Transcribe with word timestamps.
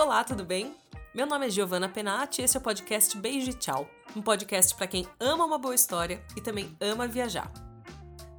Olá, 0.00 0.24
tudo 0.24 0.46
bem? 0.46 0.74
Meu 1.14 1.26
nome 1.26 1.46
é 1.46 1.50
Giovanna 1.50 1.86
Penati 1.86 2.40
e 2.40 2.44
esse 2.46 2.56
é 2.56 2.60
o 2.60 2.62
podcast 2.62 3.14
Beijo 3.18 3.50
e 3.50 3.52
Tchau, 3.52 3.86
um 4.16 4.22
podcast 4.22 4.74
para 4.74 4.86
quem 4.86 5.06
ama 5.20 5.44
uma 5.44 5.58
boa 5.58 5.74
história 5.74 6.24
e 6.34 6.40
também 6.40 6.74
ama 6.80 7.06
viajar. 7.06 7.52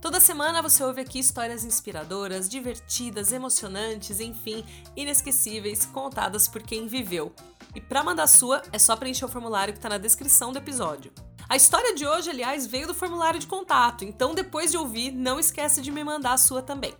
Toda 0.01 0.19
semana 0.19 0.59
você 0.63 0.83
ouve 0.83 1.01
aqui 1.01 1.19
histórias 1.19 1.63
inspiradoras, 1.63 2.49
divertidas, 2.49 3.31
emocionantes, 3.31 4.19
enfim, 4.19 4.65
inesquecíveis, 4.95 5.85
contadas 5.85 6.47
por 6.47 6.63
quem 6.63 6.87
viveu. 6.87 7.31
E 7.75 7.79
para 7.79 8.03
mandar 8.03 8.23
a 8.23 8.27
sua, 8.27 8.63
é 8.73 8.79
só 8.79 8.95
preencher 8.95 9.25
o 9.25 9.29
formulário 9.29 9.71
que 9.71 9.77
está 9.77 9.89
na 9.89 9.99
descrição 9.99 10.51
do 10.51 10.57
episódio. 10.57 11.13
A 11.47 11.55
história 11.55 11.93
de 11.93 12.07
hoje, 12.07 12.31
aliás, 12.31 12.65
veio 12.65 12.87
do 12.87 12.95
formulário 12.95 13.39
de 13.39 13.45
contato, 13.45 14.03
então 14.03 14.33
depois 14.33 14.71
de 14.71 14.77
ouvir, 14.77 15.11
não 15.11 15.39
esquece 15.39 15.79
de 15.79 15.91
me 15.91 16.03
mandar 16.03 16.33
a 16.33 16.37
sua 16.39 16.63
também. 16.63 16.95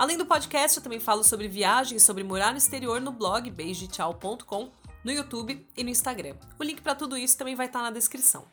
Além 0.00 0.16
do 0.16 0.24
podcast, 0.24 0.78
eu 0.78 0.82
também 0.82 0.98
falo 0.98 1.22
sobre 1.22 1.46
viagens, 1.46 2.02
sobre 2.02 2.24
morar 2.24 2.52
no 2.52 2.56
exterior 2.56 3.02
no 3.02 3.12
blog 3.12 3.50
beijotchau.com, 3.50 4.70
no 5.04 5.12
YouTube 5.12 5.68
e 5.76 5.84
no 5.84 5.90
Instagram. 5.90 6.36
O 6.58 6.64
link 6.64 6.80
para 6.80 6.94
tudo 6.94 7.18
isso 7.18 7.36
também 7.36 7.54
vai 7.54 7.66
estar 7.66 7.82
na 7.82 7.90
descrição. 7.90 8.46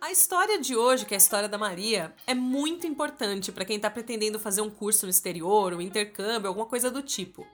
A 0.00 0.10
história 0.10 0.58
de 0.58 0.74
hoje, 0.74 1.04
que 1.04 1.12
é 1.12 1.16
a 1.16 1.18
história 1.18 1.50
da 1.50 1.58
Maria, 1.58 2.14
é 2.26 2.32
muito 2.32 2.86
importante 2.86 3.52
para 3.52 3.66
quem 3.66 3.76
está 3.76 3.90
pretendendo 3.90 4.38
fazer 4.38 4.62
um 4.62 4.70
curso 4.70 5.04
no 5.04 5.10
exterior, 5.10 5.74
um 5.74 5.82
intercâmbio, 5.82 6.48
alguma 6.48 6.64
coisa 6.64 6.90
do 6.90 7.02
tipo. 7.02 7.46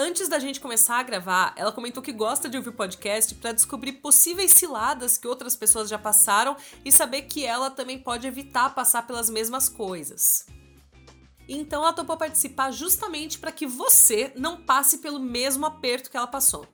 Antes 0.00 0.28
da 0.28 0.38
gente 0.38 0.60
começar 0.60 1.00
a 1.00 1.02
gravar, 1.02 1.52
ela 1.56 1.72
comentou 1.72 2.00
que 2.00 2.12
gosta 2.12 2.48
de 2.48 2.56
ouvir 2.56 2.70
podcast 2.70 3.34
para 3.34 3.50
descobrir 3.50 3.94
possíveis 3.94 4.52
ciladas 4.52 5.18
que 5.18 5.26
outras 5.26 5.56
pessoas 5.56 5.88
já 5.88 5.98
passaram 5.98 6.56
e 6.84 6.92
saber 6.92 7.22
que 7.22 7.44
ela 7.44 7.68
também 7.68 7.98
pode 7.98 8.24
evitar 8.24 8.72
passar 8.76 9.08
pelas 9.08 9.28
mesmas 9.28 9.68
coisas. 9.68 10.46
Então 11.48 11.82
ela 11.82 11.92
topou 11.92 12.16
participar 12.16 12.70
justamente 12.70 13.40
para 13.40 13.50
que 13.50 13.66
você 13.66 14.32
não 14.36 14.58
passe 14.58 14.98
pelo 14.98 15.18
mesmo 15.18 15.66
aperto 15.66 16.08
que 16.08 16.16
ela 16.16 16.28
passou. 16.28 16.64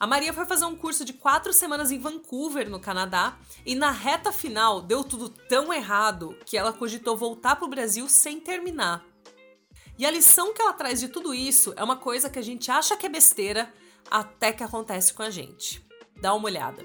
A 0.00 0.06
Maria 0.06 0.32
foi 0.32 0.46
fazer 0.46 0.64
um 0.64 0.76
curso 0.76 1.04
de 1.04 1.12
quatro 1.12 1.52
semanas 1.52 1.90
em 1.90 1.98
Vancouver, 1.98 2.70
no 2.70 2.80
Canadá, 2.80 3.36
e 3.66 3.74
na 3.74 3.90
reta 3.90 4.32
final 4.32 4.80
deu 4.80 5.04
tudo 5.04 5.28
tão 5.28 5.74
errado 5.74 6.34
que 6.46 6.56
ela 6.56 6.72
cogitou 6.72 7.18
voltar 7.18 7.56
para 7.56 7.66
o 7.66 7.70
Brasil 7.70 8.08
sem 8.08 8.40
terminar. 8.40 9.04
E 9.98 10.04
a 10.04 10.10
lição 10.10 10.52
que 10.52 10.60
ela 10.60 10.74
traz 10.74 11.00
de 11.00 11.08
tudo 11.08 11.32
isso 11.32 11.72
é 11.74 11.82
uma 11.82 11.96
coisa 11.96 12.28
que 12.28 12.38
a 12.38 12.42
gente 12.42 12.70
acha 12.70 12.94
que 12.98 13.06
é 13.06 13.08
besteira 13.08 13.72
até 14.10 14.52
que 14.52 14.62
acontece 14.62 15.14
com 15.14 15.22
a 15.22 15.30
gente. 15.30 15.82
Dá 16.20 16.34
uma 16.34 16.44
olhada. 16.44 16.82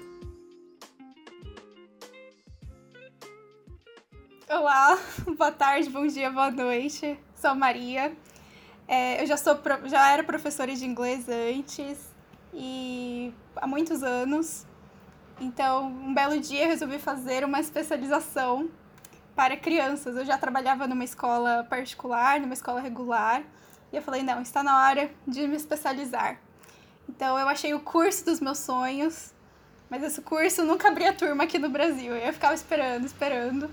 Olá, 4.48 4.98
boa 5.36 5.52
tarde, 5.52 5.90
bom 5.90 6.06
dia, 6.06 6.30
boa 6.30 6.50
noite. 6.50 7.18
Sou 7.34 7.54
Maria. 7.54 8.16
É, 8.88 9.22
eu 9.22 9.26
já, 9.26 9.36
sou, 9.36 9.58
já 9.84 10.10
era 10.10 10.24
professora 10.24 10.74
de 10.74 10.86
inglês 10.86 11.28
antes 11.28 11.98
e 12.54 13.30
há 13.56 13.66
muitos 13.66 14.02
anos. 14.02 14.66
Então, 15.38 15.86
um 15.86 16.14
belo 16.14 16.40
dia 16.40 16.62
eu 16.62 16.68
resolvi 16.68 16.98
fazer 16.98 17.44
uma 17.44 17.60
especialização 17.60 18.70
para 19.34 19.56
crianças. 19.56 20.16
Eu 20.16 20.24
já 20.24 20.38
trabalhava 20.38 20.86
numa 20.86 21.04
escola 21.04 21.66
particular, 21.68 22.40
numa 22.40 22.54
escola 22.54 22.80
regular, 22.80 23.42
e 23.92 23.96
eu 23.96 24.02
falei: 24.02 24.22
não, 24.22 24.40
está 24.40 24.62
na 24.62 24.86
hora 24.86 25.10
de 25.26 25.46
me 25.46 25.56
especializar. 25.56 26.38
Então 27.08 27.38
eu 27.38 27.48
achei 27.48 27.74
o 27.74 27.80
curso 27.80 28.24
dos 28.24 28.40
meus 28.40 28.58
sonhos, 28.58 29.32
mas 29.90 30.02
esse 30.02 30.22
curso 30.22 30.64
nunca 30.64 30.88
abria 30.88 31.12
turma 31.12 31.44
aqui 31.44 31.58
no 31.58 31.68
Brasil. 31.68 32.14
Eu 32.14 32.32
ficava 32.32 32.54
esperando, 32.54 33.04
esperando, 33.04 33.70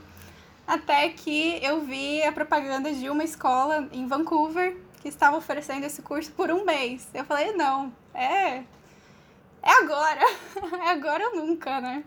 até 0.68 1.10
que 1.10 1.60
eu 1.64 1.82
vi 1.82 2.22
a 2.24 2.32
propaganda 2.32 2.92
de 2.92 3.10
uma 3.10 3.24
escola 3.24 3.88
em 3.92 4.08
Vancouver 4.08 4.76
que 5.02 5.08
estava 5.08 5.38
oferecendo 5.38 5.86
esse 5.86 6.02
curso 6.02 6.32
por 6.32 6.52
um 6.52 6.66
mês. 6.66 7.08
Eu 7.14 7.24
falei: 7.24 7.54
não, 7.54 7.94
é. 8.14 8.64
É 9.62 9.72
agora! 9.82 10.22
é 10.86 10.90
agora 10.90 11.30
ou 11.30 11.36
nunca, 11.36 11.82
né? 11.82 12.04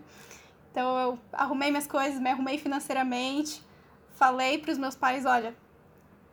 Então 0.73 0.99
eu 0.99 1.19
arrumei 1.31 1.69
minhas 1.69 1.85
coisas, 1.85 2.19
me 2.19 2.31
arrumei 2.31 2.57
financeiramente, 2.57 3.61
falei 4.15 4.57
para 4.57 4.71
os 4.71 4.77
meus 4.79 4.95
pais, 4.95 5.23
olha, 5.23 5.55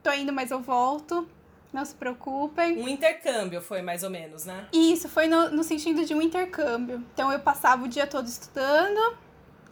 tô 0.03 0.11
indo, 0.13 0.33
mas 0.33 0.51
eu 0.51 0.61
volto. 0.61 1.29
Não 1.71 1.85
se 1.85 1.95
preocupem. 1.95 2.83
Um 2.83 2.89
intercâmbio 2.89 3.61
foi 3.63 3.81
mais 3.81 4.03
ou 4.03 4.11
menos, 4.11 4.45
né? 4.45 4.67
Isso, 4.73 5.09
foi 5.09 5.29
no, 5.29 5.51
no 5.51 5.63
sentido 5.63 6.05
de 6.05 6.13
um 6.13 6.21
intercâmbio. 6.21 7.05
Então 7.15 7.31
eu 7.31 7.39
passava 7.39 7.85
o 7.85 7.89
dia 7.89 8.09
todo 8.09 8.27
estudando. 8.27 9.17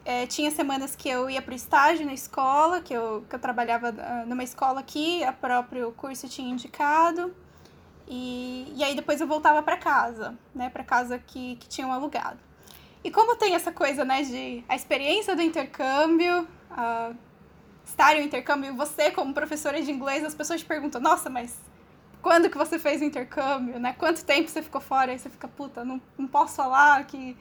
É, 0.05 0.25
tinha 0.27 0.51
semanas 0.51 0.95
que 0.95 1.09
eu 1.09 1.29
ia 1.29 1.43
para 1.43 1.53
o 1.53 1.57
estágio 1.57 2.07
na 2.07 2.13
escola, 2.13 2.81
que 2.81 2.95
eu, 2.95 3.25
que 3.29 3.35
eu 3.35 3.39
trabalhava 3.41 3.91
uh, 3.91 4.29
numa 4.29 4.45
escola 4.45 4.79
aqui, 4.79 5.25
a 5.25 5.33
próprio 5.33 5.91
curso 5.93 6.29
tinha 6.29 6.49
indicado. 6.49 7.35
E, 8.07 8.73
e 8.77 8.85
aí 8.85 8.95
depois 8.95 9.21
eu 9.21 9.27
voltava 9.27 9.61
para 9.61 9.77
casa, 9.77 10.39
né? 10.55 10.71
Para 10.71 10.85
casa 10.85 11.19
que, 11.19 11.57
que 11.57 11.69
tinham 11.69 11.93
alugado. 11.93 12.39
E 13.03 13.11
como 13.11 13.37
tem 13.37 13.55
essa 13.55 13.73
coisa, 13.73 14.05
né, 14.05 14.23
de 14.23 14.65
a 14.69 14.75
experiência 14.75 15.35
do 15.37 15.43
intercâmbio, 15.43 16.43
uh, 16.43 17.17
estar 17.85 18.17
em 18.17 18.23
um 18.23 18.25
intercâmbio, 18.25 18.75
você 18.75 19.11
como 19.11 19.33
professora 19.33 19.81
de 19.81 19.91
inglês, 19.91 20.25
as 20.25 20.35
pessoas 20.35 20.61
te 20.61 20.67
perguntam, 20.67 21.01
nossa, 21.01 21.31
mas 21.31 21.57
quando 22.21 22.51
que 22.51 22.59
você 22.59 22.79
fez 22.79 23.01
o 23.01 23.05
intercâmbio, 23.05 23.79
né? 23.79 23.95
Quanto 23.97 24.25
tempo 24.25 24.49
você 24.49 24.63
ficou 24.63 24.81
fora? 24.81 25.13
Aí 25.13 25.19
você 25.19 25.31
fica, 25.31 25.47
puta, 25.49 25.85
não, 25.85 26.01
não 26.17 26.27
posso 26.27 26.57
falar 26.57 27.07
que 27.07 27.37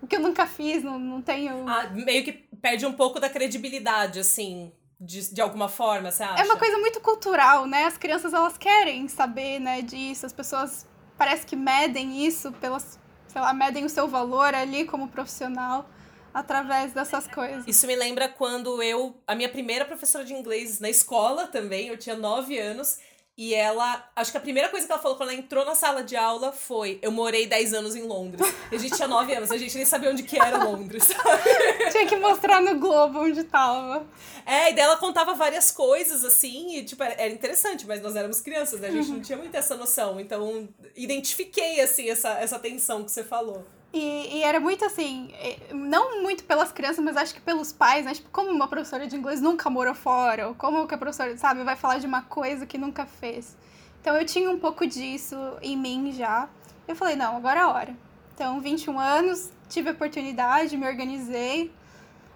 o 0.00 0.06
que 0.06 0.16
eu 0.16 0.20
nunca 0.20 0.46
fiz, 0.46 0.84
não, 0.84 0.98
não 0.98 1.22
tenho... 1.22 1.68
Ah, 1.68 1.90
meio 1.90 2.22
que 2.24 2.32
perde 2.32 2.86
um 2.86 2.92
pouco 2.92 3.18
da 3.18 3.28
credibilidade, 3.28 4.20
assim, 4.20 4.72
de, 5.00 5.32
de 5.34 5.40
alguma 5.40 5.68
forma, 5.68 6.10
você 6.10 6.22
acha? 6.22 6.42
É 6.42 6.44
uma 6.44 6.56
coisa 6.56 6.78
muito 6.78 7.00
cultural, 7.00 7.66
né? 7.66 7.84
As 7.84 7.96
crianças, 7.96 8.32
elas 8.32 8.56
querem 8.56 9.08
saber, 9.08 9.58
né, 9.58 9.82
disso. 9.82 10.26
As 10.26 10.32
pessoas 10.32 10.86
parece 11.16 11.46
que 11.46 11.56
medem 11.56 12.24
isso 12.24 12.52
pelas 12.52 12.98
sei 13.28 13.40
lá, 13.40 13.52
medem 13.52 13.84
o 13.84 13.88
seu 13.88 14.08
valor 14.08 14.54
ali 14.54 14.84
como 14.84 15.08
profissional 15.08 15.88
através 16.32 16.92
dessas 16.92 17.26
coisas. 17.26 17.64
Isso 17.66 17.86
me 17.86 17.96
lembra 17.96 18.28
quando 18.28 18.82
eu, 18.82 19.16
a 19.26 19.34
minha 19.34 19.48
primeira 19.48 19.84
professora 19.84 20.24
de 20.24 20.34
inglês 20.34 20.80
na 20.80 20.88
escola 20.88 21.46
também, 21.46 21.88
eu 21.88 21.96
tinha 21.96 22.16
nove 22.16 22.58
anos, 22.58 22.98
e 23.38 23.54
ela, 23.54 24.04
acho 24.16 24.32
que 24.32 24.36
a 24.36 24.40
primeira 24.40 24.68
coisa 24.68 24.84
que 24.84 24.90
ela 24.92 25.00
falou 25.00 25.16
quando 25.16 25.30
ela 25.30 25.38
entrou 25.38 25.64
na 25.64 25.76
sala 25.76 26.02
de 26.02 26.16
aula 26.16 26.50
foi: 26.50 26.98
Eu 27.00 27.12
morei 27.12 27.46
10 27.46 27.72
anos 27.72 27.94
em 27.94 28.02
Londres. 28.02 28.44
E 28.72 28.74
a 28.74 28.78
gente 28.80 28.96
tinha 28.96 29.06
9 29.06 29.32
anos, 29.32 29.52
a 29.52 29.56
gente 29.56 29.76
nem 29.76 29.84
sabia 29.86 30.10
onde 30.10 30.24
que 30.24 30.36
era 30.36 30.64
Londres. 30.64 31.06
tinha 31.92 32.04
que 32.04 32.16
mostrar 32.16 32.60
no 32.60 32.80
Globo 32.80 33.20
onde 33.20 33.44
tava. 33.44 34.04
É, 34.44 34.72
e 34.72 34.74
daí 34.74 34.84
ela 34.84 34.96
contava 34.96 35.34
várias 35.34 35.70
coisas, 35.70 36.24
assim, 36.24 36.78
e 36.78 36.84
tipo, 36.84 37.00
era 37.00 37.28
interessante, 37.28 37.86
mas 37.86 38.02
nós 38.02 38.16
éramos 38.16 38.40
crianças, 38.40 38.80
né? 38.80 38.88
A 38.88 38.90
gente 38.90 39.10
não 39.10 39.20
tinha 39.20 39.38
muito 39.38 39.54
essa 39.54 39.76
noção. 39.76 40.18
Então, 40.18 40.68
identifiquei, 40.96 41.80
assim, 41.80 42.10
essa, 42.10 42.30
essa 42.40 42.58
tensão 42.58 43.04
que 43.04 43.12
você 43.12 43.22
falou. 43.22 43.64
E, 43.92 44.36
e, 44.36 44.42
era 44.42 44.60
muito 44.60 44.84
assim, 44.84 45.32
não 45.72 46.22
muito 46.22 46.44
pelas 46.44 46.70
crianças, 46.70 47.02
mas 47.02 47.16
acho 47.16 47.34
que 47.34 47.40
pelos 47.40 47.72
pais, 47.72 48.04
né? 48.04 48.12
Tipo, 48.12 48.28
como 48.30 48.50
uma 48.50 48.68
professora 48.68 49.06
de 49.06 49.16
inglês 49.16 49.40
nunca 49.40 49.70
morou 49.70 49.94
fora, 49.94 50.48
ou 50.48 50.54
como 50.54 50.86
que 50.86 50.94
a 50.94 50.98
professora, 50.98 51.36
sabe, 51.38 51.64
vai 51.64 51.74
falar 51.74 51.98
de 51.98 52.06
uma 52.06 52.22
coisa 52.22 52.66
que 52.66 52.76
nunca 52.76 53.06
fez. 53.06 53.56
Então 54.00 54.14
eu 54.16 54.26
tinha 54.26 54.50
um 54.50 54.58
pouco 54.58 54.86
disso 54.86 55.36
em 55.62 55.76
mim 55.76 56.12
já. 56.12 56.48
Eu 56.86 56.94
falei, 56.94 57.16
não, 57.16 57.36
agora 57.36 57.60
é 57.60 57.62
a 57.62 57.68
hora. 57.68 57.96
Então, 58.34 58.60
21 58.60 58.98
anos, 58.98 59.50
tive 59.68 59.88
a 59.88 59.92
oportunidade, 59.92 60.76
me 60.76 60.86
organizei, 60.86 61.72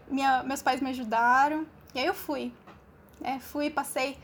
minha, 0.09 0.43
meus 0.43 0.61
pais 0.63 0.81
me 0.81 0.91
ajudaram, 0.91 1.67
e 1.95 2.01
aí 2.01 2.07
eu 2.07 2.15
fui. 2.15 2.53
É, 3.23 3.39
fui, 3.39 3.71
passei. 3.71 4.19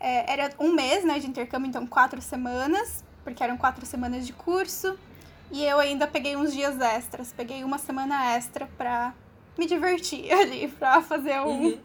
É, 0.00 0.32
era 0.32 0.54
um 0.58 0.72
mês 0.72 1.04
né, 1.04 1.18
de 1.18 1.26
intercâmbio, 1.26 1.68
então 1.68 1.86
quatro 1.86 2.22
semanas, 2.22 3.04
porque 3.24 3.42
eram 3.42 3.56
quatro 3.56 3.84
semanas 3.84 4.26
de 4.26 4.32
curso. 4.32 4.98
E 5.50 5.64
eu 5.64 5.78
ainda 5.78 6.06
peguei 6.06 6.36
uns 6.36 6.52
dias 6.52 6.80
extras, 6.80 7.32
peguei 7.32 7.64
uma 7.64 7.78
semana 7.78 8.34
extra 8.34 8.68
pra 8.76 9.14
me 9.56 9.66
divertir 9.66 10.30
ali, 10.32 10.68
pra 10.68 11.00
fazer 11.00 11.40
um. 11.40 11.64
Uhum. 11.64 11.78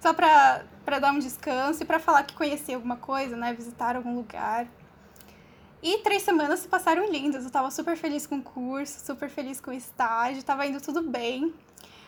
Só 0.00 0.14
pra, 0.14 0.62
pra 0.84 0.98
dar 0.98 1.12
um 1.12 1.18
descanso 1.18 1.82
e 1.82 1.86
pra 1.86 1.98
falar 1.98 2.22
que 2.22 2.34
conheci 2.34 2.72
alguma 2.72 2.96
coisa, 2.96 3.36
né? 3.36 3.52
Visitar 3.52 3.96
algum 3.96 4.14
lugar. 4.14 4.66
E 5.82 5.98
três 5.98 6.22
semanas 6.22 6.60
se 6.60 6.68
passaram 6.68 7.10
lindas. 7.10 7.44
Eu 7.44 7.50
tava 7.50 7.70
super 7.70 7.96
feliz 7.96 8.26
com 8.26 8.36
o 8.36 8.42
curso, 8.42 9.04
super 9.04 9.28
feliz 9.28 9.60
com 9.60 9.70
o 9.70 9.74
estágio, 9.74 10.42
tava 10.42 10.66
indo 10.66 10.80
tudo 10.80 11.02
bem. 11.02 11.52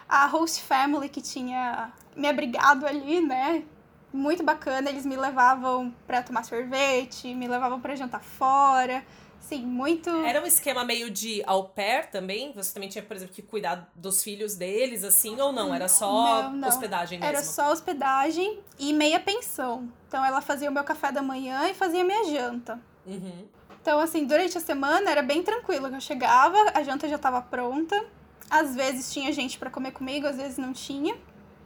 A 0.09 0.27
host 0.27 0.63
family 0.63 1.09
que 1.09 1.21
tinha 1.21 1.93
me 2.17 2.29
abrigado 2.29 2.87
ali, 2.87 3.21
né? 3.21 3.65
Muito 4.13 4.43
bacana. 4.43 4.91
Eles 4.91 5.07
me 5.07 5.17
levavam 5.17 5.95
pra 6.07 6.23
tomar 6.23 6.45
sorvete, 6.45 7.35
me 7.35 7.47
levavam 7.49 7.81
pra 7.81 7.95
jantar 7.95 8.23
fora 8.23 9.05
Sim, 9.51 9.67
muito. 9.67 10.09
Era 10.25 10.41
um 10.41 10.47
esquema 10.47 10.85
meio 10.85 11.11
de 11.11 11.43
au 11.45 11.65
pair 11.65 12.09
também? 12.11 12.53
Você 12.53 12.73
também 12.73 12.89
tinha, 12.89 13.03
por 13.03 13.17
exemplo, 13.17 13.35
que 13.35 13.43
cuidar 13.43 13.91
dos 13.97 14.23
filhos 14.23 14.55
deles, 14.55 15.03
assim, 15.03 15.41
ou 15.41 15.53
não? 15.53 15.75
Era 15.75 15.89
só 15.89 16.43
não, 16.45 16.53
não. 16.53 16.69
hospedagem 16.69 17.19
mesmo? 17.19 17.35
Era 17.35 17.43
só 17.43 17.73
hospedagem 17.73 18.61
e 18.79 18.93
meia 18.93 19.19
pensão. 19.19 19.89
Então 20.07 20.25
ela 20.25 20.41
fazia 20.41 20.71
o 20.71 20.73
meu 20.73 20.85
café 20.85 21.11
da 21.11 21.21
manhã 21.21 21.69
e 21.69 21.75
fazia 21.75 22.05
minha 22.05 22.31
janta. 22.31 22.79
Uhum. 23.05 23.45
Então, 23.83 23.99
assim, 23.99 24.25
durante 24.25 24.57
a 24.57 24.61
semana 24.61 25.11
era 25.11 25.23
bem 25.23 25.43
tranquilo. 25.43 25.89
Eu 25.89 26.01
chegava, 26.01 26.57
a 26.75 26.83
janta 26.85 27.09
já 27.09 27.17
estava 27.17 27.41
pronta. 27.41 28.05
Às 28.49 28.77
vezes 28.77 29.13
tinha 29.13 29.33
gente 29.33 29.59
para 29.59 29.71
comer 29.71 29.91
comigo, 29.93 30.29
às 30.29 30.37
vezes 30.37 30.59
não 30.59 30.73
tinha. 30.73 31.17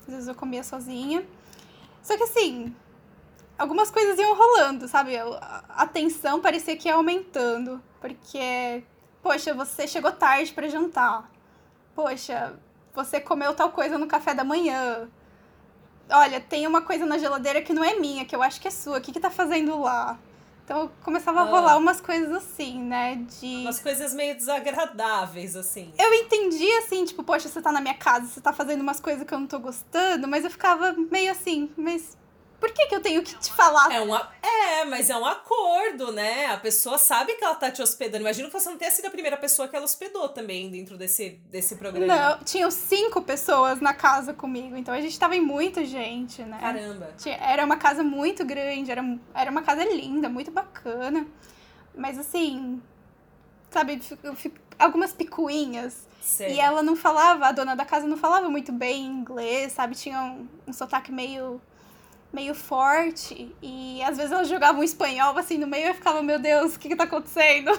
Às 0.07 0.15
vezes 0.15 0.29
eu 0.29 0.35
comia 0.35 0.63
sozinha. 0.63 1.23
Só 2.05 2.17
que 2.19 2.23
assim, 2.23 2.77
algumas 3.59 3.91
coisas 3.91 4.19
iam 4.19 4.37
rolando, 4.37 4.87
sabe? 4.87 5.15
A 5.17 5.87
tensão 5.87 6.39
parecia 6.39 6.77
que 6.77 6.87
ia 6.87 6.95
aumentando. 6.95 7.83
Porque, 7.99 8.85
poxa, 9.23 9.55
você 9.55 9.89
chegou 9.89 10.13
tarde 10.13 10.53
para 10.53 10.69
jantar. 10.69 11.31
Poxa, 11.95 12.61
você 12.95 13.19
comeu 13.19 13.55
tal 13.55 13.73
coisa 13.73 13.97
no 13.97 14.07
café 14.07 14.35
da 14.35 14.45
manhã. 14.45 15.09
Olha, 16.11 16.41
tem 16.43 16.67
uma 16.67 16.83
coisa 16.83 17.07
na 17.07 17.17
geladeira 17.17 17.63
que 17.63 17.73
não 17.73 17.83
é 17.83 17.95
minha, 17.99 18.27
que 18.27 18.37
eu 18.37 18.43
acho 18.43 18.61
que 18.61 18.69
é 18.69 18.71
sua. 18.71 18.99
O 18.99 19.01
que, 19.01 19.11
que 19.11 19.19
tá 19.19 19.31
fazendo 19.31 19.81
lá? 19.81 20.19
Então 20.65 20.91
começava 21.03 21.43
a 21.43 21.45
rolar 21.45 21.73
ah. 21.73 21.77
umas 21.77 22.01
coisas 22.01 22.33
assim, 22.33 22.81
né? 22.81 23.17
De. 23.17 23.63
Umas 23.63 23.81
coisas 23.81 24.15
meio 24.15 24.35
desagradáveis, 24.35 25.55
assim. 25.57 25.93
Eu 25.99 26.13
entendi 26.15 26.71
assim, 26.79 27.05
tipo, 27.05 27.23
poxa, 27.23 27.49
você 27.49 27.61
tá 27.61 27.71
na 27.71 27.83
minha 27.83 27.95
casa, 27.95 28.27
você 28.27 28.41
tá 28.41 28.53
fazendo 28.53 28.81
umas 28.81 28.99
coisas 28.99 29.25
que 29.25 29.35
eu 29.35 29.39
não 29.39 29.47
tô 29.47 29.59
gostando, 29.59 30.27
mas 30.27 30.43
eu 30.43 30.51
ficava 30.51 30.95
meio 31.11 31.31
assim, 31.31 31.71
mas 31.77 32.17
por 32.65 32.73
que, 32.73 32.87
que 32.87 32.95
eu 32.95 33.01
tenho 33.03 33.23
que 33.23 33.37
te 33.37 33.53
falar? 33.53 33.93
É, 33.93 34.81
é, 34.81 34.85
mas 34.87 35.11
é 35.11 35.17
um 35.19 35.27
acordo, 35.27 36.11
né? 36.11 36.47
A 36.47 36.57
pessoa 36.57 36.97
sabe 36.97 37.35
que 37.35 37.45
ela 37.45 37.55
tá 37.55 37.71
te 37.71 37.83
hospedando. 37.83 38.23
Imagina 38.23 38.49
que 38.49 38.59
você 38.59 38.71
não 38.71 38.79
tenha 38.79 38.91
sido 38.91 39.05
a 39.05 39.11
primeira 39.11 39.37
pessoa 39.37 39.69
que 39.69 39.77
ela 39.77 39.85
hospedou 39.85 40.31
também 40.31 40.71
dentro 40.71 40.97
desse, 40.97 41.39
desse 41.51 41.77
programa. 41.77 42.07
Não, 42.07 42.39
tinham 42.39 42.71
cinco 42.71 43.21
pessoas 43.21 43.83
na 43.83 43.93
casa 43.93 44.33
comigo, 44.33 44.79
então 44.79 44.95
a 44.95 45.01
gente 45.03 45.19
tava 45.19 45.37
em 45.37 45.43
muita 45.43 45.85
gente, 45.85 46.41
né? 46.41 46.57
Caramba. 46.59 47.13
Tinha, 47.19 47.37
era 47.37 47.63
uma 47.67 47.77
casa 47.77 48.03
muito 48.03 48.47
grande, 48.47 48.91
era, 48.91 49.05
era 49.35 49.51
uma 49.51 49.61
casa 49.61 49.85
linda, 49.85 50.31
muito 50.31 50.51
bacana. 50.51 51.27
Mas 51.95 52.19
assim, 52.19 52.81
sabe, 53.71 54.01
algumas 54.79 55.13
picuinhas. 55.13 56.09
Sei. 56.23 56.55
E 56.55 56.61
ela 56.61 56.83
não 56.83 56.97
falava, 56.97 57.45
a 57.45 57.53
dona 57.53 57.77
da 57.77 57.85
casa 57.85 58.07
não 58.07 58.17
falava 58.17 58.49
muito 58.49 58.73
bem 58.73 59.05
inglês, 59.05 59.73
sabe? 59.75 59.95
Tinha 59.95 60.19
um, 60.23 60.49
um 60.67 60.73
sotaque 60.73 61.13
meio 61.13 61.61
meio 62.35 62.55
forte. 62.55 63.55
E 63.63 64.03
às 64.03 64.17
vezes 64.17 64.33
ela 64.33 64.45
jogava 64.45 64.79
um 64.79 64.83
espanhol 64.83 65.37
assim 65.39 65.57
no 65.57 65.67
meio 65.67 65.87
e 65.87 65.89
eu 65.89 65.95
ficava, 65.95 66.23
meu 66.23 66.39
Deus, 66.39 66.75
o 66.75 66.79
que 66.79 66.89
que 66.89 66.97
tá 66.97 67.05
acontecendo? 67.05 67.71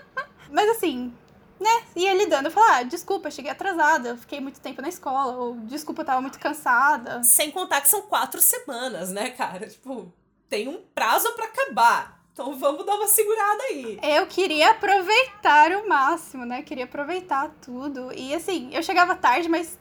Mas 0.50 0.70
assim, 0.70 1.12
né, 1.60 1.82
ia 1.96 2.14
lidando. 2.14 2.48
Eu 2.48 2.52
falava, 2.52 2.76
ah, 2.76 2.82
desculpa, 2.84 3.30
cheguei 3.30 3.50
atrasada, 3.50 4.16
fiquei 4.16 4.40
muito 4.40 4.60
tempo 4.60 4.80
na 4.80 4.88
escola, 4.88 5.36
ou 5.36 5.56
desculpa, 5.56 6.02
eu 6.02 6.06
tava 6.06 6.20
muito 6.20 6.38
cansada. 6.38 7.22
Sem 7.22 7.50
contar 7.50 7.80
que 7.80 7.88
são 7.88 8.02
quatro 8.02 8.40
semanas, 8.40 9.10
né, 9.10 9.30
cara? 9.30 9.68
Tipo, 9.68 10.12
tem 10.48 10.68
um 10.68 10.80
prazo 10.94 11.32
para 11.32 11.46
acabar. 11.46 12.24
Então 12.32 12.58
vamos 12.58 12.84
dar 12.84 12.96
uma 12.96 13.06
segurada 13.06 13.62
aí. 13.62 13.98
Eu 14.02 14.26
queria 14.26 14.72
aproveitar 14.72 15.70
o 15.72 15.88
máximo, 15.88 16.44
né? 16.44 16.62
Queria 16.62 16.84
aproveitar 16.84 17.48
tudo. 17.62 18.12
E 18.12 18.34
assim, 18.34 18.70
eu 18.72 18.82
chegava 18.82 19.14
tarde, 19.14 19.48
mas 19.48 19.78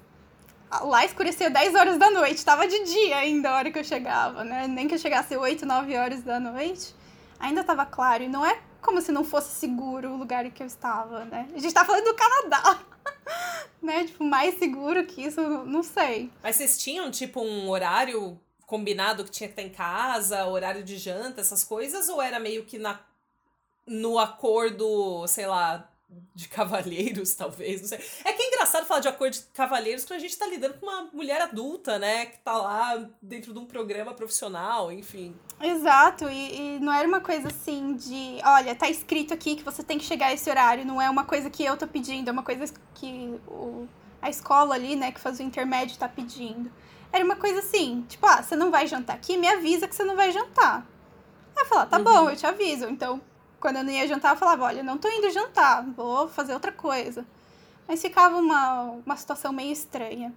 lá 0.82 1.06
escurecia 1.06 1.50
10 1.50 1.76
horas 1.76 1.98
da 1.98 2.10
noite, 2.10 2.44
tava 2.44 2.68
de 2.68 2.84
dia 2.84 3.18
ainda 3.18 3.50
a 3.50 3.56
hora 3.58 3.72
que 3.72 3.80
eu 3.80 3.84
chegava, 3.84 4.44
né? 4.44 4.68
Nem 4.68 4.88
que 4.88 4.96
eu 4.96 5.00
chegasse 5.00 5.36
8, 5.36 5.66
9 5.66 5.98
horas 5.98 6.24
da 6.24 6.40
noite, 6.40 6.96
ainda 7.40 7.64
tava 7.64 7.86
claro. 7.86 8.24
E 8.24 8.28
não 8.28 8.46
é 8.46 8.60
como 8.82 9.02
se 9.02 9.12
não 9.12 9.24
fosse 9.24 9.56
seguro 9.56 10.10
o 10.10 10.18
lugar 10.18 10.46
em 10.46 10.52
que 10.52 10.62
eu 10.62 10.68
estava, 10.68 11.26
né? 11.26 11.48
A 11.56 11.60
gente 11.60 11.74
tá 11.74 11.86
falando 11.86 12.06
do 12.06 12.16
Canadá. 12.16 12.80
né? 13.82 14.06
Tipo, 14.06 14.24
mais 14.24 14.58
seguro 14.58 15.06
que 15.06 15.24
isso, 15.24 15.42
não 15.42 15.84
sei. 15.84 16.30
Mas 16.42 16.56
vocês 16.56 16.78
tinham, 16.78 17.12
tipo, 17.12 17.42
um 17.42 17.70
horário 17.70 18.40
combinado 18.66 19.24
que 19.24 19.32
tinha 19.32 19.48
que 19.48 19.60
estar 19.60 19.62
em 19.62 19.74
casa, 19.74 20.46
horário 20.46 20.84
de 20.84 20.98
janta, 20.98 21.42
essas 21.42 21.64
coisas? 21.64 22.10
Ou 22.10 22.22
era 22.22 22.40
meio 22.40 22.66
que 22.66 22.78
na, 22.78 23.00
no 23.86 24.18
acordo, 24.18 25.28
sei 25.28 25.46
lá, 25.46 25.90
de 26.34 26.48
cavalheiros, 26.48 27.34
talvez, 27.36 27.82
não 27.82 27.88
sei. 27.88 28.00
É 28.24 28.34
que 28.34 28.42
é 28.42 28.48
engraçado 28.48 28.86
falar 28.86 29.00
de 29.00 29.08
acordo 29.08 29.34
de 29.34 29.42
cavalheiros 29.54 30.06
quando 30.06 30.18
a 30.18 30.22
gente 30.22 30.38
tá 30.38 30.48
lidando 30.48 30.76
com 30.76 30.86
uma 30.86 31.10
mulher 31.14 31.42
adulta, 31.42 32.00
né? 32.00 32.26
Que 32.26 32.38
tá 32.40 32.58
lá 32.58 33.10
dentro 33.22 33.54
de 33.54 33.60
um 33.60 33.66
programa 33.66 34.14
profissional, 34.14 34.92
enfim. 34.92 35.36
Exato, 35.62 36.30
e, 36.30 36.76
e, 36.76 36.80
não 36.80 36.92
era 36.94 37.08
uma 37.08 37.22
coisa 37.22 37.48
assim 37.48 37.96
de, 37.96 38.40
olha, 38.44 38.76
tá 38.76 38.90
escrito 38.90 39.34
aqui 39.34 39.56
que 39.56 39.64
você 39.64 39.84
tem 39.84 39.98
que 39.98 40.04
chegar 40.04 40.28
a 40.28 40.34
esse 40.34 40.50
horário, 40.50 40.86
não 40.86 41.02
é 41.02 41.10
uma 41.10 41.24
coisa 41.24 41.50
que 41.50 41.64
eu 41.64 41.78
tô 41.78 41.88
pedindo, 41.88 42.28
é 42.28 42.32
uma 42.32 42.44
coisa 42.44 42.74
que 42.96 43.40
o, 43.48 43.88
a 44.22 44.30
escola 44.30 44.76
ali, 44.76 44.96
né, 44.96 45.12
que 45.12 45.20
faz 45.20 45.40
o 45.40 45.44
intermédio 45.44 45.98
tá 45.98 46.10
pedindo. 46.10 46.72
Era 47.12 47.24
uma 47.24 47.36
coisa 47.36 47.60
assim, 47.60 48.04
tipo, 48.10 48.26
ah, 48.26 48.42
você 48.42 48.56
não 48.56 48.72
vai 48.72 48.88
jantar 48.88 49.16
aqui, 49.16 49.38
me 49.38 49.48
avisa 49.48 49.88
que 49.88 49.96
você 49.96 50.04
não 50.04 50.16
vai 50.16 50.32
jantar. 50.32 50.86
Aí 51.56 51.64
eu 51.64 51.66
falava, 51.68 51.90
tá 51.90 51.98
uhum. 51.98 52.04
bom, 52.04 52.30
eu 52.30 52.36
te 52.36 52.46
aviso. 52.46 52.86
Então, 52.86 53.22
quando 53.64 53.78
eu 53.78 53.84
não 53.86 53.94
ia 53.94 54.06
jantar, 54.06 54.34
eu 54.34 54.38
falava, 54.38 54.66
olha, 54.66 54.84
não 54.84 54.98
tô 54.98 55.08
indo 55.08 55.32
jantar, 55.32 55.86
vou 55.86 56.28
fazer 56.28 56.54
outra 56.54 56.70
coisa. 56.70 57.26
Mas 57.88 58.02
ficava 58.02 58.36
uma, 58.36 58.82
uma 59.06 59.16
situação 59.16 59.54
meio 59.54 59.72
estranha. 59.72 60.34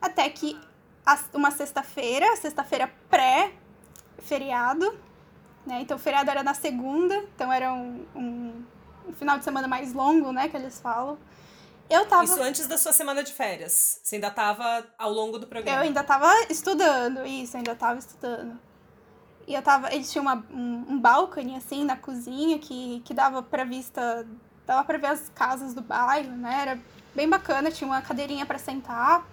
Até 0.00 0.30
que 0.30 0.58
uma 1.34 1.50
sexta-feira, 1.50 2.34
sexta-feira 2.36 2.90
pré-feriado, 3.10 4.98
né? 5.66 5.82
Então 5.82 5.98
o 5.98 6.00
feriado 6.00 6.30
era 6.30 6.42
na 6.42 6.54
segunda, 6.54 7.14
então 7.34 7.52
era 7.52 7.70
um, 7.70 8.06
um, 8.16 8.64
um, 9.08 9.12
final 9.12 9.36
de 9.36 9.44
semana 9.44 9.68
mais 9.68 9.92
longo, 9.92 10.32
né? 10.32 10.48
Que 10.48 10.56
eles 10.56 10.80
falam. 10.80 11.18
Eu 11.90 12.06
tava... 12.06 12.24
Isso 12.24 12.42
antes 12.42 12.66
da 12.66 12.78
sua 12.78 12.94
semana 12.94 13.22
de 13.22 13.34
férias. 13.34 14.00
Você 14.02 14.14
ainda 14.14 14.30
tava 14.30 14.86
ao 14.96 15.12
longo 15.12 15.38
do 15.38 15.46
programa. 15.46 15.80
Eu 15.80 15.82
ainda 15.82 16.02
tava 16.02 16.32
estudando, 16.48 17.26
isso, 17.26 17.58
ainda 17.58 17.74
tava 17.74 17.98
estudando. 17.98 18.58
E 19.46 19.54
eu 19.54 19.62
tava. 19.62 19.92
Eles 19.94 20.10
tinham 20.10 20.22
uma, 20.22 20.44
um, 20.50 20.84
um 20.90 20.98
balcone, 20.98 21.56
assim, 21.56 21.84
na 21.84 21.96
cozinha, 21.96 22.58
que, 22.58 23.02
que 23.04 23.14
dava 23.14 23.42
pra 23.42 23.64
vista. 23.64 24.26
Dava 24.66 24.84
pra 24.84 24.98
ver 24.98 25.08
as 25.08 25.28
casas 25.28 25.74
do 25.74 25.82
bairro, 25.82 26.36
né? 26.36 26.58
Era 26.62 26.80
bem 27.14 27.28
bacana, 27.28 27.70
tinha 27.70 27.86
uma 27.86 28.00
cadeirinha 28.00 28.46
para 28.46 28.58
sentar. 28.58 29.26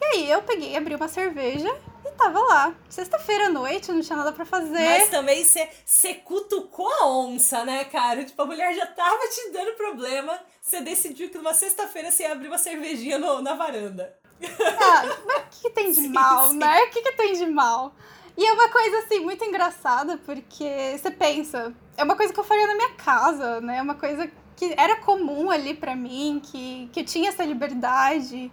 E 0.00 0.04
aí 0.04 0.30
eu 0.30 0.42
peguei, 0.42 0.76
abri 0.76 0.94
uma 0.94 1.08
cerveja 1.08 1.74
e 2.04 2.10
tava 2.12 2.40
lá. 2.40 2.74
Sexta-feira 2.88 3.46
à 3.46 3.48
noite, 3.48 3.92
não 3.92 4.00
tinha 4.00 4.16
nada 4.16 4.32
para 4.32 4.44
fazer. 4.44 4.98
Mas 4.98 5.08
também 5.08 5.44
você 5.44 6.14
cutucou 6.14 6.90
a 6.90 7.08
onça, 7.08 7.64
né, 7.64 7.84
cara? 7.84 8.24
Tipo, 8.24 8.42
a 8.42 8.46
mulher 8.46 8.74
já 8.74 8.86
tava 8.86 9.20
te 9.28 9.50
dando 9.52 9.72
problema. 9.76 10.38
Você 10.60 10.80
decidiu 10.80 11.30
que 11.30 11.38
numa 11.38 11.54
sexta-feira 11.54 12.10
você 12.10 12.24
ia 12.24 12.32
abrir 12.32 12.48
uma 12.48 12.58
cervejinha 12.58 13.18
no, 13.18 13.40
na 13.40 13.54
varanda. 13.54 14.14
Ah, 14.42 15.04
mas 15.26 15.36
o 15.38 15.48
que, 15.50 15.60
que 15.62 15.70
tem 15.70 15.90
de 15.90 16.00
sim, 16.02 16.08
mal, 16.08 16.48
sim. 16.48 16.58
né? 16.58 16.82
O 16.82 16.90
que, 16.90 17.02
que 17.02 17.12
tem 17.12 17.32
de 17.34 17.46
mal? 17.46 17.94
E 18.36 18.44
é 18.44 18.52
uma 18.52 18.68
coisa, 18.68 18.98
assim, 18.98 19.20
muito 19.20 19.44
engraçada, 19.44 20.18
porque 20.18 20.98
você 20.98 21.10
pensa, 21.10 21.72
é 21.96 22.02
uma 22.02 22.16
coisa 22.16 22.32
que 22.32 22.40
eu 22.40 22.44
faria 22.44 22.66
na 22.66 22.74
minha 22.74 22.90
casa, 22.94 23.60
né? 23.60 23.78
É 23.78 23.82
uma 23.82 23.94
coisa 23.94 24.30
que 24.56 24.74
era 24.76 24.96
comum 24.96 25.50
ali 25.50 25.74
para 25.74 25.94
mim, 25.94 26.40
que, 26.42 26.88
que 26.92 27.00
eu 27.00 27.04
tinha 27.04 27.28
essa 27.28 27.44
liberdade, 27.44 28.50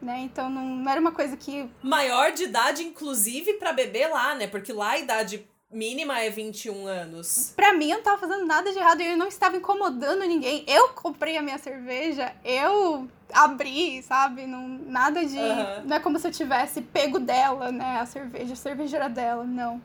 né? 0.00 0.20
Então 0.20 0.48
não, 0.48 0.62
não 0.62 0.90
era 0.90 1.00
uma 1.00 1.12
coisa 1.12 1.36
que. 1.36 1.68
Maior 1.82 2.32
de 2.32 2.44
idade, 2.44 2.82
inclusive, 2.82 3.54
para 3.54 3.72
beber 3.72 4.08
lá, 4.08 4.34
né? 4.34 4.46
Porque 4.46 4.72
lá 4.72 4.90
a 4.90 4.98
idade 4.98 5.48
mínima 5.74 6.20
é 6.20 6.30
21 6.30 6.86
anos. 6.86 7.52
Pra 7.56 7.72
mim, 7.72 7.90
eu 7.90 7.96
não 7.96 8.04
tava 8.04 8.18
fazendo 8.18 8.46
nada 8.46 8.72
de 8.72 8.78
errado 8.78 9.00
e 9.00 9.06
eu 9.06 9.16
não 9.16 9.26
estava 9.26 9.56
incomodando 9.56 10.24
ninguém. 10.24 10.64
Eu 10.66 10.90
comprei 10.90 11.36
a 11.36 11.42
minha 11.42 11.58
cerveja, 11.58 12.32
eu 12.44 13.08
abri, 13.32 14.02
sabe? 14.02 14.46
Não, 14.46 14.66
nada 14.68 15.24
de. 15.24 15.36
Uhum. 15.36 15.84
Não 15.86 15.96
é 15.96 16.00
como 16.00 16.18
se 16.18 16.28
eu 16.28 16.32
tivesse 16.32 16.80
pego 16.80 17.18
dela, 17.18 17.72
né? 17.72 17.98
A 18.00 18.06
cerveja, 18.06 18.52
a 18.52 18.56
cerveja 18.56 18.96
era 18.96 19.08
dela, 19.08 19.44
não. 19.44 19.82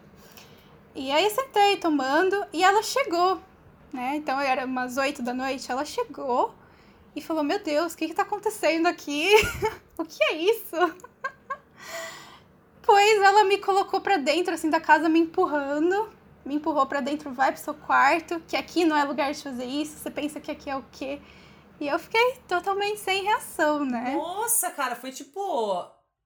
E 0.95 1.11
aí 1.11 1.29
sentei 1.29 1.77
tomando 1.77 2.45
e 2.53 2.63
ela 2.63 2.83
chegou, 2.83 3.41
né? 3.91 4.15
Então 4.15 4.39
era 4.39 4.65
umas 4.65 4.97
8 4.97 5.21
da 5.21 5.33
noite, 5.33 5.71
ela 5.71 5.85
chegou 5.85 6.53
e 7.15 7.21
falou: 7.21 7.43
Meu 7.43 7.59
Deus, 7.59 7.93
o 7.93 7.97
que, 7.97 8.07
que 8.07 8.13
tá 8.13 8.21
acontecendo 8.21 8.85
aqui? 8.85 9.27
o 9.97 10.05
que 10.05 10.23
é 10.23 10.33
isso? 10.35 10.75
Depois 12.89 13.21
ela 13.21 13.43
me 13.43 13.59
colocou 13.59 14.01
para 14.01 14.17
dentro 14.17 14.53
assim 14.53 14.67
da 14.67 14.81
casa 14.81 15.07
me 15.07 15.19
empurrando, 15.19 16.09
me 16.43 16.55
empurrou 16.55 16.87
para 16.87 17.01
dentro, 17.01 17.31
vai 17.31 17.51
pro 17.51 17.61
seu 17.61 17.75
quarto, 17.75 18.41
que 18.47 18.57
aqui 18.57 18.83
não 18.83 18.97
é 18.97 19.03
lugar 19.03 19.31
de 19.31 19.43
fazer 19.43 19.65
isso, 19.65 19.99
você 19.99 20.09
pensa 20.09 20.39
que 20.39 20.49
aqui 20.49 20.71
é 20.71 20.75
o 20.75 20.83
quê? 20.91 21.21
E 21.79 21.87
eu 21.87 21.99
fiquei 21.99 22.39
totalmente 22.47 22.99
sem 22.99 23.23
reação, 23.23 23.85
né? 23.85 24.15
Nossa, 24.15 24.71
cara, 24.71 24.95
foi 24.95 25.11
tipo 25.11 25.39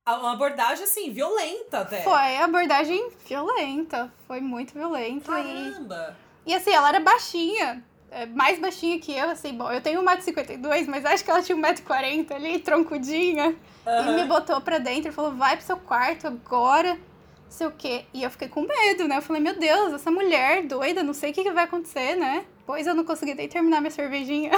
uma 0.07 0.31
abordagem 0.31 0.85
assim 0.85 1.11
violenta 1.11 1.81
até. 1.81 2.01
Foi 2.01 2.37
abordagem 2.37 3.11
violenta, 3.27 4.11
foi 4.25 4.39
muito 4.39 4.73
violenta 4.73 5.33
Caramba. 5.33 6.17
E, 6.45 6.51
e 6.51 6.55
assim, 6.55 6.71
ela 6.71 6.89
era 6.89 7.01
baixinha. 7.01 7.83
É, 8.15 8.27
mais 8.27 8.59
baixinha 8.59 8.99
que 8.99 9.11
eu, 9.11 9.27
assim, 9.27 9.53
bom, 9.53 9.71
eu 9.71 9.81
tenho 9.81 10.03
1,52m, 10.03 10.85
mas 10.87 11.03
acho 11.03 11.23
que 11.25 11.31
ela 11.31 11.41
tinha 11.41 11.57
1,40m 11.57 12.31
ali, 12.31 12.59
troncudinha. 12.59 13.55
Uhum. 13.85 14.11
E 14.11 14.15
me 14.21 14.25
botou 14.25 14.61
pra 14.61 14.77
dentro 14.77 15.09
e 15.09 15.11
falou: 15.11 15.31
vai 15.31 15.57
pro 15.57 15.65
seu 15.65 15.77
quarto 15.77 16.27
agora, 16.27 16.95
sei 17.49 17.67
o 17.67 17.71
quê. 17.71 18.05
E 18.13 18.23
eu 18.23 18.29
fiquei 18.29 18.47
com 18.47 18.61
medo, 18.61 19.07
né? 19.07 19.17
Eu 19.17 19.21
falei: 19.21 19.41
meu 19.41 19.57
Deus, 19.57 19.93
essa 19.93 20.11
mulher 20.11 20.63
doida, 20.63 21.01
não 21.01 21.13
sei 21.13 21.31
o 21.31 21.33
que, 21.33 21.43
que 21.43 21.51
vai 21.51 21.63
acontecer, 21.63 22.15
né? 22.15 22.45
Pois 22.67 22.85
eu 22.85 22.93
não 22.93 23.03
consegui 23.03 23.33
nem 23.33 23.47
terminar 23.47 23.81
minha 23.81 23.89
cervejinha. 23.91 24.51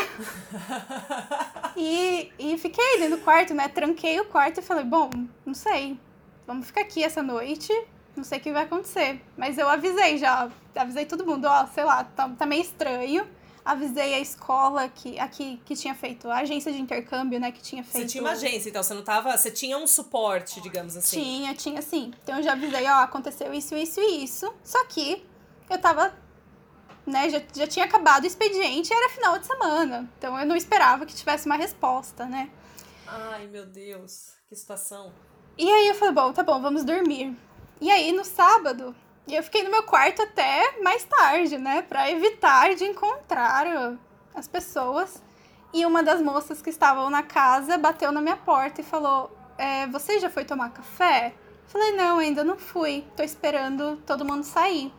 e, 1.77 2.31
e 2.38 2.57
fiquei 2.57 3.00
dentro 3.00 3.17
do 3.17 3.24
quarto, 3.24 3.53
né? 3.53 3.69
Tranquei 3.69 4.19
o 4.19 4.25
quarto 4.25 4.59
e 4.59 4.63
falei: 4.63 4.83
bom, 4.83 5.09
não 5.45 5.53
sei, 5.53 5.97
vamos 6.45 6.67
ficar 6.67 6.81
aqui 6.81 7.03
essa 7.03 7.24
noite, 7.24 7.71
não 8.17 8.24
sei 8.25 8.39
o 8.39 8.41
que 8.41 8.51
vai 8.51 8.63
acontecer. 8.63 9.21
Mas 9.38 9.57
eu 9.57 9.69
avisei 9.69 10.17
já, 10.17 10.50
avisei 10.75 11.05
todo 11.05 11.25
mundo: 11.25 11.45
ó, 11.45 11.65
sei 11.67 11.85
lá, 11.85 12.03
tá, 12.03 12.27
tá 12.29 12.45
meio 12.45 12.62
estranho. 12.62 13.25
Avisei 13.65 14.13
a 14.13 14.19
escola 14.19 14.88
que 14.88 15.19
aqui 15.19 15.60
que 15.65 15.75
tinha 15.75 15.95
feito, 15.95 16.29
a 16.29 16.38
agência 16.38 16.72
de 16.72 16.79
intercâmbio, 16.79 17.39
né, 17.39 17.51
que 17.51 17.62
tinha 17.62 17.84
feito. 17.84 18.05
Você 18.05 18.12
tinha 18.12 18.24
uma 18.24 18.31
agência, 18.31 18.69
então 18.69 18.84
você 18.84 18.93
não 18.93 19.03
tava, 19.03 19.36
você 19.36 19.50
tinha 19.50 19.75
um 19.77 19.88
suporte, 19.88 20.62
digamos 20.62 20.95
assim. 20.95 21.19
Tinha, 21.19 21.53
tinha 21.55 21.81
sim. 21.81 22.13
Então 22.24 22.38
eu 22.38 22.43
já 22.43 22.51
avisei, 22.51 22.86
ó, 22.86 23.00
aconteceu 23.01 23.51
isso, 23.53 23.75
isso 23.75 24.00
e 24.00 24.24
isso. 24.24 24.53
Só 24.63 24.86
que 24.86 25.25
eu 25.67 25.79
tava 25.79 26.13
né, 27.07 27.29
já, 27.29 27.41
já 27.53 27.67
tinha 27.67 27.86
acabado 27.86 28.24
o 28.24 28.27
expediente, 28.27 28.93
era 28.93 29.10
final 29.10 29.39
de 29.39 29.48
semana. 29.48 30.10
Então 30.17 30.39
eu 30.39 30.45
não 30.45 30.55
esperava 30.55 31.05
que 31.05 31.15
tivesse 31.15 31.48
uma 31.48 31.55
resposta, 31.55 32.25
né? 32.25 32.51
Ai, 33.07 33.48
meu 33.48 33.65
Deus, 33.65 34.34
que 34.48 34.55
situação. 34.55 35.12
E 35.57 35.67
aí 35.67 35.88
eu 35.88 35.95
falei, 35.95 36.13
bom, 36.13 36.34
tá 36.34 36.43
bom, 36.43 36.62
vamos 36.62 36.84
dormir. 36.84 37.36
E 37.81 37.89
aí 37.89 38.12
no 38.12 38.24
sábado, 38.24 38.95
eu 39.34 39.41
fiquei 39.41 39.63
no 39.63 39.72
meu 39.72 39.84
quarto 39.84 40.22
até 40.22 40.79
mais 40.82 41.03
tarde, 41.03 41.58
né, 41.58 41.82
para 41.82 42.12
evitar 42.12 42.75
de 42.75 42.84
encontrar 42.86 43.98
as 44.36 44.48
pessoas. 44.48 45.24
E 45.74 45.86
uma 45.86 46.03
das 46.03 46.22
moças 46.22 46.62
que 46.62 46.70
estavam 46.70 47.10
na 47.10 47.24
casa 47.24 47.77
bateu 47.77 48.12
na 48.12 48.22
minha 48.22 48.38
porta 48.38 48.82
e 48.82 48.84
falou: 48.84 49.36
é, 49.58 49.88
Você 49.88 50.20
já 50.20 50.29
foi 50.29 50.46
tomar 50.46 50.70
café? 50.70 51.34
Falei: 51.67 51.91
Não, 51.94 52.20
ainda 52.20 52.44
não 52.44 52.58
fui. 52.58 53.03
Tô 53.15 53.24
esperando 53.24 53.98
todo 54.05 54.24
mundo 54.24 54.44
sair. 54.44 54.94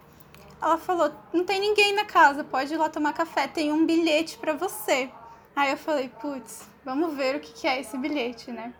Ela 0.61 0.77
falou: 0.77 1.13
Não 1.33 1.45
tem 1.45 1.61
ninguém 1.61 1.95
na 1.95 2.05
casa, 2.05 2.45
pode 2.45 2.75
ir 2.75 2.77
lá 2.77 2.89
tomar 2.89 3.13
café, 3.13 3.47
tem 3.47 3.73
um 3.73 3.87
bilhete 3.87 4.37
para 4.39 4.55
você. 4.55 5.09
Aí 5.55 5.71
eu 5.71 5.79
falei: 5.79 6.11
Putz, 6.21 6.69
vamos 6.85 7.15
ver 7.15 7.37
o 7.37 7.41
que 7.41 7.67
é 7.67 7.81
esse 7.81 7.97
bilhete, 7.97 8.51
né? 8.51 8.75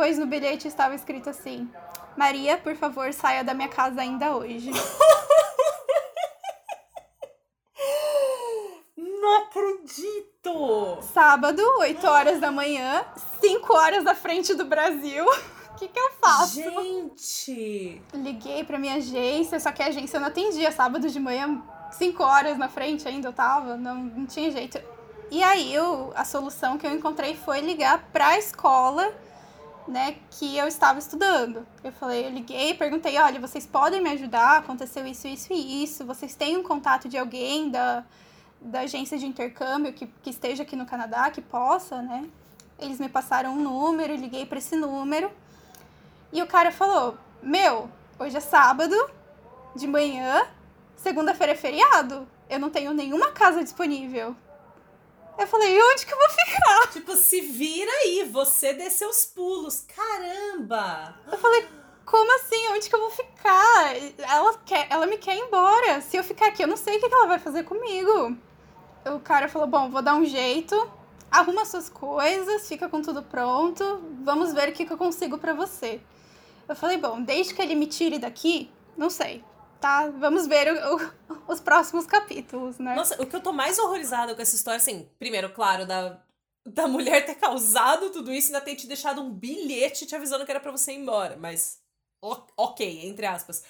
Pois 0.00 0.16
no 0.16 0.24
bilhete 0.24 0.66
estava 0.66 0.94
escrito 0.94 1.28
assim: 1.28 1.70
Maria, 2.16 2.56
por 2.56 2.74
favor, 2.74 3.12
saia 3.12 3.44
da 3.44 3.52
minha 3.52 3.68
casa 3.68 4.00
ainda 4.00 4.34
hoje. 4.34 4.70
Não 8.96 9.42
acredito! 9.42 11.02
Sábado, 11.12 11.62
8 11.80 12.06
horas 12.06 12.40
da 12.40 12.50
manhã, 12.50 13.04
5 13.42 13.76
horas 13.76 14.06
à 14.06 14.14
frente 14.14 14.54
do 14.54 14.64
Brasil 14.64 15.26
que, 15.80 15.88
que 15.88 15.98
eu 15.98 16.10
faço? 16.20 16.56
Gente! 16.56 18.02
Liguei 18.14 18.62
pra 18.64 18.78
minha 18.78 18.94
agência, 18.94 19.58
só 19.58 19.72
que 19.72 19.82
a 19.82 19.88
agência 19.88 20.20
não 20.20 20.28
atendia. 20.28 20.70
Sábado 20.70 21.08
de 21.08 21.18
manhã, 21.18 21.62
5 21.92 22.22
horas 22.22 22.58
na 22.58 22.68
frente 22.68 23.08
ainda 23.08 23.28
eu 23.28 23.32
tava, 23.32 23.76
não, 23.76 23.96
não 23.96 24.26
tinha 24.26 24.50
jeito. 24.50 24.78
E 25.30 25.42
aí 25.42 25.72
eu, 25.72 26.12
a 26.14 26.24
solução 26.24 26.76
que 26.76 26.86
eu 26.86 26.92
encontrei 26.92 27.36
foi 27.36 27.60
ligar 27.60 28.10
pra 28.12 28.36
escola, 28.36 29.12
né, 29.86 30.16
que 30.30 30.56
eu 30.56 30.66
estava 30.66 30.98
estudando. 30.98 31.66
Eu 31.82 31.92
falei, 31.92 32.26
eu 32.26 32.30
liguei, 32.30 32.74
perguntei, 32.74 33.18
olha, 33.18 33.40
vocês 33.40 33.66
podem 33.66 34.00
me 34.00 34.10
ajudar? 34.10 34.58
Aconteceu 34.58 35.06
isso, 35.06 35.26
isso 35.26 35.52
e 35.52 35.84
isso. 35.84 36.04
Vocês 36.04 36.34
têm 36.34 36.56
um 36.56 36.62
contato 36.62 37.08
de 37.08 37.18
alguém 37.18 37.70
da, 37.70 38.04
da 38.60 38.80
agência 38.80 39.18
de 39.18 39.26
intercâmbio 39.26 39.92
que, 39.92 40.06
que 40.22 40.30
esteja 40.30 40.62
aqui 40.62 40.76
no 40.76 40.86
Canadá, 40.86 41.30
que 41.30 41.40
possa, 41.40 42.02
né? 42.02 42.28
Eles 42.78 42.98
me 42.98 43.08
passaram 43.08 43.52
um 43.52 43.62
número, 43.62 44.14
liguei 44.14 44.46
para 44.46 44.58
esse 44.58 44.76
número. 44.76 45.30
E 46.32 46.42
o 46.42 46.46
cara 46.46 46.70
falou: 46.70 47.18
Meu, 47.42 47.90
hoje 48.18 48.36
é 48.36 48.40
sábado, 48.40 48.94
de 49.74 49.86
manhã, 49.86 50.46
segunda-feira 50.96 51.52
é 51.52 51.56
feriado. 51.56 52.26
Eu 52.48 52.58
não 52.58 52.70
tenho 52.70 52.92
nenhuma 52.92 53.32
casa 53.32 53.62
disponível. 53.62 54.34
Eu 55.38 55.46
falei, 55.46 55.80
onde 55.82 56.06
que 56.06 56.12
eu 56.12 56.18
vou 56.18 56.28
ficar? 56.28 56.92
Tipo, 56.92 57.16
se 57.16 57.40
vira 57.40 57.90
aí, 57.90 58.28
você 58.30 58.72
desceu 58.74 59.08
os 59.08 59.24
pulos. 59.24 59.84
Caramba! 59.88 61.14
Eu 61.30 61.38
falei, 61.38 61.66
como 62.04 62.34
assim? 62.36 62.68
Onde 62.70 62.88
que 62.88 62.94
eu 62.94 63.00
vou 63.00 63.10
ficar? 63.10 63.94
Ela, 64.18 64.58
quer, 64.66 64.86
ela 64.90 65.06
me 65.06 65.16
quer 65.16 65.36
ir 65.36 65.40
embora. 65.40 66.00
Se 66.00 66.16
eu 66.16 66.24
ficar 66.24 66.48
aqui, 66.48 66.62
eu 66.62 66.68
não 66.68 66.76
sei 66.76 66.96
o 66.96 67.00
que 67.00 67.06
ela 67.06 67.26
vai 67.26 67.38
fazer 67.38 67.62
comigo. 67.62 68.36
O 69.06 69.20
cara 69.20 69.48
falou, 69.48 69.68
bom, 69.68 69.88
vou 69.90 70.02
dar 70.02 70.14
um 70.14 70.24
jeito. 70.24 70.76
Arruma 71.30 71.64
suas 71.64 71.88
coisas, 71.88 72.66
fica 72.68 72.88
com 72.88 73.00
tudo 73.00 73.22
pronto. 73.22 74.02
Vamos 74.24 74.52
ver 74.52 74.68
o 74.68 74.72
que, 74.72 74.84
que 74.84 74.92
eu 74.92 74.98
consigo 74.98 75.38
para 75.38 75.54
você. 75.54 76.00
Eu 76.68 76.76
falei, 76.76 76.98
bom, 76.98 77.22
desde 77.22 77.54
que 77.54 77.62
ele 77.62 77.74
me 77.74 77.86
tire 77.86 78.18
daqui, 78.18 78.70
não 78.96 79.08
sei. 79.08 79.44
Tá, 79.80 80.08
vamos 80.08 80.46
ver 80.46 80.72
o, 80.72 80.96
o, 80.96 81.52
os 81.52 81.60
próximos 81.60 82.04
capítulos, 82.06 82.78
né? 82.78 82.94
Nossa, 82.94 83.20
o 83.20 83.26
que 83.26 83.34
eu 83.34 83.40
tô 83.40 83.52
mais 83.52 83.78
horrorizada 83.78 84.34
com 84.34 84.42
essa 84.42 84.54
história, 84.54 84.76
assim, 84.76 85.08
primeiro, 85.18 85.50
claro, 85.50 85.86
da, 85.86 86.22
da 86.66 86.86
mulher 86.86 87.24
ter 87.24 87.36
causado 87.36 88.10
tudo 88.10 88.32
isso 88.32 88.48
e 88.50 88.54
ainda 88.54 88.64
ter 88.64 88.76
te 88.76 88.86
deixado 88.86 89.22
um 89.22 89.30
bilhete 89.30 90.06
te 90.06 90.14
avisando 90.14 90.44
que 90.44 90.50
era 90.50 90.60
para 90.60 90.72
você 90.72 90.92
ir 90.92 90.98
embora. 90.98 91.36
Mas, 91.36 91.78
ok, 92.20 93.06
entre 93.06 93.24
aspas. 93.24 93.62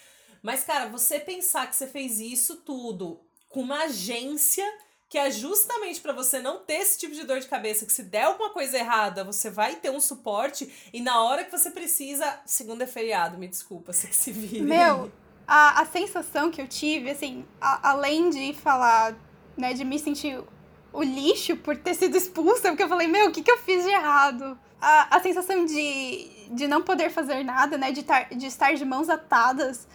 Mas, 0.43 0.65
cara, 0.65 0.89
você 0.89 1.21
pensar 1.21 1.69
que 1.69 1.77
você 1.77 1.87
fez 1.87 2.19
isso 2.19 2.57
tudo 2.57 3.21
com 3.49 3.61
uma 3.61 3.85
agência 3.85 4.65
que 5.09 5.19
é 5.19 5.29
justamente 5.29 6.01
para 6.01 6.13
você 6.13 6.39
não 6.39 6.61
ter 6.61 6.75
esse 6.75 6.97
tipo 6.97 7.13
de 7.13 7.25
dor 7.25 7.41
de 7.41 7.49
cabeça, 7.49 7.85
que 7.85 7.93
se 7.93 8.05
der 8.05 8.23
alguma 8.23 8.51
coisa 8.51 8.79
errada, 8.79 9.25
você 9.25 9.51
vai 9.51 9.75
ter 9.75 9.91
um 9.91 9.99
suporte 9.99 10.73
e 10.93 11.01
na 11.01 11.25
hora 11.25 11.45
que 11.45 11.51
você 11.51 11.73
precisa, 11.73 12.41
segunda 12.47 12.85
é 12.85 12.87
feriado, 12.87 13.37
me 13.37 13.49
desculpa, 13.49 13.93
você 13.93 14.07
que 14.07 14.15
se 14.15 14.31
vira. 14.31 14.65
Meu, 14.65 15.11
a, 15.53 15.81
a 15.81 15.85
sensação 15.85 16.49
que 16.49 16.63
eu 16.63 16.69
tive, 16.69 17.11
assim, 17.11 17.45
a, 17.61 17.91
além 17.91 18.31
de 18.31 18.55
falar, 18.55 19.17
né, 19.57 19.75
de 19.75 19.85
me 19.85 19.99
sentir 19.99 20.41
o 20.93 21.03
lixo 21.03 21.57
por 21.57 21.77
ter 21.77 21.95
sido 21.95 22.17
expulsa, 22.17 22.69
porque 22.69 22.85
eu 22.85 22.89
falei, 22.89 23.09
meu, 23.09 23.29
o 23.29 23.33
que, 23.33 23.43
que 23.43 23.51
eu 23.51 23.59
fiz 23.59 23.83
de 23.83 23.91
errado? 23.91 24.57
A, 24.81 25.17
a 25.17 25.21
sensação 25.21 25.65
de, 25.65 26.29
de 26.53 26.69
não 26.69 26.83
poder 26.83 27.11
fazer 27.11 27.43
nada, 27.43 27.77
né, 27.77 27.91
de, 27.91 28.05
tar, 28.05 28.29
de 28.29 28.47
estar 28.47 28.75
de 28.75 28.85
mãos 28.85 29.09
atadas, 29.09 29.89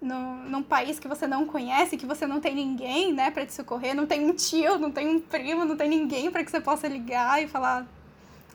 no, 0.00 0.44
num 0.48 0.62
país 0.62 1.00
que 1.00 1.08
você 1.08 1.26
não 1.26 1.44
conhece, 1.44 1.96
que 1.96 2.06
você 2.06 2.24
não 2.24 2.40
tem 2.40 2.54
ninguém, 2.54 3.12
né, 3.12 3.32
para 3.32 3.44
te 3.44 3.52
socorrer, 3.52 3.96
não 3.96 4.06
tem 4.06 4.24
um 4.24 4.32
tio, 4.32 4.78
não 4.78 4.92
tem 4.92 5.08
um 5.08 5.18
primo, 5.18 5.64
não 5.64 5.76
tem 5.76 5.88
ninguém 5.88 6.30
para 6.30 6.44
que 6.44 6.52
você 6.52 6.60
possa 6.60 6.86
ligar 6.86 7.42
e 7.42 7.48
falar, 7.48 7.84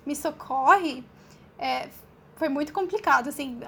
me 0.05 0.15
socorre, 0.15 1.03
é, 1.59 1.89
foi 2.37 2.47
muito 2.47 2.71
complicado, 2.71 3.27
assim, 3.27 3.59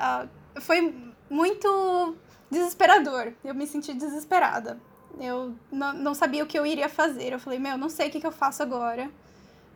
foi 0.62 0.96
muito 1.29 2.15
desesperador. 2.50 3.34
Eu 3.44 3.54
me 3.54 3.68
senti 3.68 3.94
desesperada. 3.94 4.80
Eu 5.20 5.56
não, 5.72 6.13
sabia 6.13 6.44
o 6.44 6.48
que 6.48 6.58
eu 6.58 6.66
iria 6.66 6.89
fazer. 6.89 7.34
Eu 7.34 7.39
falei, 7.39 7.60
meu, 7.60 7.77
não 7.77 7.89
sei 7.89 8.08
o 8.08 8.12
que, 8.12 8.20
que 8.20 8.27
eu 8.27 8.32
faço 8.32 8.62
agora. 8.62 9.10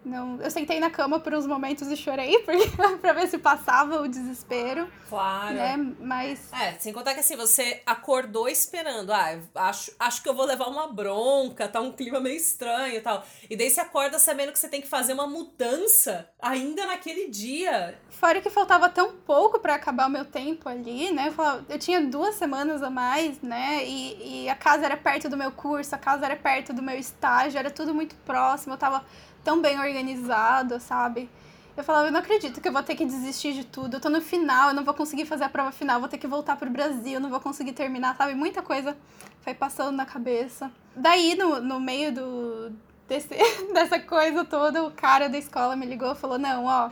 Não, 0.03 0.41
eu 0.41 0.49
sentei 0.49 0.79
na 0.79 0.89
cama 0.89 1.19
por 1.19 1.33
uns 1.33 1.45
momentos 1.45 1.87
e 1.89 1.95
chorei 1.95 2.39
porque, 2.43 2.69
pra 2.99 3.13
ver 3.13 3.27
se 3.27 3.37
passava 3.37 4.01
o 4.01 4.07
desespero. 4.07 4.87
Claro. 5.07 5.53
Né? 5.53 5.77
Mas. 5.99 6.51
É, 6.53 6.73
sem 6.79 6.91
contar 6.91 7.13
que 7.13 7.19
assim, 7.19 7.35
você 7.35 7.81
acordou 7.85 8.49
esperando. 8.49 9.11
Ah, 9.11 9.37
acho, 9.55 9.91
acho 9.99 10.23
que 10.23 10.29
eu 10.29 10.33
vou 10.33 10.45
levar 10.45 10.67
uma 10.67 10.87
bronca, 10.87 11.67
tá 11.67 11.79
um 11.79 11.91
clima 11.91 12.19
meio 12.19 12.37
estranho 12.37 12.95
e 12.95 13.01
tal. 13.01 13.23
E 13.49 13.55
daí 13.55 13.69
você 13.69 13.81
acorda 13.81 14.17
sabendo 14.17 14.51
que 14.51 14.59
você 14.59 14.67
tem 14.67 14.81
que 14.81 14.87
fazer 14.87 15.13
uma 15.13 15.27
mudança 15.27 16.29
ainda 16.41 16.85
naquele 16.87 17.29
dia. 17.29 17.99
Fora 18.09 18.41
que 18.41 18.49
faltava 18.49 18.89
tão 18.89 19.13
pouco 19.17 19.59
para 19.59 19.75
acabar 19.75 20.07
o 20.07 20.09
meu 20.09 20.25
tempo 20.25 20.67
ali, 20.67 21.11
né? 21.11 21.27
Eu, 21.27 21.31
falava, 21.31 21.65
eu 21.69 21.77
tinha 21.77 22.01
duas 22.01 22.35
semanas 22.35 22.81
a 22.81 22.89
mais, 22.89 23.41
né? 23.41 23.85
E, 23.85 24.43
e 24.43 24.49
a 24.49 24.55
casa 24.55 24.85
era 24.85 24.97
perto 24.97 25.29
do 25.29 25.37
meu 25.37 25.51
curso, 25.51 25.93
a 25.93 25.97
casa 25.97 26.25
era 26.25 26.35
perto 26.35 26.73
do 26.73 26.81
meu 26.81 26.97
estágio, 26.97 27.59
era 27.59 27.69
tudo 27.69 27.93
muito 27.93 28.15
próximo. 28.17 28.73
Eu 28.73 28.77
tava 28.77 29.03
tão 29.43 29.61
bem 29.61 29.79
organizado, 29.79 30.79
sabe? 30.79 31.29
Eu 31.75 31.83
falava, 31.83 32.07
eu 32.07 32.11
não 32.11 32.19
acredito 32.19 32.59
que 32.59 32.67
eu 32.67 32.73
vou 32.73 32.83
ter 32.83 32.95
que 32.95 33.05
desistir 33.05 33.53
de 33.53 33.63
tudo. 33.63 33.95
Eu 33.95 34.01
tô 34.01 34.09
no 34.09 34.21
final, 34.21 34.69
eu 34.69 34.75
não 34.75 34.83
vou 34.83 34.93
conseguir 34.93 35.25
fazer 35.25 35.45
a 35.45 35.49
prova 35.49 35.71
final, 35.71 35.99
vou 35.99 36.09
ter 36.09 36.17
que 36.17 36.27
voltar 36.27 36.57
pro 36.57 36.69
Brasil, 36.69 37.19
não 37.19 37.29
vou 37.29 37.39
conseguir 37.39 37.71
terminar, 37.71 38.15
sabe? 38.17 38.35
Muita 38.35 38.61
coisa 38.61 38.95
foi 39.41 39.53
passando 39.53 39.95
na 39.95 40.05
cabeça. 40.05 40.71
Daí, 40.95 41.35
no, 41.35 41.61
no 41.61 41.79
meio 41.79 42.13
do, 42.13 42.71
desse, 43.07 43.29
dessa 43.73 43.99
coisa 43.99 44.43
toda, 44.43 44.83
o 44.83 44.91
cara 44.91 45.29
da 45.29 45.37
escola 45.37 45.75
me 45.75 45.85
ligou 45.85 46.11
e 46.11 46.15
falou: 46.15 46.37
Não, 46.37 46.65
ó, 46.65 46.89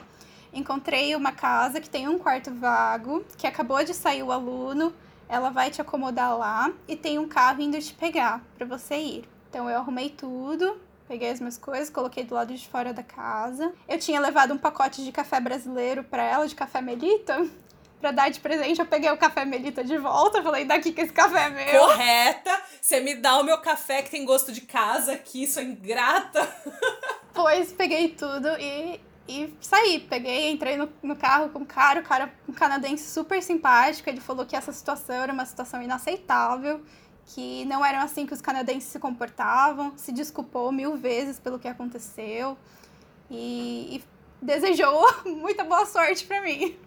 encontrei 0.53 1.15
uma 1.15 1.34
casa 1.34 1.82
que 1.82 1.89
tem 1.89 2.08
um 2.08 2.18
quarto 2.18 2.51
vago, 2.53 3.24
que 3.38 3.46
acabou 3.46 3.84
de 3.84 3.94
sair 3.94 4.24
o 4.24 4.32
aluno, 4.32 4.94
ela 5.27 5.50
vai 5.50 5.70
te 5.70 5.82
acomodar 5.82 6.38
lá 6.38 6.72
e 6.88 6.96
tem 6.96 7.20
um 7.20 7.27
carro 7.27 7.62
indo 7.62 7.79
te 7.79 7.94
pegar 7.94 8.41
para 8.58 8.65
você 8.65 8.96
ir. 8.98 9.29
Então 9.50 9.70
eu 9.70 9.77
arrumei 9.77 10.10
tudo, 10.10 10.79
Peguei 11.09 11.31
as 11.31 11.39
minhas 11.39 11.57
coisas, 11.57 11.89
coloquei 11.89 12.23
do 12.23 12.35
lado 12.35 12.53
de 12.53 12.67
fora 12.67 12.93
da 12.93 13.01
casa. 13.01 13.73
Eu 13.87 13.97
tinha 13.97 14.19
levado 14.19 14.53
um 14.53 14.59
pacote 14.59 15.03
de 15.03 15.11
café 15.11 15.39
brasileiro 15.39 16.03
para 16.03 16.21
ela, 16.21 16.47
de 16.47 16.53
café 16.53 16.81
Melita. 16.81 17.47
Pra 17.99 18.11
dar 18.11 18.29
de 18.29 18.39
presente, 18.39 18.79
eu 18.79 18.85
peguei 18.85 19.09
o 19.09 19.17
café 19.17 19.43
Melita 19.43 19.83
de 19.83 19.97
volta. 19.97 20.43
Falei, 20.43 20.65
daqui 20.65 20.91
que 20.91 21.01
esse 21.01 21.11
café 21.11 21.45
é 21.45 21.49
meu. 21.49 21.81
Correta! 21.81 22.61
Você 22.79 22.99
me 22.99 23.15
dá 23.15 23.39
o 23.39 23.43
meu 23.43 23.57
café 23.57 24.03
que 24.03 24.11
tem 24.11 24.23
gosto 24.23 24.51
de 24.51 24.61
casa 24.61 25.13
aqui, 25.13 25.47
sou 25.47 25.63
ingrata. 25.63 26.47
Pois, 27.31 27.71
peguei 27.71 28.09
tudo 28.09 28.49
e, 28.59 28.99
e 29.25 29.53
saí. 29.61 30.01
Peguei, 30.01 30.51
entrei 30.51 30.75
no, 30.75 30.89
no 31.01 31.15
carro 31.15 31.49
com 31.49 31.59
o 31.59 31.65
cara, 31.65 32.01
o 32.01 32.03
cara, 32.03 32.33
um 32.49 32.51
canadense 32.51 33.09
super 33.09 33.41
simpático. 33.41 34.09
Ele 34.09 34.19
falou 34.19 34.45
que 34.45 34.57
essa 34.57 34.73
situação 34.73 35.15
era 35.15 35.31
uma 35.31 35.45
situação 35.45 35.81
inaceitável 35.81 36.83
que 37.29 37.63
não 37.65 37.86
eram 37.86 38.00
assim 38.00 38.25
que 38.25 38.33
os 38.33 38.41
canadenses 38.41 38.89
se 38.89 39.00
comportavam, 39.00 39.93
se 39.95 40.12
desculpou 40.12 40.71
mil 40.71 40.98
vezes 40.98 41.39
pelo 41.39 41.59
que 41.59 41.67
aconteceu 41.67 42.57
e, 43.29 43.98
e 43.98 44.03
desejou 44.41 45.07
muita 45.25 45.63
boa 45.63 45.86
sorte 45.86 46.25
para 46.25 46.41
mim. 46.41 46.77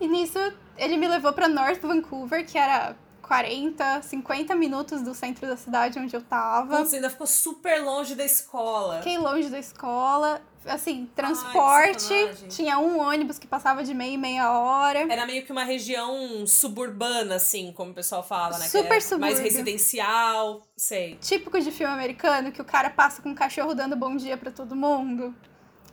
E 0.00 0.06
nisso 0.06 0.38
ele 0.76 0.96
me 0.96 1.08
levou 1.08 1.32
para 1.32 1.48
North 1.48 1.80
Vancouver, 1.80 2.46
que 2.46 2.56
era 2.56 2.96
40, 3.22 4.02
50 4.02 4.54
minutos 4.54 5.02
do 5.02 5.14
centro 5.14 5.48
da 5.48 5.56
cidade 5.56 5.98
onde 5.98 6.14
eu 6.14 6.22
tava. 6.22 6.84
Você 6.84 6.96
ainda 6.96 7.10
ficou 7.10 7.26
super 7.26 7.82
longe 7.82 8.14
da 8.14 8.24
escola. 8.24 8.98
Fiquei 8.98 9.18
longe 9.18 9.48
da 9.48 9.58
escola. 9.58 10.40
Assim, 10.64 11.10
transporte. 11.14 12.12
Ai, 12.12 12.34
tinha 12.48 12.78
um 12.78 13.00
ônibus 13.00 13.38
que 13.38 13.46
passava 13.46 13.82
de 13.82 13.92
meia 13.92 14.14
e 14.14 14.18
meia 14.18 14.52
hora. 14.52 15.00
Era 15.12 15.26
meio 15.26 15.44
que 15.44 15.50
uma 15.50 15.64
região 15.64 16.46
suburbana, 16.46 17.36
assim, 17.36 17.72
como 17.72 17.90
o 17.90 17.94
pessoal 17.94 18.22
fala, 18.22 18.58
né? 18.58 18.66
Super 18.66 19.02
é 19.02 19.16
Mais 19.16 19.38
residencial, 19.40 20.62
sei. 20.76 21.16
Típico 21.20 21.60
de 21.60 21.70
filme 21.72 21.92
americano, 21.92 22.52
que 22.52 22.62
o 22.62 22.64
cara 22.64 22.90
passa 22.90 23.20
com 23.20 23.30
um 23.30 23.34
cachorro 23.34 23.74
dando 23.74 23.96
bom 23.96 24.16
dia 24.16 24.36
pra 24.36 24.50
todo 24.50 24.76
mundo. 24.76 25.34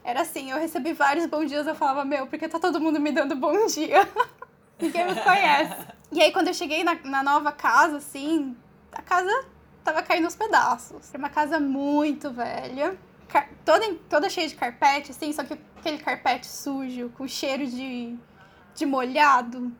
Era 0.03 0.21
assim, 0.21 0.51
eu 0.51 0.57
recebi 0.57 0.93
vários 0.93 1.25
bom 1.25 1.43
dias, 1.43 1.67
eu 1.67 1.75
falava, 1.75 2.05
meu, 2.05 2.27
porque 2.27 2.47
tá 2.47 2.59
todo 2.59 2.79
mundo 2.79 2.99
me 2.99 3.11
dando 3.11 3.35
bom 3.35 3.65
dia? 3.65 4.07
Ninguém 4.79 5.05
me 5.05 5.15
conhece. 5.15 5.87
E 6.11 6.21
aí, 6.21 6.31
quando 6.31 6.47
eu 6.47 6.53
cheguei 6.53 6.83
na, 6.83 6.95
na 7.03 7.21
nova 7.21 7.51
casa, 7.51 7.97
assim, 7.97 8.55
a 8.91 9.01
casa 9.01 9.45
tava 9.83 10.01
caindo 10.01 10.25
aos 10.25 10.35
pedaços. 10.35 11.09
Era 11.09 11.17
uma 11.17 11.29
casa 11.29 11.59
muito 11.59 12.31
velha, 12.31 12.97
toda, 13.65 13.95
toda 14.09 14.29
cheia 14.29 14.47
de 14.47 14.55
carpete, 14.55 15.11
assim, 15.11 15.31
só 15.31 15.43
que 15.43 15.57
aquele 15.77 15.97
carpete 15.97 16.47
sujo, 16.47 17.09
com 17.17 17.27
cheiro 17.27 17.65
de, 17.65 18.15
de 18.75 18.85
molhado, 18.85 19.71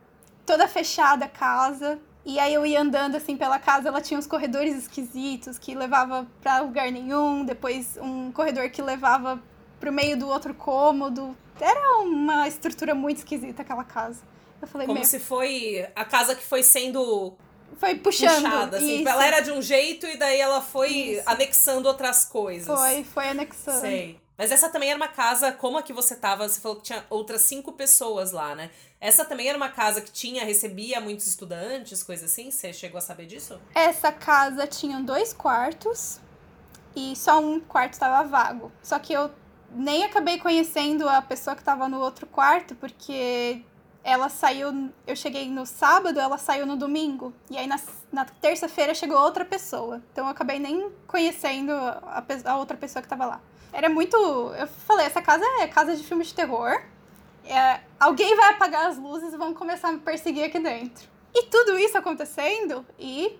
toda 0.46 0.68
fechada 0.68 1.25
a 1.25 1.29
casa. 1.29 2.00
E 2.25 2.38
aí 2.38 2.53
eu 2.53 2.65
ia 2.65 2.82
andando 2.82 3.15
assim 3.15 3.36
pela 3.38 3.58
casa, 3.58 3.88
ela 3.88 4.01
tinha 4.01 4.18
uns 4.20 4.27
corredores 4.27 4.75
esquisitos 4.75 5.58
que 5.58 5.74
levava 5.74 6.27
pra 6.41 6.60
lugar 6.60 6.91
nenhum, 6.91 7.44
depois 7.46 7.98
um 8.01 8.32
corredor 8.32 8.70
que 8.70 8.82
levava 8.82 9.41
pro 9.79 9.91
meio 9.91 10.18
do 10.18 10.27
outro 10.27 10.53
cômodo. 10.53 11.36
Era 11.60 12.00
uma 12.00 12.48
estrutura 12.48 12.94
muito 12.94 13.18
esquisita 13.18 13.62
aquela 13.62 13.84
casa. 13.84 14.22
Eu 14.62 14.68
falei, 14.68 14.86
Como 14.86 15.00
meu, 15.00 15.08
se 15.08 15.20
foi 15.20 15.88
a 15.96 16.06
casa 16.06 16.36
que 16.36 16.44
foi 16.44 16.62
sendo 16.62 17.34
foi 17.78 17.96
puxando. 17.96 18.44
puxada, 18.44 18.78
assim. 18.78 19.00
isso. 19.00 19.10
Ela 19.10 19.26
era 19.26 19.40
de 19.42 19.52
um 19.52 19.62
jeito 19.62 20.06
e 20.06 20.18
daí 20.18 20.40
ela 20.40 20.62
foi 20.62 20.92
Isso. 20.92 21.24
anexando 21.26 21.88
outras 21.88 22.26
coisas. 22.26 22.68
Foi, 22.68 23.04
foi 23.04 23.30
anexando. 23.30 23.82
Sei. 23.82 24.20
Mas 24.38 24.52
essa 24.52 24.70
também 24.70 24.90
era 24.90 24.96
uma 24.96 25.10
casa, 25.10 25.52
como 25.52 25.78
a 25.78 25.84
que 25.84 25.92
você 25.92 26.16
tava, 26.16 26.48
você 26.48 26.62
falou 26.62 26.78
que 26.78 26.84
tinha 26.84 27.06
outras 27.10 27.42
cinco 27.42 27.74
pessoas 27.74 28.32
lá, 28.32 28.56
né? 28.56 28.72
Essa 29.02 29.26
também 29.26 29.50
era 29.50 29.58
uma 29.58 29.68
casa 29.68 30.00
que 30.00 30.12
tinha, 30.12 30.46
recebia 30.46 31.02
muitos 31.02 31.28
estudantes, 31.28 32.02
coisa 32.04 32.26
assim? 32.26 32.50
Você 32.50 32.72
chegou 32.72 33.00
a 33.00 33.02
saber 33.02 33.26
disso? 33.26 33.60
Essa 33.76 34.14
casa 34.14 34.66
tinha 34.66 35.02
dois 35.02 35.34
quartos 35.34 36.22
e 36.96 37.18
só 37.18 37.40
um 37.40 37.60
quarto 37.60 37.94
estava 37.94 38.28
vago. 38.28 38.72
Só 38.82 38.98
que 38.98 39.12
eu 39.12 39.30
nem 39.72 40.06
acabei 40.06 40.40
conhecendo 40.40 41.08
a 41.08 41.22
pessoa 41.22 41.54
que 41.56 41.62
estava 41.62 41.90
no 41.90 42.00
outro 42.00 42.26
quarto, 42.26 42.76
porque 42.76 43.62
ela 44.10 44.30
saiu. 44.30 44.89
Eu 45.06 45.16
cheguei 45.16 45.50
no 45.50 45.66
sábado, 45.66 46.20
ela 46.20 46.38
saiu 46.38 46.66
no 46.66 46.75
domingo. 46.75 47.34
E 47.50 47.58
aí 47.58 47.68
na, 47.68 47.80
na 48.12 48.25
terça-feira 48.25 48.94
chegou 48.94 49.18
outra 49.18 49.46
pessoa. 49.46 50.01
Então 50.12 50.25
eu 50.25 50.32
acabei 50.32 50.60
nem 50.60 50.92
conhecendo 51.08 51.72
a, 51.72 52.24
a 52.46 52.58
outra 52.58 52.75
pessoa 52.75 53.01
que 53.01 53.06
estava 53.06 53.25
lá. 53.25 53.42
Era 53.72 53.89
muito. 53.89 54.18
Eu 54.18 54.68
falei, 54.68 55.06
essa 55.06 55.22
casa 55.22 55.46
é 55.60 55.68
casa 55.68 55.96
de 55.96 56.04
filme 56.04 56.24
de 56.24 56.34
terror. 56.34 56.82
É, 57.46 57.80
alguém 58.00 58.36
vai 58.36 58.50
apagar 58.50 58.88
as 58.88 58.98
luzes 58.98 59.34
e 59.34 59.38
vão 59.38 59.54
começar 59.54 59.89
a 59.89 59.92
me 59.92 60.00
perseguir 60.00 60.44
aqui 60.44 60.60
dentro. 60.60 61.08
E 61.34 61.44
tudo 61.44 61.78
isso 61.78 61.98
acontecendo 61.98 62.86
e 62.98 63.39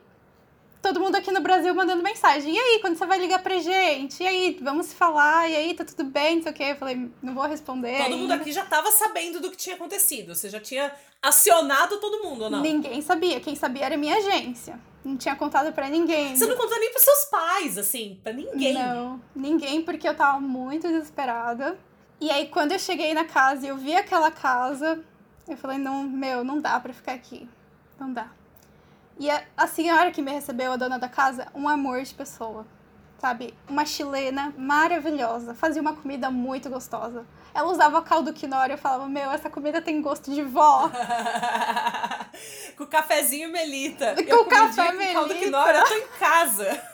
todo 0.82 1.00
mundo 1.00 1.16
aqui 1.16 1.32
no 1.32 1.42
Brasil 1.42 1.74
mandando 1.74 2.02
mensagem. 2.02 2.54
E 2.54 2.58
aí, 2.58 2.80
quando 2.80 2.98
você 2.98 3.06
vai 3.06 3.20
ligar 3.20 3.42
pra 3.42 3.58
gente? 3.60 4.24
E 4.24 4.28
aí, 4.28 4.58
vamos 4.62 4.88
se 4.88 4.96
falar? 4.96 5.50
E 5.50 5.56
aí, 5.56 5.74
tá 5.74 5.84
tudo 5.84 6.06
bem? 6.06 6.38
Não 6.38 6.44
sei 6.44 6.52
o 6.52 6.56
quê. 6.56 6.64
Eu 6.64 6.76
falei, 6.76 7.10
não 7.22 7.34
vou 7.34 7.46
responder. 7.46 7.98
Todo 7.98 8.18
mundo 8.18 8.32
ainda. 8.32 8.36
aqui 8.36 8.52
já 8.52 8.66
tava 8.66 8.92
sabendo 8.92 9.40
do 9.40 9.52
que 9.52 9.58
tinha 9.58 9.76
acontecido. 9.76 10.34
Você 10.36 10.50
já 10.50 10.60
tinha 10.60 10.92
acionado 11.22 11.98
todo 11.98 12.24
mundo, 12.24 12.46
ou 12.46 12.50
não? 12.50 12.62
Ninguém 12.62 13.02
sabia. 13.02 13.40
Quem 13.40 13.56
sabia 13.56 13.86
era 13.86 13.96
a 13.96 13.98
minha 13.98 14.16
agência. 14.18 14.80
Não 15.04 15.16
tinha 15.18 15.36
contado 15.36 15.72
pra 15.74 15.90
ninguém. 15.90 16.36
Você 16.36 16.46
não 16.46 16.58
contou 16.58 16.80
nem 16.80 16.92
pros 16.92 17.04
seus 17.04 17.26
pais, 17.26 17.78
assim, 17.78 18.20
pra 18.24 18.34
ninguém. 18.34 18.74
Não, 18.74 19.22
ninguém, 19.36 19.82
porque 19.82 20.08
eu 20.08 20.16
tava 20.16 20.40
muito 20.40 20.88
desesperada. 20.88 21.78
E 22.20 22.30
aí, 22.30 22.48
quando 22.48 22.74
eu 22.74 22.80
cheguei 22.80 23.14
na 23.14 23.24
casa 23.24 23.66
e 23.66 23.70
eu 23.70 23.78
vi 23.78 23.96
aquela 23.96 24.30
casa, 24.30 25.02
eu 25.48 25.56
falei, 25.56 25.78
não, 25.78 26.04
meu, 26.04 26.44
não 26.44 26.60
dá 26.60 26.80
pra 26.80 26.94
ficar 26.94 27.14
aqui. 27.14 27.48
Não 27.98 28.12
dá. 28.12 28.30
E 29.20 29.30
a, 29.30 29.44
a 29.58 29.68
senhora 29.68 30.12
que 30.12 30.22
me 30.22 30.32
recebeu, 30.32 30.72
a 30.72 30.78
dona 30.78 30.98
da 30.98 31.10
casa, 31.10 31.48
um 31.54 31.68
amor 31.68 32.02
de 32.02 32.14
pessoa. 32.14 32.66
Sabe? 33.20 33.54
Uma 33.68 33.86
chilena 33.86 34.54
maravilhosa. 34.58 35.54
Fazia 35.54 35.82
uma 35.82 35.94
comida 35.94 36.32
muito 36.32 36.70
gostosa. 36.70 37.26
Ela 37.54 37.70
usava 37.70 38.02
caldo 38.02 38.32
quinoa 38.32 38.68
e 38.68 38.72
eu 38.72 38.78
falava, 38.78 39.10
meu, 39.10 39.30
essa 39.30 39.50
comida 39.50 39.82
tem 39.82 40.02
gosto 40.02 40.34
de 40.34 40.42
vó. 40.42 40.90
com 42.78 42.86
cafezinho 42.86 43.52
melita. 43.52 44.16
Com 44.16 44.22
eu 44.22 44.46
café 44.46 44.94
com 44.94 45.14
caldo 45.14 45.34
Melita. 45.34 45.46
quinoa, 45.46 45.72
eu 45.74 45.84
tô 45.84 45.94
em 45.96 46.08
casa. 46.18 46.82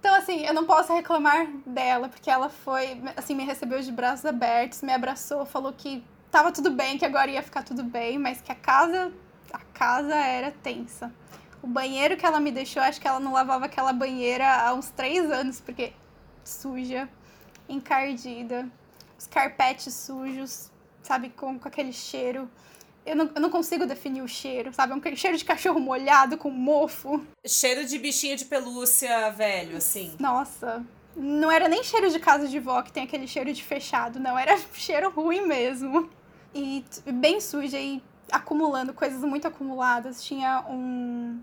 Então, 0.00 0.14
assim, 0.14 0.46
eu 0.46 0.54
não 0.54 0.64
posso 0.64 0.94
reclamar 0.94 1.46
dela, 1.66 2.08
porque 2.08 2.30
ela 2.30 2.48
foi, 2.48 3.02
assim, 3.18 3.34
me 3.34 3.44
recebeu 3.44 3.82
de 3.82 3.92
braços 3.92 4.24
abertos, 4.24 4.80
me 4.80 4.94
abraçou, 4.94 5.44
falou 5.44 5.74
que 5.74 6.02
tava 6.30 6.50
tudo 6.50 6.70
bem, 6.70 6.96
que 6.96 7.04
agora 7.04 7.30
ia 7.30 7.42
ficar 7.42 7.62
tudo 7.62 7.84
bem, 7.84 8.18
mas 8.18 8.40
que 8.40 8.50
a 8.50 8.54
casa, 8.54 9.12
a 9.52 9.58
casa 9.58 10.14
era 10.14 10.50
tensa. 10.50 11.12
O 11.62 11.66
banheiro 11.66 12.16
que 12.16 12.24
ela 12.24 12.40
me 12.40 12.50
deixou, 12.50 12.82
acho 12.82 13.00
que 13.00 13.06
ela 13.06 13.20
não 13.20 13.32
lavava 13.32 13.66
aquela 13.66 13.92
banheira 13.92 14.46
há 14.46 14.72
uns 14.72 14.90
três 14.90 15.30
anos, 15.30 15.60
porque 15.60 15.92
suja, 16.42 17.08
encardida, 17.68 18.68
os 19.18 19.26
carpetes 19.26 19.92
sujos, 19.94 20.70
sabe, 21.02 21.28
com, 21.30 21.58
com 21.58 21.68
aquele 21.68 21.92
cheiro. 21.92 22.50
Eu 23.04 23.16
não, 23.16 23.30
eu 23.34 23.40
não 23.40 23.50
consigo 23.50 23.86
definir 23.86 24.22
o 24.22 24.28
cheiro, 24.28 24.72
sabe? 24.72 24.92
É 24.92 24.96
um 24.96 25.16
cheiro 25.16 25.36
de 25.36 25.44
cachorro 25.44 25.80
molhado 25.80 26.36
com 26.36 26.50
mofo. 26.50 27.24
Cheiro 27.46 27.84
de 27.84 27.98
bichinho 27.98 28.36
de 28.36 28.44
pelúcia 28.44 29.30
velho, 29.30 29.76
assim. 29.76 30.14
Nossa, 30.18 30.84
não 31.16 31.50
era 31.50 31.68
nem 31.68 31.82
cheiro 31.82 32.10
de 32.10 32.18
casa 32.18 32.46
de 32.46 32.58
vó 32.58 32.82
que 32.82 32.92
tem 32.92 33.04
aquele 33.04 33.26
cheiro 33.26 33.52
de 33.52 33.62
fechado, 33.62 34.18
não, 34.18 34.38
era 34.38 34.56
cheiro 34.74 35.10
ruim 35.10 35.46
mesmo. 35.46 36.08
E 36.54 36.84
bem 37.06 37.40
suja 37.40 37.78
e 37.78 38.02
acumulando 38.32 38.92
coisas 38.94 39.20
muito 39.22 39.46
acumuladas. 39.48 40.22
Tinha 40.24 40.64
um 40.68 41.42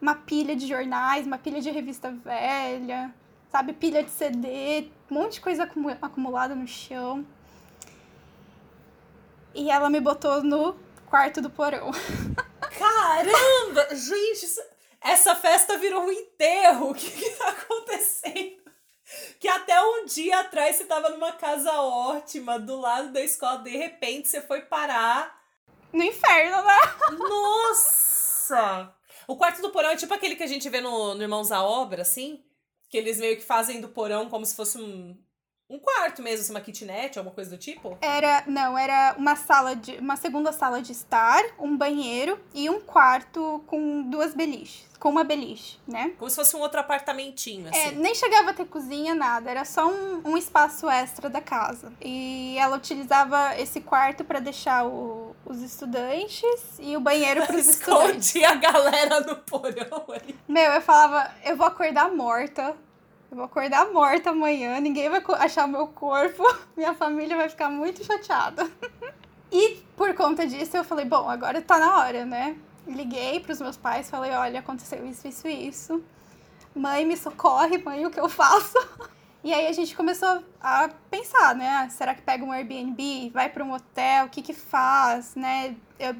uma 0.00 0.14
pilha 0.14 0.54
de 0.54 0.66
jornais, 0.66 1.26
uma 1.26 1.38
pilha 1.38 1.62
de 1.62 1.70
revista 1.70 2.10
velha, 2.10 3.14
sabe, 3.50 3.72
pilha 3.72 4.02
de 4.02 4.10
CD, 4.10 4.90
um 5.10 5.14
monte 5.14 5.34
de 5.34 5.40
coisa 5.40 5.62
acumu- 5.64 5.96
acumulada 6.02 6.54
no 6.54 6.66
chão. 6.66 7.24
E 9.54 9.70
ela 9.70 9.88
me 9.88 10.00
botou 10.00 10.42
no 10.42 10.76
quarto 11.06 11.40
do 11.40 11.48
porão. 11.48 11.90
Caramba! 12.78 13.94
Gente, 13.94 14.46
essa 15.00 15.34
festa 15.34 15.78
virou 15.78 16.02
um 16.04 16.10
enterro. 16.12 16.90
O 16.90 16.94
que 16.94 17.10
que 17.10 17.30
tá 17.30 17.48
acontecendo? 17.48 18.62
Que 19.38 19.48
até 19.48 19.80
um 19.80 20.04
dia 20.06 20.40
atrás 20.40 20.76
você 20.76 20.84
tava 20.84 21.08
numa 21.10 21.32
casa 21.32 21.72
ótima, 21.80 22.58
do 22.58 22.78
lado 22.80 23.12
da 23.12 23.20
escola, 23.22 23.58
de 23.58 23.70
repente 23.76 24.28
você 24.28 24.40
foi 24.42 24.62
parar. 24.62 25.43
No 25.94 26.02
inferno, 26.02 26.60
né? 26.62 26.78
Nossa! 27.16 28.92
O 29.28 29.36
quarto 29.36 29.62
do 29.62 29.70
porão 29.70 29.90
é 29.90 29.96
tipo 29.96 30.12
aquele 30.12 30.34
que 30.34 30.42
a 30.42 30.46
gente 30.46 30.68
vê 30.68 30.80
no, 30.80 31.14
no 31.14 31.22
Irmãos 31.22 31.52
à 31.52 31.62
Obra, 31.62 32.02
assim? 32.02 32.44
Que 32.90 32.98
eles 32.98 33.18
meio 33.18 33.36
que 33.36 33.44
fazem 33.44 33.80
do 33.80 33.88
porão 33.88 34.28
como 34.28 34.44
se 34.44 34.56
fosse 34.56 34.76
um, 34.76 35.16
um 35.74 35.78
quarto 35.78 36.22
mesmo, 36.22 36.40
assim, 36.42 36.52
uma 36.52 36.60
kitnet, 36.60 37.18
alguma 37.18 37.34
coisa 37.34 37.50
do 37.50 37.58
tipo? 37.58 37.96
Era, 38.00 38.44
não, 38.46 38.76
era 38.78 39.14
uma 39.18 39.34
sala 39.36 39.74
de, 39.74 39.96
uma 39.96 40.16
segunda 40.16 40.52
sala 40.52 40.80
de 40.80 40.92
estar, 40.92 41.42
um 41.58 41.76
banheiro 41.76 42.38
e 42.54 42.68
um 42.70 42.80
quarto 42.80 43.62
com 43.66 44.02
duas 44.02 44.34
beliches, 44.34 44.86
com 45.00 45.08
uma 45.10 45.24
beliche, 45.24 45.78
né? 45.86 46.12
Como 46.18 46.30
se 46.30 46.36
fosse 46.36 46.56
um 46.56 46.60
outro 46.60 46.80
apartamentinho, 46.80 47.68
É, 47.68 47.86
assim. 47.88 47.96
nem 47.96 48.14
chegava 48.14 48.50
a 48.50 48.54
ter 48.54 48.66
cozinha, 48.66 49.14
nada, 49.14 49.50
era 49.50 49.64
só 49.64 49.86
um, 49.88 50.22
um 50.24 50.36
espaço 50.36 50.88
extra 50.88 51.28
da 51.28 51.40
casa. 51.40 51.92
E 52.00 52.56
ela 52.58 52.76
utilizava 52.76 53.58
esse 53.58 53.80
quarto 53.80 54.24
para 54.24 54.38
deixar 54.40 54.86
o- 54.86 55.34
os 55.44 55.60
estudantes 55.60 56.44
e 56.78 56.96
o 56.96 57.00
banheiro 57.00 57.44
para 57.46 57.56
os 57.56 57.66
estudantes. 57.66 58.26
Esconde 58.34 58.44
a 58.44 58.54
galera 58.54 59.20
no 59.20 59.36
porão 59.36 60.04
ali. 60.08 60.38
Meu, 60.48 60.72
eu 60.72 60.80
falava, 60.80 61.30
eu 61.44 61.56
vou 61.56 61.66
acordar 61.66 62.10
morta. 62.12 62.74
Eu 63.34 63.38
vou 63.38 63.46
acordar 63.46 63.90
morta 63.90 64.30
amanhã, 64.30 64.78
ninguém 64.78 65.10
vai 65.10 65.20
achar 65.40 65.66
meu 65.66 65.88
corpo, 65.88 66.44
minha 66.76 66.94
família 66.94 67.36
vai 67.36 67.48
ficar 67.48 67.68
muito 67.68 68.04
chateada. 68.04 68.70
E 69.50 69.76
por 69.96 70.12
conta 70.14 70.44
disso 70.48 70.76
eu 70.76 70.82
falei, 70.82 71.04
bom, 71.04 71.30
agora 71.30 71.62
tá 71.62 71.78
na 71.78 71.98
hora, 71.98 72.24
né? 72.24 72.56
Liguei 72.88 73.38
pros 73.38 73.60
meus 73.60 73.76
pais, 73.76 74.10
falei, 74.10 74.32
olha, 74.32 74.58
aconteceu 74.58 75.06
isso, 75.06 75.28
isso 75.28 75.46
isso. 75.46 76.02
Mãe, 76.74 77.04
me 77.04 77.16
socorre, 77.16 77.78
mãe, 77.78 78.04
o 78.04 78.10
que 78.10 78.18
eu 78.18 78.28
faço? 78.30 78.76
E 79.44 79.54
aí 79.54 79.68
a 79.68 79.72
gente 79.72 79.94
começou 79.94 80.42
a 80.60 80.90
pensar, 81.08 81.54
né? 81.54 81.68
Ah, 81.68 81.88
Será 81.88 82.16
que 82.16 82.22
pega 82.22 82.44
um 82.44 82.50
Airbnb, 82.50 83.30
vai 83.30 83.48
para 83.48 83.62
um 83.62 83.72
hotel, 83.72 84.26
o 84.26 84.28
que 84.28 84.42
que 84.42 84.52
faz, 84.52 85.36
né? 85.36 85.76
Eu 86.00 86.16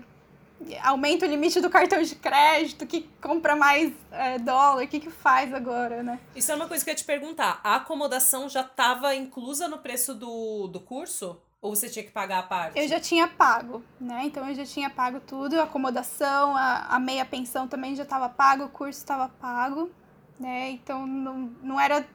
aumenta 0.83 1.27
o 1.27 1.29
limite 1.29 1.61
do 1.61 1.71
cartão 1.71 2.03
de 2.03 2.15
crédito, 2.15 2.87
que 2.87 3.09
compra 3.21 3.55
mais 3.57 3.93
é, 4.11 4.39
dólar, 4.39 4.85
o 4.85 4.89
que 4.89 5.01
que 5.01 5.11
faz 5.11 5.53
agora, 5.53 6.03
né? 6.03 6.19
Isso 6.35 6.51
é 6.53 6.55
uma 6.55 6.69
coisa 6.69 6.85
que 6.85 6.91
eu 6.91 6.93
ia 6.93 6.97
te 6.97 7.05
perguntar. 7.05 7.61
A 7.63 7.77
acomodação 7.77 8.49
já 8.49 8.63
estava 8.63 9.15
inclusa 9.15 9.69
no 9.69 9.79
preço 9.79 10.15
do, 10.15 10.69
do 10.69 10.81
curso? 10.81 11.41
Ou 11.61 11.75
você 11.75 11.89
tinha 11.89 12.05
que 12.05 12.11
pagar 12.11 12.41
a 12.41 12.43
parte? 12.43 12.79
Eu 12.79 12.87
já 12.87 13.01
tinha 13.01 13.27
pago, 13.27 13.83
né? 13.99 14.23
Então 14.25 14.47
eu 14.47 14.55
já 14.55 14.67
tinha 14.67 14.91
pago 14.91 15.19
tudo, 15.21 15.59
a 15.59 15.65
acomodação, 15.65 16.55
a, 16.55 16.89
a 16.91 17.01
meia 17.01 17.25
pensão 17.25 17.67
também 17.67 17.97
já 17.97 18.03
estava 18.03 18.29
pago, 18.29 18.65
o 18.65 18.69
curso 18.69 18.99
estava 18.99 19.29
pago, 19.29 19.91
né? 20.39 20.71
Então 20.71 21.07
não, 21.07 21.51
não, 21.63 21.81
era, 21.81 22.07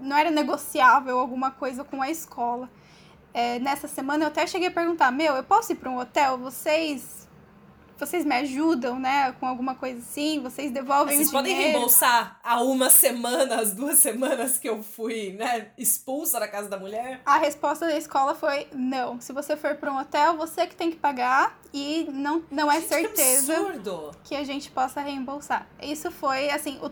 não 0.00 0.16
era 0.16 0.30
negociável 0.30 1.18
alguma 1.18 1.50
coisa 1.50 1.84
com 1.84 2.00
a 2.00 2.10
escola. 2.10 2.70
É, 3.34 3.58
nessa 3.58 3.86
semana 3.86 4.24
eu 4.24 4.28
até 4.28 4.46
cheguei 4.46 4.68
a 4.68 4.70
perguntar, 4.72 5.12
meu, 5.12 5.36
eu 5.36 5.44
posso 5.44 5.72
ir 5.72 5.76
para 5.76 5.90
um 5.90 5.98
hotel? 5.98 6.38
Vocês 6.38 7.25
vocês 7.98 8.24
me 8.24 8.34
ajudam, 8.36 8.98
né, 8.98 9.32
com 9.32 9.46
alguma 9.46 9.74
coisa 9.74 9.98
assim, 9.98 10.40
vocês 10.40 10.70
devolvem 10.70 11.16
vocês 11.16 11.32
o 11.32 11.42
dinheiro. 11.42 11.46
Vocês 11.46 11.54
podem 11.54 11.72
reembolsar 11.72 12.38
a 12.42 12.62
uma 12.62 12.90
semana, 12.90 13.60
as 13.60 13.72
duas 13.72 13.98
semanas 14.00 14.58
que 14.58 14.68
eu 14.68 14.82
fui, 14.82 15.32
né, 15.32 15.70
expulsa 15.78 16.38
da 16.38 16.46
casa 16.46 16.68
da 16.68 16.78
mulher? 16.78 17.20
A 17.24 17.38
resposta 17.38 17.86
da 17.86 17.96
escola 17.96 18.34
foi 18.34 18.66
não. 18.72 19.20
Se 19.20 19.32
você 19.32 19.56
for 19.56 19.76
para 19.76 19.92
um 19.92 19.98
hotel, 19.98 20.36
você 20.36 20.66
que 20.66 20.76
tem 20.76 20.90
que 20.90 20.96
pagar 20.96 21.58
e 21.72 22.06
não, 22.12 22.44
não 22.50 22.70
é 22.70 22.80
gente, 22.80 22.88
certeza 22.88 23.54
que, 24.22 24.28
que, 24.28 24.36
a 24.36 24.44
gente 24.44 24.70
possa 24.70 25.00
reembolsar. 25.00 25.66
Isso 25.82 26.10
foi, 26.10 26.50
assim, 26.50 26.78
o, 26.82 26.90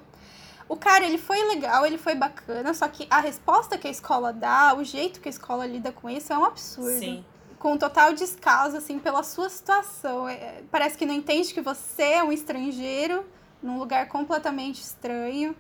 o 0.69 0.77
cara, 0.77 1.05
ele 1.05 1.19
foi 1.19 1.43
legal, 1.49 1.85
ele 1.85 1.99
foi 1.99 2.15
bacana, 2.15 2.73
só 2.73 2.89
que 2.89 3.07
a 3.11 3.21
resposta 3.21 3.77
que 3.77 3.87
a 3.87 3.91
escola 3.91 4.33
dá, 4.33 4.75
o 4.75 4.83
jeito 4.83 5.21
que 5.21 5.29
a 5.29 5.31
escola 5.31 5.67
lida 5.67 5.93
com 5.93 6.09
isso 6.09 6.33
é 6.33 6.39
um 6.39 6.45
absurdo. 6.45 6.99
Sim 6.99 7.25
com 7.65 7.79
total 7.79 8.13
descaso, 8.13 8.77
assim, 8.77 8.99
pela 8.99 9.23
sua 9.23 9.49
situação. 9.49 10.29
É, 10.29 10.61
parece 10.71 10.99
que 10.99 11.07
não 11.07 11.15
entende 11.15 11.55
que 11.55 11.63
você 11.63 12.03
é 12.03 12.23
um 12.23 12.31
estrangeiro 12.31 13.25
num 13.63 13.79
lugar 13.79 14.07
completamente 14.09 14.83
estranho 14.83 15.57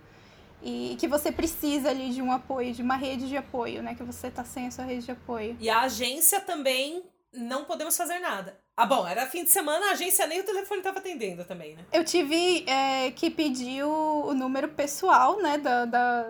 e 0.62 0.98
que 1.00 1.08
você 1.08 1.32
precisa 1.32 1.88
ali 1.88 2.10
de 2.10 2.20
um 2.20 2.30
apoio, 2.30 2.74
de 2.74 2.82
uma 2.82 2.94
rede 2.94 3.26
de 3.26 3.38
apoio, 3.38 3.82
né? 3.82 3.94
Que 3.94 4.02
você 4.02 4.30
tá 4.30 4.44
sem 4.44 4.66
a 4.66 4.70
sua 4.70 4.84
rede 4.84 5.06
de 5.06 5.12
apoio. 5.12 5.56
E 5.58 5.70
a 5.70 5.80
agência 5.80 6.42
também 6.42 7.02
não 7.32 7.64
podemos 7.64 7.96
fazer 7.96 8.18
nada. 8.18 8.60
Ah, 8.76 8.84
bom, 8.84 9.08
era 9.08 9.24
fim 9.26 9.42
de 9.42 9.50
semana, 9.50 9.86
a 9.86 9.92
agência 9.92 10.26
nem 10.26 10.40
o 10.40 10.44
telefone 10.44 10.80
estava 10.80 10.98
atendendo 10.98 11.42
também, 11.46 11.74
né? 11.74 11.86
Eu 11.90 12.04
tive 12.04 12.68
é, 12.68 13.12
que 13.12 13.30
pedir 13.30 13.82
o, 13.82 14.26
o 14.26 14.34
número 14.34 14.68
pessoal, 14.68 15.40
né, 15.40 15.56
da, 15.56 15.86
da, 15.86 16.26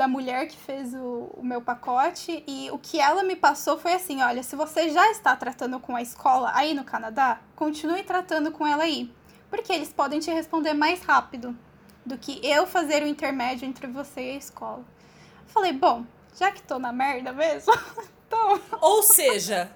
da 0.00 0.08
mulher 0.08 0.48
que 0.48 0.56
fez 0.56 0.94
o, 0.94 1.30
o, 1.36 1.44
meu 1.44 1.60
pacote 1.60 2.42
e 2.46 2.70
o 2.70 2.78
que 2.78 2.98
ela 2.98 3.22
me 3.22 3.36
passou 3.36 3.78
foi 3.78 3.92
assim: 3.92 4.22
olha, 4.22 4.42
se 4.42 4.56
você 4.56 4.88
já 4.88 5.10
está 5.10 5.36
tratando 5.36 5.78
com 5.78 5.94
a 5.94 6.00
escola 6.00 6.50
aí 6.54 6.72
no 6.72 6.84
Canadá, 6.84 7.38
continue 7.54 8.02
tratando 8.02 8.50
com 8.50 8.66
ela 8.66 8.84
aí, 8.84 9.14
porque 9.50 9.70
eles 9.70 9.92
podem 9.92 10.18
te 10.18 10.30
responder 10.30 10.72
mais 10.72 11.02
rápido 11.02 11.54
do 12.06 12.16
que 12.16 12.40
eu 12.42 12.66
fazer 12.66 13.02
o 13.02 13.06
intermédio 13.06 13.68
entre 13.68 13.86
você 13.88 14.22
e 14.22 14.30
a 14.30 14.38
escola. 14.38 14.82
falei, 15.48 15.74
bom, 15.74 16.06
já 16.34 16.50
que 16.50 16.62
tô 16.62 16.78
na 16.78 16.94
merda 16.94 17.30
mesmo, 17.34 17.70
então. 18.26 18.58
Ou 18.80 19.02
seja, 19.02 19.70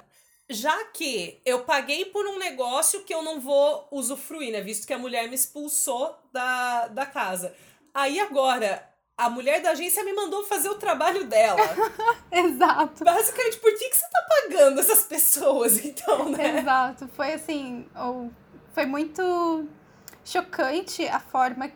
já 0.49 0.87
que 0.87 1.39
eu 1.45 1.65
paguei 1.65 2.07
por 2.07 2.27
um 2.27 2.39
negócio 2.39 3.05
que 3.05 3.13
eu 3.13 3.23
não 3.23 3.43
vou 3.43 3.87
usufruir, 3.91 4.53
né? 4.53 4.63
Visto 4.63 4.87
que 4.87 4.95
a 4.95 4.99
mulher 4.99 5.29
me 5.29 5.35
expulsou 5.35 6.17
da, 6.33 6.89
da 6.89 7.05
casa. 7.05 7.55
Aí 7.93 8.19
agora 8.19 8.94
a 9.17 9.31
mulher 9.31 9.63
da 9.63 9.71
agência 9.71 10.05
me 10.05 10.13
mandou 10.13 10.45
fazer 10.45 10.69
o 10.69 10.75
trabalho 10.75 11.25
dela. 11.25 11.61
Exato. 12.31 13.05
Basicamente, 13.05 13.59
por 13.59 13.73
que, 13.77 13.89
que 13.89 13.97
você 13.97 14.07
tá 14.11 14.27
pagando 14.29 14.81
essas 14.81 15.05
pessoas, 15.05 15.85
então, 15.85 16.31
né? 16.31 16.59
Exato. 16.59 17.09
Foi 17.15 17.33
assim, 17.33 17.87
ou 17.95 18.31
foi 18.73 18.87
muito 18.87 19.69
chocante 20.25 21.07
a 21.07 21.21
forma. 21.21 21.71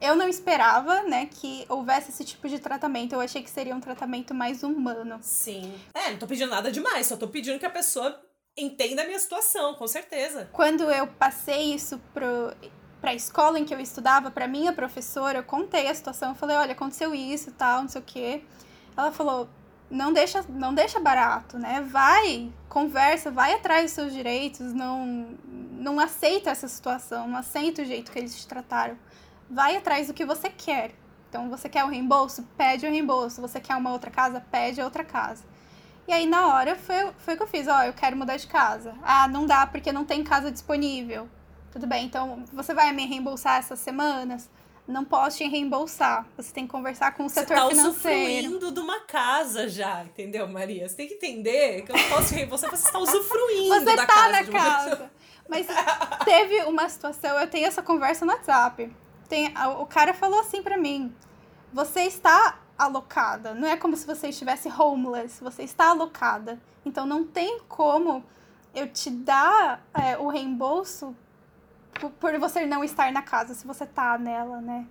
Eu 0.00 0.14
não 0.14 0.28
esperava, 0.28 1.02
né, 1.02 1.26
que 1.26 1.66
houvesse 1.68 2.10
esse 2.10 2.24
tipo 2.24 2.48
de 2.48 2.58
tratamento. 2.58 3.14
Eu 3.14 3.20
achei 3.20 3.42
que 3.42 3.50
seria 3.50 3.74
um 3.74 3.80
tratamento 3.80 4.32
mais 4.32 4.62
humano. 4.62 5.18
Sim. 5.20 5.74
É, 5.92 6.10
não 6.10 6.18
tô 6.18 6.26
pedindo 6.26 6.50
nada 6.50 6.70
demais, 6.70 7.06
só 7.06 7.16
tô 7.16 7.28
pedindo 7.28 7.58
que 7.58 7.66
a 7.66 7.70
pessoa 7.70 8.18
entenda 8.56 9.02
a 9.02 9.06
minha 9.06 9.18
situação, 9.18 9.74
com 9.74 9.86
certeza. 9.86 10.48
Quando 10.52 10.90
eu 10.90 11.06
passei 11.06 11.74
isso 11.74 11.98
pro 12.14 12.52
para 13.00 13.10
a 13.10 13.14
escola 13.14 13.58
em 13.58 13.64
que 13.64 13.74
eu 13.74 13.80
estudava, 13.80 14.30
para 14.30 14.48
minha 14.48 14.72
professora, 14.72 15.38
eu 15.38 15.44
contei 15.44 15.88
a 15.88 15.94
situação, 15.94 16.30
eu 16.30 16.34
falei, 16.34 16.56
olha, 16.56 16.72
aconteceu 16.72 17.14
isso, 17.14 17.52
tal, 17.52 17.82
não 17.82 17.88
sei 17.88 18.00
o 18.00 18.04
quê. 18.04 18.42
Ela 18.96 19.12
falou, 19.12 19.48
não 19.90 20.12
deixa, 20.12 20.44
não 20.48 20.74
deixa 20.74 21.00
barato, 21.00 21.58
né? 21.58 21.80
Vai, 21.88 22.52
conversa, 22.68 23.30
vai 23.30 23.54
atrás 23.54 23.84
dos 23.84 23.92
seus 23.92 24.12
direitos, 24.12 24.72
não 24.72 25.28
não 25.78 25.98
aceita 26.00 26.50
essa 26.50 26.68
situação, 26.68 27.28
não 27.28 27.38
aceita 27.38 27.82
o 27.82 27.84
jeito 27.84 28.10
que 28.10 28.18
eles 28.18 28.36
te 28.36 28.46
trataram. 28.46 28.98
Vai 29.48 29.76
atrás 29.76 30.08
do 30.08 30.14
que 30.14 30.24
você 30.24 30.50
quer. 30.50 30.92
Então, 31.28 31.48
você 31.48 31.68
quer 31.68 31.84
o 31.84 31.88
reembolso? 31.88 32.42
Pede 32.56 32.86
o 32.86 32.90
reembolso. 32.90 33.40
Você 33.40 33.60
quer 33.60 33.76
uma 33.76 33.92
outra 33.92 34.10
casa? 34.10 34.40
Pede 34.50 34.80
a 34.80 34.84
outra 34.84 35.04
casa. 35.04 35.44
E 36.06 36.12
aí, 36.12 36.26
na 36.26 36.48
hora, 36.48 36.74
foi, 36.74 37.12
foi 37.18 37.34
o 37.34 37.36
que 37.36 37.42
eu 37.42 37.46
fiz. 37.46 37.68
Ó, 37.68 37.82
eu 37.82 37.92
quero 37.92 38.16
mudar 38.16 38.36
de 38.36 38.46
casa. 38.46 38.94
Ah, 39.02 39.28
não 39.28 39.46
dá 39.46 39.66
porque 39.66 39.92
não 39.92 40.04
tem 40.04 40.24
casa 40.24 40.50
disponível. 40.50 41.28
Tudo 41.70 41.86
bem, 41.86 42.06
então 42.06 42.44
você 42.52 42.72
vai 42.72 42.92
me 42.92 43.06
reembolsar 43.06 43.58
essas 43.58 43.78
semanas? 43.78 44.48
Não 44.86 45.04
posso 45.04 45.36
te 45.36 45.44
reembolsar. 45.46 46.26
Você 46.36 46.50
tem 46.52 46.64
que 46.64 46.70
conversar 46.70 47.12
com 47.12 47.26
o 47.26 47.28
setor 47.28 47.48
você 47.48 47.54
tá 47.54 47.68
financeiro. 47.68 48.48
usufruindo 48.48 48.72
de 48.72 48.80
uma 48.80 49.00
casa 49.00 49.68
já, 49.68 50.02
entendeu, 50.02 50.48
Maria? 50.48 50.88
Você 50.88 50.96
tem 50.96 51.08
que 51.08 51.14
entender 51.14 51.82
que 51.82 51.92
eu 51.92 51.96
não 51.96 52.08
posso 52.08 52.28
te 52.28 52.34
reembolsar, 52.36 52.70
você 52.70 52.86
está 52.86 52.98
usufruindo 52.98 53.68
você 53.68 53.84
da 53.84 53.96
tá 53.96 54.06
casa. 54.06 54.30
na 54.30 54.44
casa. 54.44 55.10
Mas 55.48 55.66
teve 56.24 56.62
uma 56.62 56.88
situação, 56.88 57.38
eu 57.38 57.48
tenho 57.48 57.66
essa 57.66 57.82
conversa 57.82 58.24
no 58.24 58.32
WhatsApp. 58.32 58.90
Tem, 59.28 59.52
o 59.78 59.86
cara 59.86 60.14
falou 60.14 60.40
assim 60.40 60.62
para 60.62 60.78
mim: 60.78 61.14
você 61.72 62.02
está 62.02 62.58
alocada. 62.78 63.54
Não 63.54 63.68
é 63.68 63.76
como 63.76 63.96
se 63.96 64.06
você 64.06 64.28
estivesse 64.28 64.68
homeless, 64.70 65.42
você 65.42 65.64
está 65.64 65.90
alocada. 65.90 66.58
Então 66.84 67.04
não 67.04 67.26
tem 67.26 67.60
como 67.68 68.24
eu 68.74 68.88
te 68.88 69.10
dar 69.10 69.84
é, 69.92 70.16
o 70.16 70.28
reembolso 70.28 71.14
por 71.98 72.38
você 72.38 72.66
não 72.66 72.82
estar 72.84 73.12
na 73.12 73.22
casa, 73.22 73.54
se 73.54 73.66
você 73.66 73.86
tá 73.86 74.16
nela, 74.18 74.60
né? 74.60 74.86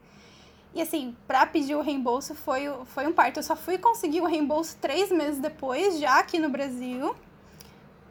E 0.73 0.81
assim, 0.81 1.15
pra 1.27 1.45
pedir 1.45 1.75
o 1.75 1.81
reembolso 1.81 2.35
foi, 2.35 2.71
foi 2.85 3.07
um 3.07 3.13
parto. 3.13 3.39
Eu 3.39 3.43
só 3.43 3.55
fui 3.55 3.77
conseguir 3.77 4.21
o 4.21 4.25
reembolso 4.25 4.77
três 4.79 5.11
meses 5.11 5.39
depois, 5.39 5.99
já 5.99 6.19
aqui 6.19 6.37
no 6.37 6.49
Brasil, 6.49 7.15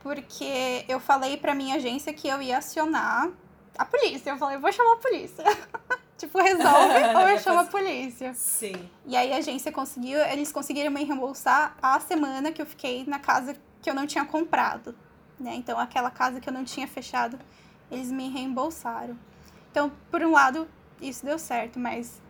porque 0.01 0.85
eu 0.89 0.99
falei 0.99 1.37
pra 1.37 1.55
minha 1.55 1.77
agência 1.77 2.13
que 2.13 2.27
eu 2.27 2.43
ia 2.43 2.59
acionar 2.59 3.31
a 3.79 3.85
polícia. 3.85 4.31
Eu 4.31 4.39
falei, 4.39 4.59
vou 4.59 4.73
chamar 4.73 4.95
a 4.95 4.97
polícia. 4.97 5.45
tipo, 6.19 6.41
resolve 6.41 6.95
ou 7.15 7.29
eu 7.29 7.39
chamo 7.39 7.61
a 7.61 7.65
polícia. 7.65 8.33
Sim. 8.35 8.91
E 9.05 9.17
aí 9.17 9.33
a 9.33 9.37
agência 9.37 9.71
conseguiu, 9.71 10.19
eles 10.21 10.51
conseguiram 10.51 10.91
me 10.91 11.05
reembolsar 11.05 11.77
a 11.81 12.01
semana 12.01 12.51
que 12.51 12.61
eu 12.61 12.67
fiquei 12.67 13.05
na 13.07 13.19
casa 13.19 13.57
que 13.81 13.89
eu 13.89 13.95
não 13.95 14.07
tinha 14.07 14.25
comprado. 14.25 14.95
Né? 15.39 15.55
Então, 15.55 15.79
aquela 15.79 16.11
casa 16.11 16.41
que 16.41 16.49
eu 16.49 16.53
não 16.53 16.65
tinha 16.65 16.89
fechado 16.89 17.39
eles 17.91 18.11
me 18.11 18.29
reembolsaram. 18.29 19.19
Então, 19.71 19.93
por 20.11 20.23
um 20.23 20.33
lado, 20.33 20.69
isso 21.01 21.25
deu 21.25 21.39
certo, 21.39 21.79
mas 21.79 22.21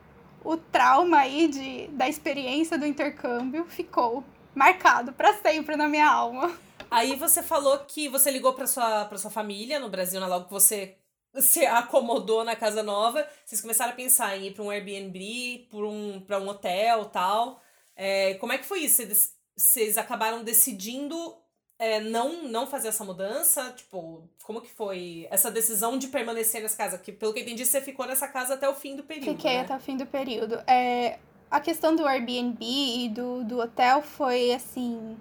o 0.45 0.57
trauma 0.57 1.19
aí 1.19 1.49
de, 1.49 1.89
da 1.89 2.09
experiência 2.09 2.79
do 2.79 2.87
intercâmbio 2.87 3.65
ficou 3.67 4.25
marcado 4.55 5.13
para 5.13 5.35
sempre 5.35 5.77
na 5.77 5.89
minha 5.89 6.09
alma. 6.09 6.57
Aí 6.91 7.17
você 7.17 7.43
falou 7.43 7.79
que 7.81 8.09
você 8.09 8.31
ligou 8.31 8.53
para 8.55 8.67
sua 8.67 9.05
para 9.05 9.19
sua 9.19 9.31
família 9.31 9.79
no 9.79 9.89
Brasil, 9.89 10.21
né? 10.21 10.27
logo 10.27 10.47
que 10.47 10.53
você 10.53 10.97
se 11.35 11.67
acomodou 11.67 12.45
na 12.45 12.57
casa 12.57 12.83
nova, 12.83 13.29
vocês 13.45 13.61
começaram 13.61 13.93
a 13.93 13.97
pensar 13.97 14.37
em 14.37 14.47
ir 14.47 14.55
para 14.55 14.63
um 14.63 14.71
Airbnb, 14.71 15.69
para 15.71 15.87
um 15.87 16.21
para 16.21 16.39
um 16.39 16.49
hotel, 16.49 17.05
tal. 17.07 17.61
É, 17.95 18.35
como 18.35 18.53
é 18.53 18.59
que 18.59 18.65
foi 18.65 18.81
isso? 18.81 18.97
Vocês, 18.97 19.35
vocês 19.57 19.99
acabaram 19.99 20.45
decidindo 20.45 21.37
é, 21.79 22.01
não, 22.01 22.45
não 22.45 22.67
fazer 22.67 22.89
essa 22.89 23.05
mudança? 23.05 23.73
Tipo, 23.77 24.23
como 24.43 24.61
que 24.61 24.71
foi 24.71 25.27
essa 25.31 25.51
decisão 25.51 25.99
de 25.99 26.09
permanecer 26.09 26.63
nessa 26.63 26.77
casa? 26.77 26.99
Que, 26.99 27.13
pelo 27.13 27.33
que 27.33 27.41
eu 27.41 27.43
entendi, 27.43 27.65
você 27.65 27.81
ficou 27.81 28.07
nessa 28.07 28.27
casa 28.29 28.55
até 28.55 28.69
o 28.69 28.75
fim 28.75 28.97
do 28.97 29.03
período. 29.03 29.37
Fiquei 29.37 29.57
né? 29.57 29.61
até 29.61 29.77
o 29.77 29.81
fim 29.81 29.97
do 29.97 30.07
período. 30.07 30.55
É, 30.67 31.19
a 31.51 31.61
questão 31.61 31.95
do 31.95 32.07
Airbnb 32.07 32.59
e 32.61 33.09
do, 33.09 33.45
do 33.45 33.61
hotel 33.61 34.03
foi 34.03 34.53
assim. 34.53 35.17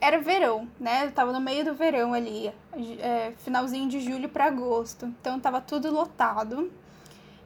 Era 0.00 0.18
verão, 0.18 0.66
né? 0.78 1.06
Eu 1.06 1.12
tava 1.12 1.32
no 1.32 1.40
meio 1.40 1.64
do 1.64 1.74
verão 1.74 2.14
ali, 2.14 2.50
é, 3.00 3.32
finalzinho 3.38 3.88
de 3.88 4.00
julho 4.00 4.28
para 4.28 4.46
agosto. 4.46 5.06
Então 5.20 5.38
tava 5.38 5.60
tudo 5.60 5.92
lotado. 5.92 6.72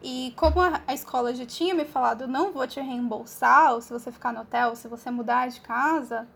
E 0.03 0.35
como 0.37 0.61
a, 0.61 0.83
a 0.87 0.93
escola 0.93 1.35
já 1.35 1.47
tinha 1.47 1.75
me 1.75 1.87
falado, 1.87 2.29
não 2.29 2.53
vou 2.53 2.67
te 2.67 2.79
reembolsar, 2.79 3.73
ou 3.73 3.81
se 3.81 3.91
você 3.91 4.13
ficar 4.13 4.33
no 4.33 4.43
hotel, 4.43 4.69
ou 4.69 4.77
se 4.77 4.87
você 4.87 5.11
mudar 5.11 5.49
de 5.49 5.63
casa, 5.63 6.29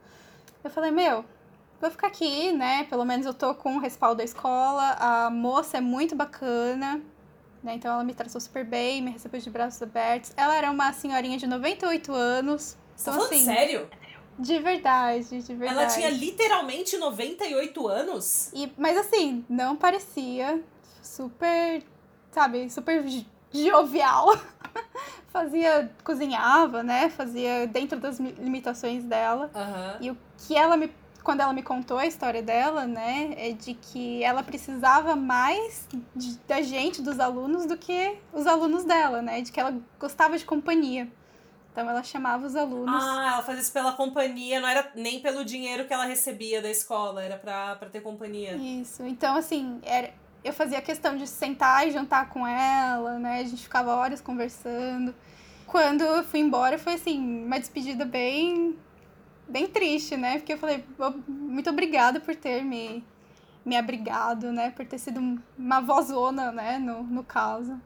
eu 0.64 0.71
falei, 0.71 0.90
meu, 0.90 1.25
vou 1.81 1.90
ficar 1.90 2.09
aqui, 2.09 2.53
né? 2.53 2.85
Pelo 2.85 3.05
menos 3.05 3.27
eu 3.27 3.35
tô 3.35 3.55
com 3.55 3.77
o 3.77 3.79
respaldo 3.79 4.18
da 4.18 4.25
escola. 4.25 4.97
A 4.99 5.31
moça 5.31 5.79
é 5.79 5.81
muito 5.81 6.14
bacana, 6.16 7.01
né? 7.62 7.75
Então 7.75 7.92
ela 7.92 8.05
me 8.05 8.14
tratou 8.14 8.40
super 8.40 8.64
bem, 8.64 9.03
me 9.03 9.11
recebeu 9.11 9.40
de 9.40 9.51
braços 9.51 9.81
abertos. 9.83 10.33
Ela 10.37 10.57
era 10.57 10.71
uma 10.71 10.92
senhorinha 10.92 11.38
de 11.38 11.47
98 11.47 12.12
anos. 12.12 12.77
Então, 13.01 13.16
tá 13.16 13.25
assim, 13.25 13.44
sério? 13.44 13.88
De 14.38 14.59
verdade, 14.61 15.42
de 15.42 15.55
verdade. 15.55 15.81
Ela 15.81 15.87
tinha 15.87 16.11
literalmente 16.11 16.97
98 16.97 17.88
anos? 17.88 18.51
E, 18.55 18.73
mas 18.77 18.97
assim, 18.97 19.44
não 19.49 19.75
parecia 19.75 20.62
super, 21.03 21.83
sabe, 22.31 22.71
super 22.71 23.05
jovial. 23.53 24.39
Fazia, 25.29 25.91
cozinhava, 26.03 26.83
né? 26.83 27.09
Fazia 27.11 27.67
dentro 27.67 28.01
das 28.01 28.19
limitações 28.19 29.05
dela. 29.05 29.51
Uhum. 29.55 30.07
E 30.07 30.11
o 30.11 30.19
que 30.39 30.57
ela 30.57 30.77
me 30.77 30.91
quando 31.29 31.41
ela 31.43 31.53
me 31.53 31.63
contou 31.63 31.99
a 31.99 32.07
história 32.07 32.43
dela, 32.43 32.87
né, 32.87 33.35
é 33.37 33.53
de 33.53 33.75
que 33.75 34.25
ela 34.25 34.43
precisava 34.43 35.15
mais 35.15 35.87
de, 36.17 36.39
da 36.49 36.63
gente, 36.63 37.03
dos 37.03 37.21
alunos, 37.21 37.67
do 37.67 37.77
que 37.77 38.17
os 38.33 38.47
alunos 38.47 38.83
dela, 38.85 39.21
né, 39.21 39.43
de 39.43 39.53
que 39.53 39.61
ela 39.61 39.77
gostava 40.01 40.39
de 40.39 40.47
companhia. 40.47 41.07
Então 41.71 41.89
ela 41.89 42.03
chamava 42.03 42.47
os 42.47 42.57
alunos. 42.57 43.05
Ah, 43.05 43.33
ela 43.35 43.43
fazia 43.43 43.61
isso 43.61 43.73
pela 43.73 43.93
companhia, 43.93 44.59
não 44.59 44.69
era 44.69 44.91
nem 44.95 45.21
pelo 45.21 45.45
dinheiro 45.45 45.85
que 45.87 45.93
ela 45.93 46.07
recebia 46.07 46.63
da 46.63 46.71
escola, 46.71 47.23
era 47.23 47.37
pra, 47.37 47.77
pra 47.77 47.91
ter 47.91 48.01
companhia. 48.01 48.57
Isso. 48.57 49.05
Então, 49.05 49.37
assim, 49.37 49.79
era, 49.85 50.11
eu 50.44 50.53
fazia 50.53 50.81
questão 50.81 51.16
de 51.16 51.27
sentar 51.27 51.87
e 51.87 51.90
jantar 51.90 52.29
com 52.29 52.46
ela, 52.46 53.18
né? 53.18 53.40
A 53.40 53.44
gente 53.44 53.62
ficava 53.62 53.94
horas 53.94 54.20
conversando. 54.20 55.14
Quando 55.66 56.03
eu 56.03 56.24
fui 56.24 56.40
embora, 56.40 56.79
foi 56.79 56.94
assim, 56.94 57.44
uma 57.44 57.59
despedida 57.59 58.05
bem 58.05 58.77
bem 59.48 59.66
triste, 59.66 60.16
né? 60.16 60.38
Porque 60.38 60.53
eu 60.53 60.59
falei, 60.59 60.85
muito 61.27 61.70
obrigada 61.70 62.20
por 62.20 62.37
ter 62.37 62.62
me, 62.62 63.03
me 63.64 63.77
abrigado, 63.77 64.53
né? 64.53 64.70
Por 64.70 64.85
ter 64.87 64.98
sido 64.98 65.40
uma 65.59 65.81
vozona, 65.81 66.53
né? 66.53 66.79
No, 66.79 67.03
no 67.03 67.24
caso. 67.24 67.81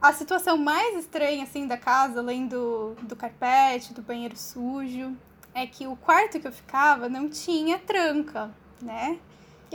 A 0.00 0.12
situação 0.12 0.56
mais 0.56 0.96
estranha, 0.96 1.44
assim, 1.44 1.66
da 1.66 1.76
casa, 1.76 2.20
além 2.20 2.46
do, 2.46 2.94
do 3.02 3.14
carpete, 3.14 3.92
do 3.92 4.02
banheiro 4.02 4.36
sujo, 4.36 5.16
é 5.54 5.66
que 5.66 5.86
o 5.86 5.96
quarto 5.96 6.40
que 6.40 6.46
eu 6.46 6.52
ficava 6.52 7.08
não 7.08 7.28
tinha 7.28 7.78
tranca, 7.78 8.50
né? 8.80 9.18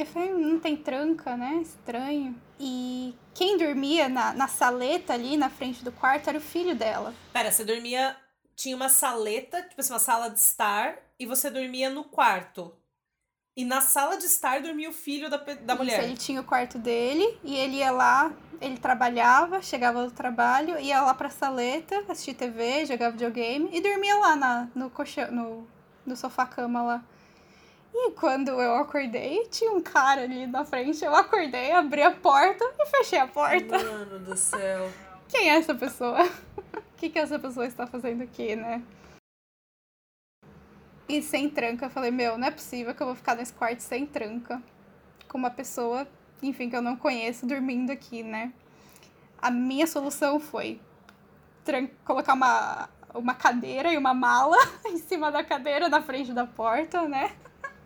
Eu 0.02 0.06
falei, 0.06 0.32
não 0.32 0.60
tem 0.60 0.76
tranca, 0.76 1.36
né? 1.36 1.60
Estranho. 1.62 2.36
E 2.60 3.14
quem 3.34 3.58
dormia 3.58 4.10
na, 4.10 4.34
na 4.34 4.48
saleta 4.48 5.14
ali 5.14 5.38
na 5.38 5.50
frente 5.50 5.84
do 5.84 5.92
quarto 5.92 6.30
era 6.30 6.38
o 6.38 6.42
filho 6.42 6.76
dela. 6.76 7.14
Pera, 7.34 7.52
você 7.52 7.64
dormia 7.64 8.16
tinha 8.58 8.76
uma 8.76 8.90
saleta, 8.90 9.62
tipo 9.62 9.80
assim, 9.80 9.94
uma 9.94 10.00
sala 10.00 10.30
de 10.30 10.40
estar, 10.40 10.98
e 11.20 11.28
você 11.28 11.50
dormia 11.50 11.92
no 11.92 12.04
quarto. 12.04 12.76
E 13.56 13.64
na 13.64 13.82
sala 13.82 14.18
de 14.18 14.26
estar 14.26 14.62
dormia 14.62 14.90
o 14.90 14.94
filho 14.94 15.30
da, 15.30 15.38
da 15.38 15.54
Isso, 15.54 15.78
mulher. 15.78 16.04
Ele 16.04 16.18
tinha 16.18 16.42
o 16.42 16.44
quarto 16.44 16.78
dele 16.78 17.40
e 17.44 17.56
ele 17.56 17.78
ia 17.78 17.92
lá, 17.92 18.32
ele 18.60 18.78
trabalhava, 18.78 19.62
chegava 19.62 20.06
do 20.06 20.12
trabalho, 20.12 20.80
ia 20.80 21.02
lá 21.02 21.14
pra 21.14 21.30
saleta, 21.30 22.04
assistir 22.10 22.34
TV, 22.34 22.86
jogava 22.86 23.12
videogame 23.12 23.70
e 23.72 23.82
dormia 23.82 24.16
lá 24.18 24.36
na, 24.36 24.68
no 24.76 24.90
colchão, 24.90 25.32
no, 25.32 25.68
no 26.06 26.16
sofá-cama 26.16 26.84
lá. 26.84 27.06
E 28.00 28.12
quando 28.12 28.50
eu 28.50 28.76
acordei, 28.76 29.48
tinha 29.48 29.72
um 29.72 29.82
cara 29.82 30.22
ali 30.22 30.46
na 30.46 30.64
frente. 30.64 31.04
Eu 31.04 31.16
acordei, 31.16 31.72
abri 31.72 32.04
a 32.04 32.12
porta 32.12 32.64
e 32.80 32.86
fechei 32.86 33.18
a 33.18 33.26
porta. 33.26 33.76
Mano 33.80 34.20
do 34.20 34.38
céu. 34.38 34.88
Quem 35.28 35.50
é 35.50 35.58
essa 35.58 35.74
pessoa? 35.74 36.24
O 36.24 36.82
que, 36.96 37.10
que 37.10 37.18
essa 37.18 37.40
pessoa 37.40 37.66
está 37.66 37.88
fazendo 37.88 38.22
aqui, 38.22 38.56
né? 38.56 38.84
E 41.10 41.24
sem 41.24 41.50
tranca, 41.50 41.88
eu 41.88 41.90
falei, 41.90 42.12
meu, 42.12 42.38
não 42.38 42.48
é 42.48 42.52
possível 42.52 42.94
que 42.94 43.02
eu 43.02 43.08
vou 43.08 43.16
ficar 43.16 43.36
nesse 43.36 43.54
quarto 43.54 43.80
sem 43.80 44.06
tranca. 44.06 44.62
Com 45.28 45.40
uma 45.40 45.50
pessoa, 45.50 46.08
enfim, 46.44 46.70
que 46.70 46.76
eu 46.76 46.84
não 46.84 46.96
conheço, 46.96 47.48
dormindo 47.48 47.90
aqui, 47.90 48.22
né? 48.22 48.54
A 49.42 49.50
minha 49.50 49.88
solução 49.88 50.40
foi 50.40 50.80
colocar 52.06 52.34
uma, 52.34 52.90
uma 53.16 53.34
cadeira 53.34 53.92
e 53.92 53.98
uma 53.98 54.14
mala 54.14 54.56
em 54.86 55.00
cima 55.00 55.32
da 55.32 55.44
cadeira 55.44 55.90
na 55.90 56.04
frente 56.04 56.32
da 56.32 56.46
porta, 56.46 57.08
né? 57.08 57.36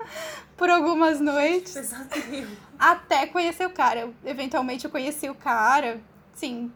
Por 0.58 0.70
algumas 0.70 1.20
noites. 1.20 1.74
Pesadelo. 1.74 2.58
Até 2.78 3.26
conhecer 3.28 3.66
o 3.66 3.72
cara. 3.72 4.10
Eventualmente 4.26 4.86
eu 4.86 4.92
conheci 4.92 5.30
o 5.30 5.36
cara, 5.36 6.00
sim, 6.36 6.72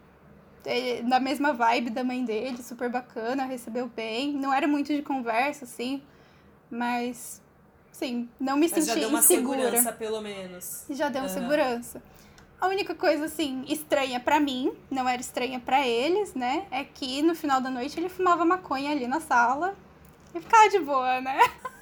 na 1.03 1.19
mesma 1.19 1.53
vibe 1.53 1.91
da 1.91 2.03
mãe 2.03 2.23
dele, 2.25 2.61
super 2.63 2.89
bacana, 2.89 3.45
recebeu 3.45 3.87
bem. 3.87 4.33
Não 4.33 4.51
era 4.51 4.67
muito 4.67 4.93
de 4.93 5.01
conversa, 5.03 5.65
assim, 5.65 6.01
mas, 6.71 7.41
sim, 7.91 8.27
não 8.39 8.55
me 8.55 8.61
mas 8.61 8.71
senti 8.71 8.85
já 8.87 8.95
deu 8.95 9.09
uma 9.09 9.19
insegura. 9.19 9.59
segurança, 9.61 9.91
pelo 9.93 10.21
menos. 10.21 10.85
Já 10.89 11.09
deu 11.09 11.21
uma 11.21 11.27
Uhum. 11.27 11.33
segurança. 11.33 12.01
A 12.59 12.67
única 12.67 12.95
coisa, 12.95 13.25
assim, 13.25 13.63
estranha 13.67 14.19
pra 14.19 14.39
mim, 14.39 14.71
não 14.89 15.07
era 15.07 15.21
estranha 15.21 15.59
pra 15.59 15.85
eles, 15.85 16.33
né? 16.33 16.65
É 16.71 16.83
que 16.83 17.21
no 17.21 17.35
final 17.35 17.61
da 17.61 17.69
noite 17.69 17.99
ele 17.99 18.09
fumava 18.09 18.43
maconha 18.45 18.91
ali 18.91 19.05
na 19.07 19.19
sala 19.19 19.75
e 20.33 20.39
ficava 20.39 20.67
de 20.69 20.79
boa, 20.79 21.21
né? 21.21 21.37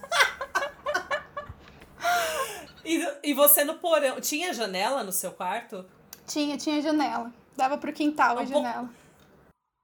E, 2.86 3.02
e 3.23 3.34
você 3.34 3.63
no 3.63 3.76
porão. 3.76 4.19
Tinha 4.19 4.54
janela 4.54 5.06
no 5.06 5.12
seu 5.13 5.32
quarto? 5.32 5.86
Tinha, 6.28 6.58
tinha 6.58 6.82
janela. 6.82 7.32
Dava 7.56 7.78
pro 7.78 7.93
quintal 7.93 8.34
a 8.34 8.43
pouco- 8.43 8.52
janela. 8.52 8.89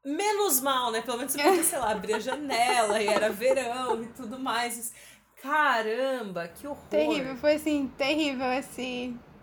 Menos 0.06 0.60
mal, 0.60 0.92
né? 0.92 1.02
Pelo 1.02 1.18
menos 1.18 1.32
você 1.32 1.42
podia, 1.42 1.64
sei 1.64 1.80
lá, 1.80 1.92
abrir 1.92 2.16
a 2.16 2.20
janela 2.20 3.02
e 3.02 3.08
era 3.08 3.30
verão 3.30 4.04
e 4.04 4.08
tudo 4.08 4.38
mais. 4.38 4.94
Caramba, 5.42 6.48
que 6.50 6.68
horror. 6.68 6.84
Terrível, 6.90 7.36
foi 7.38 7.54
assim, 7.54 7.90
terrível 7.98 8.46
essa 8.46 8.82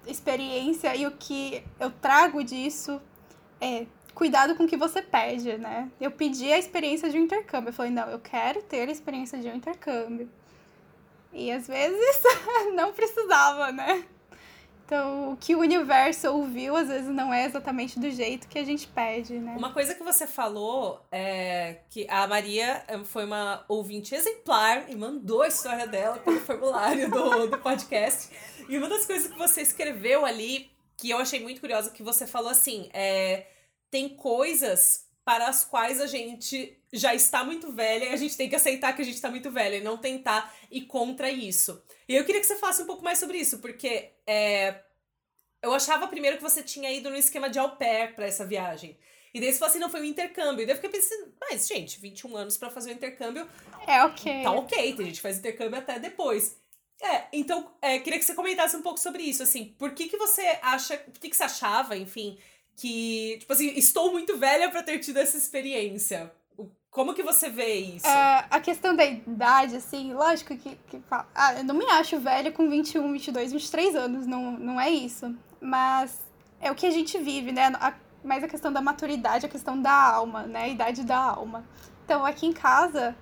experiência. 0.06 0.94
E 0.94 1.06
o 1.06 1.12
que 1.12 1.62
eu 1.80 1.90
trago 1.90 2.42
disso 2.44 3.00
é 3.60 3.86
cuidado 4.14 4.54
com 4.54 4.64
o 4.64 4.68
que 4.68 4.76
você 4.76 5.00
pede, 5.02 5.56
né? 5.58 5.90
Eu 6.00 6.10
pedi 6.10 6.52
a 6.52 6.58
experiência 6.58 7.08
de 7.10 7.18
um 7.18 7.22
intercâmbio. 7.22 7.70
Eu 7.70 7.74
falei, 7.74 7.92
não, 7.92 8.08
eu 8.08 8.18
quero 8.18 8.62
ter 8.62 8.88
a 8.88 8.92
experiência 8.92 9.38
de 9.38 9.48
um 9.48 9.54
intercâmbio. 9.54 10.28
E 11.36 11.52
às 11.52 11.66
vezes 11.66 12.22
não 12.74 12.94
precisava, 12.94 13.70
né? 13.70 14.06
Então, 14.86 15.32
o 15.32 15.36
que 15.36 15.54
o 15.54 15.58
universo 15.58 16.28
ouviu, 16.28 16.76
às 16.76 16.88
vezes 16.88 17.08
não 17.08 17.34
é 17.34 17.44
exatamente 17.44 17.98
do 17.98 18.08
jeito 18.08 18.48
que 18.48 18.58
a 18.58 18.64
gente 18.64 18.86
pede, 18.86 19.34
né? 19.34 19.54
Uma 19.58 19.72
coisa 19.72 19.94
que 19.94 20.02
você 20.02 20.26
falou 20.26 21.04
é 21.10 21.80
que 21.90 22.06
a 22.08 22.26
Maria 22.26 22.84
eh, 22.86 22.98
foi 23.04 23.24
uma 23.24 23.64
ouvinte 23.68 24.14
exemplar 24.14 24.88
e 24.88 24.94
mandou 24.94 25.42
a 25.42 25.48
história 25.48 25.86
dela 25.88 26.18
pelo 26.18 26.40
formulário 26.40 27.10
do, 27.10 27.48
do 27.48 27.58
podcast. 27.58 28.30
E 28.68 28.78
uma 28.78 28.88
das 28.88 29.04
coisas 29.04 29.30
que 29.30 29.36
você 29.36 29.60
escreveu 29.60 30.24
ali, 30.24 30.70
que 30.96 31.10
eu 31.10 31.18
achei 31.18 31.40
muito 31.40 31.60
curiosa, 31.60 31.90
que 31.90 32.02
você 32.02 32.24
falou 32.24 32.50
assim: 32.50 32.88
é, 32.94 33.44
tem 33.90 34.08
coisas 34.08 35.05
para 35.26 35.48
as 35.48 35.64
quais 35.64 36.00
a 36.00 36.06
gente 36.06 36.78
já 36.92 37.12
está 37.12 37.42
muito 37.42 37.72
velha 37.72 38.04
e 38.04 38.08
a 38.10 38.16
gente 38.16 38.36
tem 38.36 38.48
que 38.48 38.54
aceitar 38.54 38.94
que 38.94 39.02
a 39.02 39.04
gente 39.04 39.16
está 39.16 39.28
muito 39.28 39.50
velha 39.50 39.74
e 39.74 39.82
não 39.82 39.98
tentar 39.98 40.54
ir 40.70 40.82
contra 40.82 41.28
isso. 41.28 41.82
E 42.08 42.14
eu 42.14 42.24
queria 42.24 42.40
que 42.40 42.46
você 42.46 42.54
falasse 42.54 42.80
um 42.80 42.86
pouco 42.86 43.02
mais 43.02 43.18
sobre 43.18 43.36
isso, 43.36 43.58
porque 43.58 44.12
é, 44.24 44.82
eu 45.60 45.74
achava 45.74 46.06
primeiro 46.06 46.36
que 46.36 46.42
você 46.44 46.62
tinha 46.62 46.92
ido 46.92 47.10
no 47.10 47.16
esquema 47.16 47.50
de 47.50 47.58
au 47.58 47.76
pair 47.76 48.14
para 48.14 48.24
essa 48.24 48.46
viagem. 48.46 48.96
E 49.34 49.40
daí 49.40 49.52
você 49.52 49.58
falou 49.58 49.70
assim, 49.70 49.80
não, 49.80 49.90
foi 49.90 50.00
um 50.00 50.04
intercâmbio. 50.04 50.62
E 50.62 50.66
daí 50.66 50.76
eu 50.76 50.80
fiquei 50.80 50.90
pensando, 50.90 51.34
mas, 51.40 51.66
gente, 51.66 51.98
21 51.98 52.36
anos 52.36 52.56
para 52.56 52.70
fazer 52.70 52.90
um 52.90 52.94
intercâmbio, 52.94 53.48
É 53.84 54.04
ok. 54.04 54.44
tá 54.44 54.52
ok, 54.52 54.94
tem 54.94 55.06
gente 55.06 55.16
que 55.16 55.20
faz 55.22 55.38
intercâmbio 55.38 55.76
até 55.76 55.98
depois. 55.98 56.56
É, 57.02 57.24
então, 57.32 57.74
é, 57.82 57.98
queria 57.98 58.20
que 58.20 58.24
você 58.24 58.34
comentasse 58.34 58.76
um 58.76 58.82
pouco 58.82 59.00
sobre 59.00 59.24
isso, 59.24 59.42
assim, 59.42 59.74
por 59.76 59.90
que 59.90 60.08
que 60.08 60.16
você 60.16 60.58
acha, 60.62 60.96
por 60.96 61.18
que 61.18 61.28
que 61.28 61.36
você 61.36 61.42
achava, 61.42 61.96
enfim, 61.96 62.38
que, 62.76 63.38
tipo 63.40 63.52
assim, 63.52 63.72
estou 63.76 64.12
muito 64.12 64.36
velha 64.36 64.70
para 64.70 64.82
ter 64.82 64.98
tido 64.98 65.16
essa 65.16 65.36
experiência? 65.36 66.30
Como 66.90 67.12
que 67.12 67.22
você 67.22 67.50
vê 67.50 67.74
isso? 67.74 68.06
É, 68.06 68.46
a 68.50 68.60
questão 68.60 68.94
da 68.94 69.04
idade, 69.04 69.76
assim, 69.76 70.14
lógico 70.14 70.56
que, 70.56 70.78
que 70.88 71.02
ah, 71.10 71.54
eu 71.56 71.64
não 71.64 71.74
me 71.74 71.84
acho 71.86 72.18
velha 72.18 72.50
com 72.50 72.70
21, 72.70 73.12
22, 73.12 73.52
23 73.52 73.94
anos, 73.96 74.26
não, 74.26 74.52
não 74.52 74.80
é 74.80 74.88
isso. 74.88 75.34
Mas 75.60 76.20
é 76.60 76.70
o 76.70 76.74
que 76.74 76.86
a 76.86 76.90
gente 76.90 77.18
vive, 77.18 77.52
né? 77.52 77.72
A, 77.80 77.94
mais 78.24 78.42
a 78.42 78.48
questão 78.48 78.72
da 78.72 78.80
maturidade, 78.80 79.44
a 79.46 79.48
questão 79.48 79.80
da 79.80 79.92
alma, 79.92 80.44
né? 80.44 80.64
A 80.64 80.68
idade 80.68 81.04
da 81.04 81.18
alma. 81.18 81.66
Então, 82.04 82.24
aqui 82.24 82.46
em 82.46 82.52
casa, 82.52 83.14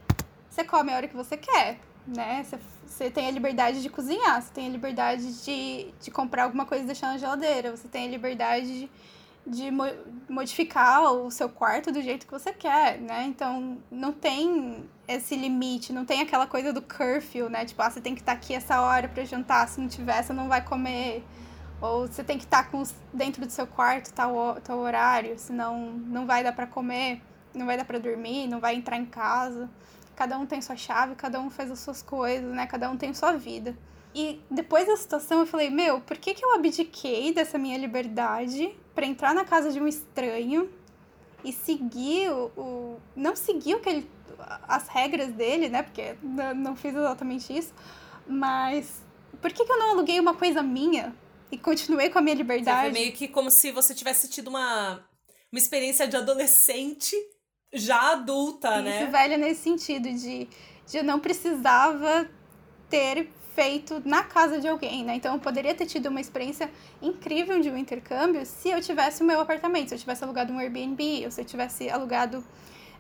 você 0.49 0.63
come 0.63 0.93
a 0.93 0.97
hora 0.97 1.09
que 1.09 1.17
você 1.17 1.37
quer, 1.37 1.81
né? 2.07 2.45
Você, 2.45 2.59
você 2.87 3.11
tem 3.11 3.27
a 3.27 3.31
liberdade 3.31 3.83
de 3.83 3.89
cozinhar, 3.89 4.41
você 4.41 4.53
tem 4.53 4.67
a 4.67 4.71
liberdade 4.71 5.43
de, 5.45 5.93
de 6.01 6.11
comprar 6.13 6.45
alguma 6.45 6.65
coisa 6.65 6.85
e 6.85 6.87
deixar 6.87 7.09
na 7.09 7.19
geladeira, 7.19 7.77
você 7.77 7.89
tem 7.89 8.07
a 8.07 8.11
liberdade 8.11 8.67
de, 8.67 8.91
de 9.47 9.71
mo- 9.71 9.85
modificar 10.29 11.03
o 11.13 11.31
seu 11.31 11.49
quarto 11.49 11.93
do 11.93 12.01
jeito 12.01 12.27
que 12.27 12.33
você 12.33 12.53
quer, 12.53 12.99
né? 12.99 13.25
Então, 13.27 13.79
não 13.91 14.13
tem 14.13 14.85
esse 15.07 15.37
limite, 15.37 15.93
não 15.93 16.05
tem 16.05 16.23
aquela 16.23 16.47
coisa 16.47 16.73
do 16.73 16.81
curfew, 16.81 17.51
né? 17.51 17.65
Tipo, 17.65 17.83
ah, 17.83 17.91
você 17.91 18.01
tem 18.01 18.15
que 18.15 18.23
estar 18.23 18.33
aqui 18.33 18.55
essa 18.55 18.81
hora 18.81 19.07
pra 19.09 19.25
jantar, 19.25 19.69
se 19.69 19.81
não 19.81 19.89
tiver, 19.89 20.23
você 20.23 20.33
não 20.33 20.49
vai 20.49 20.65
comer. 20.65 21.23
Ou 21.81 22.07
você 22.07 22.25
tem 22.25 22.39
que 22.39 22.45
estar 22.45 22.71
com 22.71 22.81
os- 22.81 22.95
dentro 23.13 23.45
do 23.45 23.51
seu 23.53 23.67
quarto 23.67 24.13
tal, 24.15 24.59
tal 24.63 24.79
horário, 24.79 25.39
senão 25.39 25.91
não 25.93 26.25
vai 26.27 26.43
dar 26.43 26.53
pra 26.53 26.67
comer, 26.67 27.21
não 27.55 27.67
vai 27.67 27.77
dar 27.77 27.85
pra 27.85 27.99
dormir, 27.99 28.49
não 28.49 28.61
vai 28.61 28.75
entrar 28.77 28.97
em 28.97 29.05
casa. 29.05 29.69
Cada 30.17 30.39
um 30.39 30.47
tem 30.47 30.63
sua 30.63 30.77
chave, 30.77 31.15
cada 31.17 31.39
um 31.41 31.51
faz 31.51 31.71
as 31.71 31.81
suas 31.81 32.01
coisas, 32.01 32.51
né? 32.55 32.67
Cada 32.67 32.89
um 32.89 32.97
tem 32.97 33.13
sua 33.13 33.33
vida. 33.33 33.77
E 34.15 34.41
depois 34.51 34.87
da 34.87 34.97
situação 34.97 35.41
eu 35.41 35.47
falei, 35.47 35.69
meu, 35.69 36.01
por 36.01 36.17
que, 36.17 36.33
que 36.33 36.45
eu 36.45 36.55
abdiquei 36.55 37.35
dessa 37.35 37.59
minha 37.59 37.77
liberdade 37.77 38.75
pra 38.95 39.07
entrar 39.07 39.35
na 39.35 39.45
casa 39.45 39.71
de 39.73 39.81
um 39.81 39.89
estranho 39.89 40.71
e 41.45 41.53
seguir 41.53 42.31
o. 42.31 42.47
o- 42.57 43.01
não 43.15 43.35
seguir 43.37 43.75
o 43.75 43.81
que 43.81 43.89
ele, 43.89 44.11
as 44.69 44.89
regras 44.89 45.33
dele, 45.33 45.69
né? 45.69 45.83
Porque 45.83 46.15
não, 46.23 46.55
não 46.55 46.77
fiz 46.77 46.95
exatamente 46.95 47.57
isso. 47.57 47.73
Mas 48.27 49.03
por 49.41 49.53
que, 49.53 49.65
que 49.65 49.73
eu 49.73 49.79
não 49.79 49.91
aluguei 49.91 50.19
uma 50.19 50.35
coisa 50.35 50.63
minha 50.63 51.15
e 51.53 51.59
continuei 51.59 52.09
com 52.11 52.19
a 52.19 52.23
minha 52.23 52.37
liberdade? 52.37 52.81
Foi 52.81 52.91
meio 52.93 53.13
que 53.13 53.29
como 53.29 53.51
se 53.51 53.71
você 53.71 53.95
tivesse 53.95 54.29
tido 54.29 54.49
uma, 54.49 55.05
uma 55.53 55.59
experiência 55.59 56.07
de 56.09 56.17
adolescente 56.17 57.15
já 57.73 58.13
adulta, 58.13 58.69
Isso, 58.77 58.85
né? 58.85 59.07
velha 59.07 59.37
nesse 59.37 59.63
sentido, 59.63 60.09
de, 60.09 60.49
de 60.87 60.97
eu 60.97 61.03
não 61.05 61.19
precisava 61.21 62.29
ter 62.89 63.29
feito 63.55 64.03
na 64.05 64.25
casa 64.25 64.61
de 64.61 64.67
alguém, 64.67 65.05
né? 65.05 65.15
Então 65.15 65.35
eu 65.35 65.41
poderia 65.41 65.75
ter 65.75 65.87
tido 65.87 66.07
uma 66.07 66.21
experiência 66.21 66.71
incrível 67.01 67.61
de 67.61 67.71
um 67.71 67.77
intercâmbio 67.77 68.45
se 68.45 68.69
eu 68.69 68.81
tivesse 68.81 69.23
o 69.23 69.27
meu 69.27 69.41
apartamento, 69.41 69.89
se 69.89 69.95
eu 69.95 69.99
tivesse 69.99 70.25
alugado 70.25 70.53
um 70.53 70.59
Airbnb, 70.59 71.25
ou 71.25 71.31
se 71.31 71.41
eu 71.41 71.45
tivesse 71.45 71.89
alugado 71.89 72.45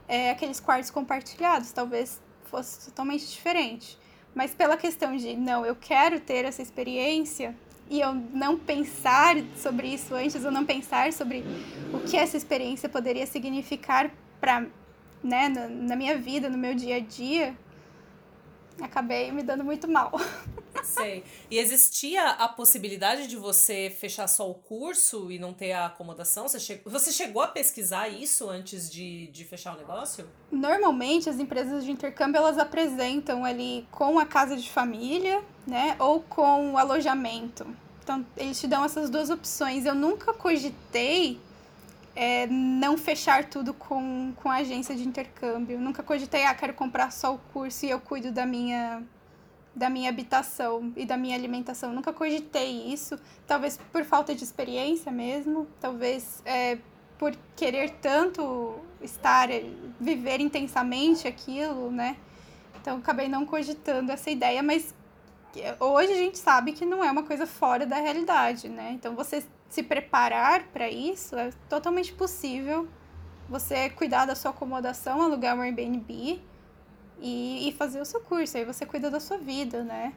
é, 0.08 0.30
aqueles 0.30 0.60
quartos 0.60 0.90
compartilhados, 0.90 1.72
talvez 1.72 2.20
fosse 2.44 2.86
totalmente 2.86 3.26
diferente. 3.26 3.98
Mas 4.34 4.54
pela 4.54 4.76
questão 4.76 5.16
de, 5.16 5.36
não, 5.36 5.64
eu 5.66 5.76
quero 5.76 6.20
ter 6.20 6.44
essa 6.44 6.62
experiência 6.62 7.54
e 7.90 8.00
eu 8.00 8.14
não 8.14 8.58
pensar 8.58 9.36
sobre 9.56 9.88
isso 9.88 10.14
antes, 10.14 10.44
ou 10.44 10.50
não 10.50 10.64
pensar 10.64 11.12
sobre 11.12 11.44
o 11.92 12.00
que 12.00 12.16
essa 12.16 12.36
experiência 12.36 12.88
poderia 12.88 13.26
significar 13.26 14.10
para, 14.40 14.66
né, 15.22 15.48
na, 15.48 15.68
na 15.68 15.96
minha 15.96 16.16
vida, 16.16 16.48
no 16.48 16.58
meu 16.58 16.74
dia 16.74 16.96
a 16.96 17.00
dia, 17.00 17.56
acabei 18.80 19.30
me 19.30 19.42
dando 19.42 19.64
muito 19.64 19.88
mal. 19.88 20.12
Sei. 20.82 21.24
E 21.50 21.58
existia 21.58 22.30
a 22.30 22.48
possibilidade 22.48 23.26
de 23.26 23.36
você 23.36 23.94
fechar 23.98 24.26
só 24.28 24.50
o 24.50 24.54
curso 24.54 25.30
e 25.30 25.38
não 25.38 25.52
ter 25.52 25.72
a 25.72 25.86
acomodação? 25.86 26.48
Você, 26.48 26.58
che... 26.58 26.80
você 26.84 27.12
chegou 27.12 27.42
a 27.42 27.48
pesquisar 27.48 28.08
isso 28.08 28.48
antes 28.48 28.90
de, 28.90 29.28
de 29.28 29.44
fechar 29.44 29.74
o 29.74 29.78
negócio? 29.78 30.28
Normalmente, 30.50 31.28
as 31.28 31.38
empresas 31.38 31.84
de 31.84 31.90
intercâmbio, 31.90 32.38
elas 32.38 32.58
apresentam 32.58 33.44
ali 33.44 33.86
com 33.90 34.18
a 34.18 34.26
casa 34.26 34.56
de 34.56 34.70
família, 34.70 35.42
né? 35.66 35.96
Ou 35.98 36.20
com 36.20 36.72
o 36.72 36.78
alojamento. 36.78 37.66
Então, 38.02 38.24
eles 38.36 38.60
te 38.60 38.66
dão 38.66 38.84
essas 38.84 39.08
duas 39.08 39.30
opções. 39.30 39.86
Eu 39.86 39.94
nunca 39.94 40.34
cogitei 40.34 41.40
é, 42.16 42.46
não 42.46 42.96
fechar 42.96 43.44
tudo 43.44 43.74
com, 43.74 44.32
com 44.36 44.50
a 44.50 44.56
agência 44.56 44.94
de 44.94 45.06
intercâmbio. 45.06 45.78
Nunca 45.78 46.02
cogitei, 46.02 46.44
ah, 46.44 46.54
quero 46.54 46.74
comprar 46.74 47.10
só 47.10 47.34
o 47.34 47.38
curso 47.52 47.84
e 47.84 47.90
eu 47.90 48.00
cuido 48.00 48.30
da 48.30 48.46
minha, 48.46 49.02
da 49.74 49.90
minha 49.90 50.08
habitação 50.08 50.92
e 50.96 51.04
da 51.04 51.16
minha 51.16 51.36
alimentação. 51.36 51.92
Nunca 51.92 52.12
cogitei 52.12 52.92
isso. 52.92 53.18
Talvez 53.46 53.78
por 53.92 54.04
falta 54.04 54.34
de 54.34 54.44
experiência 54.44 55.10
mesmo, 55.10 55.66
talvez 55.80 56.42
é, 56.44 56.78
por 57.18 57.34
querer 57.56 57.90
tanto 58.00 58.76
estar, 59.02 59.48
viver 60.00 60.40
intensamente 60.40 61.26
aquilo, 61.26 61.90
né? 61.90 62.16
Então 62.80 62.98
acabei 62.98 63.28
não 63.28 63.46
cogitando 63.46 64.12
essa 64.12 64.30
ideia, 64.30 64.62
mas 64.62 64.94
hoje 65.80 66.12
a 66.12 66.16
gente 66.16 66.38
sabe 66.38 66.72
que 66.72 66.84
não 66.84 67.04
é 67.04 67.10
uma 67.10 67.22
coisa 67.22 67.46
fora 67.46 67.86
da 67.86 67.96
realidade, 67.96 68.68
né? 68.68 68.92
Então 68.92 69.14
você 69.14 69.44
se 69.68 69.82
preparar 69.82 70.68
para 70.68 70.88
isso, 70.88 71.36
é 71.36 71.50
totalmente 71.68 72.12
possível 72.12 72.88
você 73.48 73.90
cuidar 73.90 74.24
da 74.24 74.34
sua 74.34 74.50
acomodação, 74.50 75.20
alugar 75.20 75.56
um 75.56 75.62
Airbnb 75.62 76.40
e, 77.20 77.68
e 77.68 77.72
fazer 77.72 78.00
o 78.00 78.04
seu 78.04 78.20
curso. 78.20 78.56
Aí 78.56 78.64
você 78.64 78.86
cuida 78.86 79.10
da 79.10 79.20
sua 79.20 79.38
vida, 79.38 79.82
né? 79.82 80.14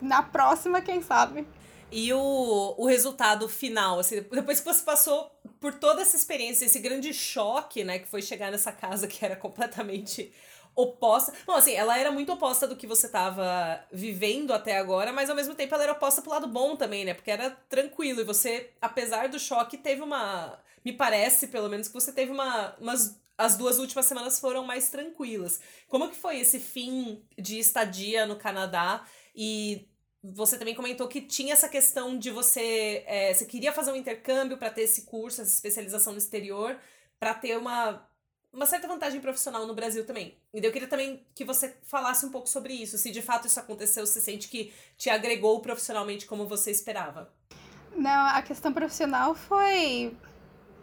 Na 0.00 0.22
próxima, 0.22 0.80
quem 0.80 1.02
sabe? 1.02 1.46
E 1.90 2.12
o, 2.12 2.74
o 2.76 2.86
resultado 2.86 3.48
final, 3.48 3.98
assim, 3.98 4.16
depois 4.30 4.60
que 4.60 4.66
você 4.66 4.82
passou 4.82 5.30
por 5.60 5.74
toda 5.74 6.02
essa 6.02 6.16
experiência, 6.16 6.64
esse 6.66 6.80
grande 6.80 7.14
choque, 7.14 7.84
né, 7.84 8.00
que 8.00 8.08
foi 8.08 8.20
chegar 8.20 8.50
nessa 8.50 8.72
casa 8.72 9.06
que 9.06 9.24
era 9.24 9.36
completamente 9.36 10.32
oposta. 10.76 11.32
Bom, 11.46 11.54
assim, 11.54 11.72
ela 11.72 11.98
era 11.98 12.12
muito 12.12 12.30
oposta 12.30 12.68
do 12.68 12.76
que 12.76 12.86
você 12.86 13.08
tava 13.08 13.82
vivendo 13.90 14.52
até 14.52 14.76
agora, 14.76 15.10
mas 15.10 15.30
ao 15.30 15.34
mesmo 15.34 15.54
tempo 15.54 15.74
ela 15.74 15.84
era 15.84 15.92
oposta 15.92 16.20
pro 16.20 16.30
lado 16.30 16.46
bom 16.46 16.76
também, 16.76 17.04
né? 17.04 17.14
Porque 17.14 17.30
era 17.30 17.50
tranquilo. 17.68 18.20
E 18.20 18.24
você, 18.24 18.70
apesar 18.80 19.28
do 19.28 19.38
choque, 19.38 19.78
teve 19.78 20.02
uma. 20.02 20.60
Me 20.84 20.92
parece, 20.92 21.48
pelo 21.48 21.70
menos, 21.70 21.88
que 21.88 21.94
você 21.94 22.12
teve 22.12 22.30
uma. 22.30 22.76
Umas, 22.78 23.18
as 23.38 23.56
duas 23.56 23.78
últimas 23.78 24.04
semanas 24.04 24.38
foram 24.38 24.64
mais 24.64 24.90
tranquilas. 24.90 25.60
Como 25.88 26.08
que 26.10 26.16
foi 26.16 26.40
esse 26.40 26.60
fim 26.60 27.22
de 27.38 27.58
estadia 27.58 28.26
no 28.26 28.36
Canadá? 28.36 29.04
E 29.34 29.88
você 30.22 30.58
também 30.58 30.74
comentou 30.74 31.08
que 31.08 31.22
tinha 31.22 31.54
essa 31.54 31.70
questão 31.70 32.18
de 32.18 32.30
você. 32.30 33.02
É, 33.06 33.32
você 33.32 33.46
queria 33.46 33.72
fazer 33.72 33.92
um 33.92 33.96
intercâmbio 33.96 34.58
para 34.58 34.70
ter 34.70 34.82
esse 34.82 35.02
curso, 35.06 35.40
essa 35.40 35.54
especialização 35.54 36.12
no 36.12 36.18
exterior, 36.18 36.78
para 37.18 37.32
ter 37.32 37.56
uma 37.56 38.06
uma 38.56 38.64
certa 38.64 38.88
vantagem 38.88 39.20
profissional 39.20 39.66
no 39.66 39.74
Brasil 39.74 40.04
também. 40.06 40.34
E 40.54 40.64
eu 40.64 40.72
queria 40.72 40.88
também 40.88 41.22
que 41.34 41.44
você 41.44 41.76
falasse 41.82 42.24
um 42.24 42.30
pouco 42.30 42.48
sobre 42.48 42.72
isso. 42.72 42.96
Se 42.96 43.10
de 43.10 43.20
fato 43.20 43.46
isso 43.46 43.60
aconteceu, 43.60 44.06
você 44.06 44.18
sente 44.18 44.48
que 44.48 44.72
te 44.96 45.10
agregou 45.10 45.60
profissionalmente 45.60 46.24
como 46.24 46.48
você 46.48 46.70
esperava? 46.70 47.30
Não, 47.94 48.26
a 48.26 48.40
questão 48.40 48.72
profissional 48.72 49.34
foi 49.34 50.16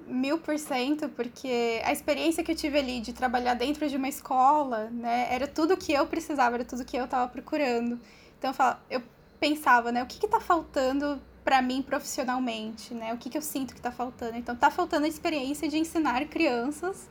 mil 0.06 0.38
por 0.38 0.58
cento, 0.60 1.10
porque 1.10 1.82
a 1.84 1.92
experiência 1.92 2.44
que 2.44 2.52
eu 2.52 2.56
tive 2.56 2.78
ali 2.78 3.02
de 3.02 3.12
trabalhar 3.12 3.56
dentro 3.56 3.90
de 3.90 3.98
uma 3.98 4.08
escola, 4.08 4.90
né, 4.92 5.28
era 5.32 5.48
tudo 5.48 5.76
que 5.76 5.94
eu 5.94 6.06
precisava, 6.06 6.58
era 6.58 6.66
tudo 6.66 6.86
que 6.86 6.96
eu 6.96 7.06
estava 7.06 7.28
procurando. 7.32 8.00
Então 8.38 8.54
eu 8.88 9.02
pensava, 9.40 9.92
né, 9.92 10.04
o 10.04 10.06
que 10.06 10.24
está 10.24 10.40
faltando 10.40 11.20
para 11.44 11.60
mim 11.62 11.82
profissionalmente, 11.82 12.94
né, 12.94 13.14
o 13.14 13.18
que, 13.18 13.32
que 13.32 13.38
eu 13.38 13.42
sinto 13.42 13.74
que 13.74 13.80
está 13.80 13.92
faltando. 13.92 14.38
Então 14.38 14.56
tá 14.56 14.70
faltando 14.70 15.06
a 15.06 15.10
experiência 15.10 15.68
de 15.68 15.80
ensinar 15.80 16.24
crianças 16.26 17.10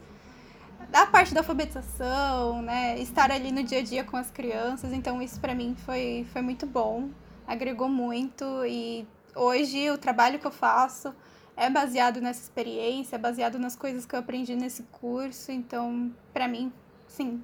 da 0.93 1.07
parte 1.07 1.33
da 1.33 1.41
alfabetização, 1.41 2.61
né, 2.61 2.99
estar 3.01 3.31
ali 3.31 3.51
no 3.51 3.65
dia 3.65 3.79
a 3.79 3.83
dia 3.83 4.05
com 4.05 4.15
as 4.15 4.31
crianças, 4.31 4.93
então 4.93 5.23
isso 5.23 5.41
para 5.41 5.55
mim 5.55 5.75
foi, 5.87 6.27
foi 6.35 6.43
muito 6.43 6.67
bom, 6.67 7.09
agregou 7.47 7.89
muito. 7.89 8.45
E 8.67 9.09
hoje 9.35 9.91
o 9.91 9.97
trabalho 9.97 10.39
que 10.39 10.47
eu 10.47 10.51
faço 10.51 11.15
é 11.57 11.71
baseado 11.71 12.21
nessa 12.21 12.43
experiência, 12.43 13.17
é 13.17 13.19
baseado 13.19 13.59
nas 13.59 13.75
coisas 13.75 14.05
que 14.05 14.15
eu 14.15 14.21
aprendi 14.21 14.55
nesse 14.55 14.83
curso, 14.93 15.51
então 15.51 16.13
para 16.31 16.47
mim, 16.47 16.71
sim, 17.09 17.43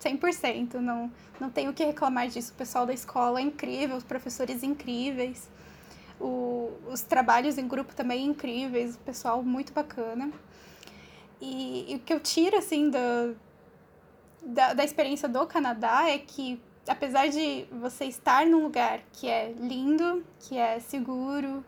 100%, 0.00 0.74
não, 0.80 1.12
não 1.38 1.48
tenho 1.48 1.70
o 1.70 1.74
que 1.74 1.84
reclamar 1.84 2.26
disso. 2.26 2.52
O 2.52 2.56
pessoal 2.56 2.86
da 2.86 2.92
escola 2.92 3.38
é 3.38 3.42
incrível, 3.42 3.96
os 3.96 4.04
professores 4.04 4.64
incríveis, 4.64 5.48
o, 6.18 6.72
os 6.90 7.02
trabalhos 7.02 7.56
em 7.56 7.68
grupo 7.68 7.94
também 7.94 8.26
incríveis, 8.26 8.96
o 8.96 8.98
pessoal 8.98 9.44
muito 9.44 9.72
bacana. 9.72 10.32
E, 11.40 11.92
e 11.92 11.96
o 11.96 11.98
que 12.00 12.12
eu 12.12 12.20
tiro, 12.20 12.56
assim, 12.56 12.90
do, 12.90 13.36
da, 14.44 14.74
da 14.74 14.84
experiência 14.84 15.28
do 15.28 15.46
Canadá 15.46 16.08
é 16.08 16.18
que, 16.18 16.60
apesar 16.86 17.28
de 17.28 17.66
você 17.72 18.04
estar 18.04 18.46
num 18.46 18.62
lugar 18.62 19.00
que 19.12 19.28
é 19.28 19.52
lindo, 19.58 20.24
que 20.38 20.56
é 20.56 20.78
seguro, 20.80 21.64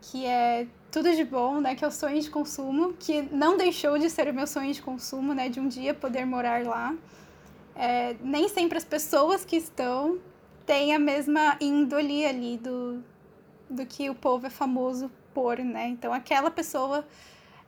que 0.00 0.26
é 0.26 0.66
tudo 0.90 1.14
de 1.14 1.24
bom, 1.24 1.60
né, 1.60 1.74
que 1.74 1.84
é 1.84 1.88
o 1.88 1.90
sonho 1.90 2.20
de 2.20 2.28
consumo, 2.28 2.92
que 2.98 3.22
não 3.22 3.56
deixou 3.56 3.98
de 3.98 4.10
ser 4.10 4.28
o 4.28 4.34
meu 4.34 4.46
sonho 4.46 4.72
de 4.72 4.82
consumo, 4.82 5.32
né, 5.32 5.48
de 5.48 5.60
um 5.60 5.68
dia 5.68 5.94
poder 5.94 6.26
morar 6.26 6.64
lá. 6.64 6.94
É, 7.74 8.16
nem 8.20 8.48
sempre 8.48 8.76
as 8.76 8.84
pessoas 8.84 9.44
que 9.44 9.56
estão 9.56 10.18
têm 10.66 10.94
a 10.94 10.98
mesma 10.98 11.56
índole 11.60 12.26
ali 12.26 12.58
do, 12.58 13.02
do 13.70 13.86
que 13.86 14.10
o 14.10 14.14
povo 14.14 14.46
é 14.46 14.50
famoso 14.50 15.10
por, 15.32 15.58
né? 15.58 15.88
Então 15.88 16.12
aquela 16.12 16.50
pessoa 16.50 17.06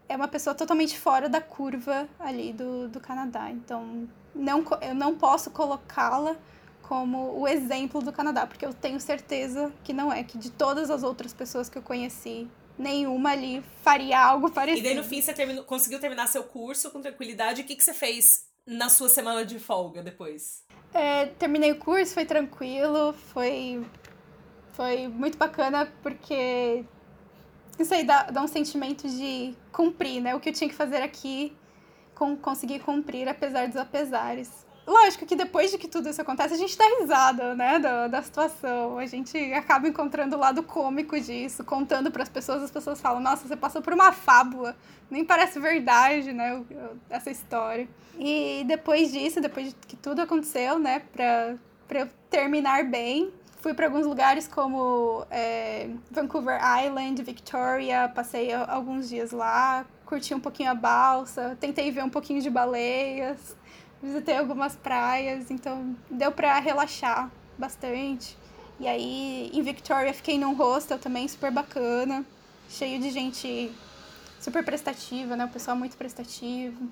é 0.09 0.17
uma 0.17 0.29
pessoa 0.29 0.55
totalmente 0.55 0.99
fora 0.99 1.29
da 1.29 1.40
curva 1.40 2.09
ali 2.19 2.53
do, 2.53 2.88
do 2.88 3.01
Canadá. 3.01 3.51
Então, 3.51 4.09
não, 4.35 4.64
eu 4.81 4.95
não 4.95 5.17
posso 5.17 5.51
colocá-la 5.51 6.37
como 6.83 7.38
o 7.38 7.49
exemplo 7.49 8.03
do 8.03 8.12
Canadá, 8.12 8.47
porque 8.47 8.64
eu 8.64 8.75
tenho 8.75 9.01
certeza 9.01 9.73
que 9.83 9.93
não 9.93 10.12
é, 10.12 10.23
que 10.23 10.37
de 10.37 10.51
todas 10.51 10.90
as 10.90 11.03
outras 11.03 11.33
pessoas 11.33 11.69
que 11.69 11.79
eu 11.79 11.83
conheci, 11.83 12.47
nenhuma 12.79 13.31
ali 13.31 13.62
faria 13.83 14.21
algo 14.21 14.51
parecido. 14.51 14.87
E 14.87 14.90
daí 14.90 14.95
no 14.95 15.05
fim 15.05 15.23
você 15.23 15.33
terminou, 15.33 15.64
conseguiu 15.64 15.99
terminar 15.99 16.27
seu 16.27 16.45
curso 16.45 16.90
com 16.90 17.01
tranquilidade. 17.01 17.62
O 17.62 17.64
que, 17.64 17.75
que 17.75 17.83
você 17.83 17.95
fez 17.95 18.47
na 18.67 18.88
sua 18.88 19.09
semana 19.09 19.45
de 19.47 19.59
folga 19.59 20.03
depois? 20.03 20.62
É, 20.93 21.27
terminei 21.27 21.73
o 21.73 21.77
curso, 21.77 22.12
foi 22.12 22.27
tranquilo, 22.27 23.14
foi, 23.33 23.85
foi 24.73 25.09
muito 25.09 25.38
bacana 25.38 25.90
porque 26.03 26.85
isso 27.83 27.95
aí 27.95 28.05
dá, 28.05 28.25
dá 28.25 28.43
um 28.43 28.47
sentimento 28.47 29.09
de 29.09 29.55
cumprir, 29.73 30.21
né? 30.21 30.35
O 30.35 30.41
que 30.41 30.49
eu 30.51 30.53
tinha 30.53 30.69
que 30.69 30.75
fazer 30.75 31.03
aqui, 31.03 31.57
com, 32.15 32.37
conseguir 32.37 32.81
cumprir, 32.81 33.29
apesar 33.29 33.67
dos 33.67 33.77
apesares. 33.77 34.65
Lógico 34.87 35.25
que 35.25 35.35
depois 35.35 35.71
de 35.71 35.79
que 35.79 35.89
tudo 35.89 36.11
isso 36.11 36.21
acontece, 36.21 36.53
a 36.53 36.59
gente 36.59 36.77
dá 36.77 36.85
risada, 37.01 37.55
né, 37.55 37.79
da, 37.79 38.07
da 38.07 38.23
situação. 38.23 38.99
A 38.99 39.07
gente 39.07 39.37
acaba 39.55 39.89
encontrando 39.89 40.37
o 40.37 40.39
lado 40.39 40.63
cômico 40.63 41.19
disso, 41.19 41.65
contando 41.65 42.11
para 42.11 42.23
as 42.23 42.29
pessoas. 42.29 42.63
As 42.63 42.71
pessoas 42.71 43.01
falam: 43.01 43.21
Nossa, 43.21 43.49
você 43.49 43.57
passou 43.57 43.81
por 43.81 43.95
uma 43.95 44.13
fábula. 44.13 44.77
Nem 45.11 45.25
parece 45.25 45.59
verdade, 45.59 46.33
né, 46.33 46.63
essa 47.09 47.31
história. 47.31 47.89
E 48.19 48.63
depois 48.67 49.11
disso, 49.11 49.41
depois 49.41 49.69
de 49.69 49.75
que 49.87 49.96
tudo 49.96 50.21
aconteceu, 50.21 50.79
né, 50.79 51.03
para 51.13 51.57
eu 52.01 52.09
terminar 52.29 52.85
bem, 52.85 53.33
Fui 53.65 53.73
para 53.73 53.87
alguns 53.87 54.04
lugares 54.04 54.46
como 54.46 55.27
é, 55.31 55.88
Vancouver 56.10 56.60
Island, 56.85 57.23
Victoria, 57.23 58.12
passei 58.15 58.52
alguns 58.52 59.08
dias 59.08 59.31
lá, 59.31 59.87
curti 60.04 60.35
um 60.35 60.38
pouquinho 60.38 60.71
a 60.71 60.75
balsa, 60.75 61.56
tentei 61.58 61.90
ver 61.90 62.04
um 62.04 62.10
pouquinho 62.10 62.42
de 62.42 62.50
baleias, 62.50 63.56
visitei 64.02 64.37
algumas 64.37 64.77
praias, 64.77 65.50
então 65.50 65.96
deu 66.10 66.31
para 66.31 66.58
relaxar 66.58 67.31
bastante. 67.56 68.37
E 68.79 68.87
aí 68.87 69.50
em 69.50 69.62
Victoria 69.62 70.12
fiquei 70.12 70.38
num 70.38 70.52
hostel 70.52 70.98
também 70.98 71.27
super 71.27 71.50
bacana, 71.50 72.23
cheio 72.69 73.00
de 73.00 73.08
gente 73.08 73.75
super 74.40 74.62
prestativa, 74.62 75.37
né? 75.37 75.46
O 75.46 75.48
pessoal 75.48 75.75
muito 75.75 75.96
prestativo. 75.96 76.87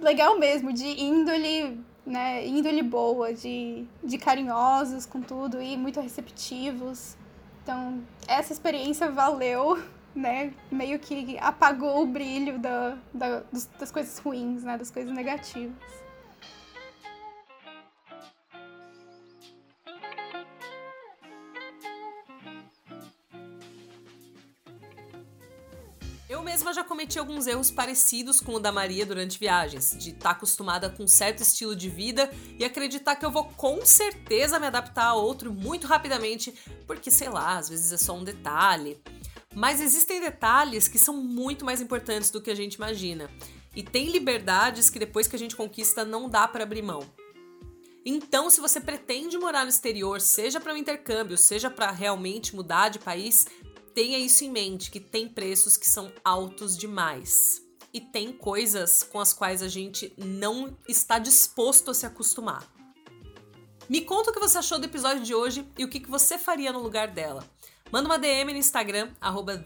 Legal 0.00 0.38
mesmo, 0.38 0.72
de 0.72 0.86
índole 1.02 1.78
né, 2.06 2.46
índole 2.46 2.82
boa, 2.82 3.32
de, 3.32 3.84
de 4.02 4.16
carinhosos 4.16 5.04
com 5.04 5.20
tudo 5.20 5.60
e 5.60 5.76
muito 5.76 6.00
receptivos. 6.00 7.16
Então, 7.62 8.00
essa 8.28 8.52
experiência 8.52 9.10
valeu, 9.10 9.82
né? 10.14 10.52
Meio 10.70 10.98
que 11.00 11.36
apagou 11.40 12.02
o 12.02 12.06
brilho 12.06 12.58
da, 12.58 12.96
da, 13.12 13.42
das 13.78 13.90
coisas 13.90 14.18
ruins, 14.18 14.62
né? 14.62 14.78
Das 14.78 14.90
coisas 14.90 15.12
negativas. 15.12 15.74
Mesma 26.56 26.72
já 26.72 26.82
cometi 26.82 27.18
alguns 27.18 27.46
erros 27.46 27.70
parecidos 27.70 28.40
com 28.40 28.54
o 28.54 28.58
da 28.58 28.72
Maria 28.72 29.04
durante 29.04 29.38
viagens, 29.38 29.94
de 29.98 30.08
estar 30.08 30.20
tá 30.20 30.30
acostumada 30.30 30.88
com 30.88 31.04
um 31.04 31.06
certo 31.06 31.42
estilo 31.42 31.76
de 31.76 31.90
vida 31.90 32.30
e 32.58 32.64
acreditar 32.64 33.14
que 33.14 33.26
eu 33.26 33.30
vou 33.30 33.44
com 33.44 33.84
certeza 33.84 34.58
me 34.58 34.66
adaptar 34.66 35.08
a 35.08 35.14
outro 35.14 35.52
muito 35.52 35.86
rapidamente, 35.86 36.54
porque 36.86 37.10
sei 37.10 37.28
lá, 37.28 37.58
às 37.58 37.68
vezes 37.68 37.92
é 37.92 37.98
só 37.98 38.16
um 38.16 38.24
detalhe. 38.24 38.98
Mas 39.54 39.82
existem 39.82 40.18
detalhes 40.18 40.88
que 40.88 40.98
são 40.98 41.18
muito 41.18 41.62
mais 41.62 41.82
importantes 41.82 42.30
do 42.30 42.40
que 42.40 42.50
a 42.50 42.54
gente 42.54 42.76
imagina. 42.76 43.30
E 43.74 43.82
tem 43.82 44.08
liberdades 44.08 44.88
que 44.88 44.98
depois 44.98 45.26
que 45.26 45.36
a 45.36 45.38
gente 45.38 45.54
conquista 45.54 46.06
não 46.06 46.26
dá 46.26 46.48
para 46.48 46.62
abrir 46.62 46.80
mão. 46.80 47.00
Então, 48.02 48.48
se 48.48 48.62
você 48.62 48.80
pretende 48.80 49.36
morar 49.36 49.64
no 49.64 49.68
exterior, 49.68 50.22
seja 50.22 50.58
para 50.58 50.72
um 50.72 50.76
intercâmbio, 50.76 51.36
seja 51.36 51.68
para 51.68 51.90
realmente 51.90 52.56
mudar 52.56 52.88
de 52.88 52.98
país, 52.98 53.46
tenha 53.96 54.18
isso 54.18 54.44
em 54.44 54.50
mente, 54.50 54.90
que 54.90 55.00
tem 55.00 55.26
preços 55.26 55.74
que 55.74 55.88
são 55.88 56.12
altos 56.22 56.76
demais. 56.76 57.62
E 57.94 57.98
tem 57.98 58.30
coisas 58.30 59.02
com 59.02 59.18
as 59.18 59.32
quais 59.32 59.62
a 59.62 59.68
gente 59.68 60.12
não 60.18 60.76
está 60.86 61.18
disposto 61.18 61.90
a 61.90 61.94
se 61.94 62.04
acostumar. 62.04 62.70
Me 63.88 64.02
conta 64.02 64.30
o 64.30 64.34
que 64.34 64.38
você 64.38 64.58
achou 64.58 64.78
do 64.78 64.84
episódio 64.84 65.22
de 65.22 65.34
hoje 65.34 65.66
e 65.78 65.84
o 65.84 65.88
que 65.88 66.06
você 66.06 66.36
faria 66.36 66.74
no 66.74 66.82
lugar 66.82 67.08
dela. 67.08 67.42
Manda 67.90 68.06
uma 68.06 68.18
DM 68.18 68.52
no 68.52 68.58
Instagram, 68.58 69.14
arroba 69.18 69.56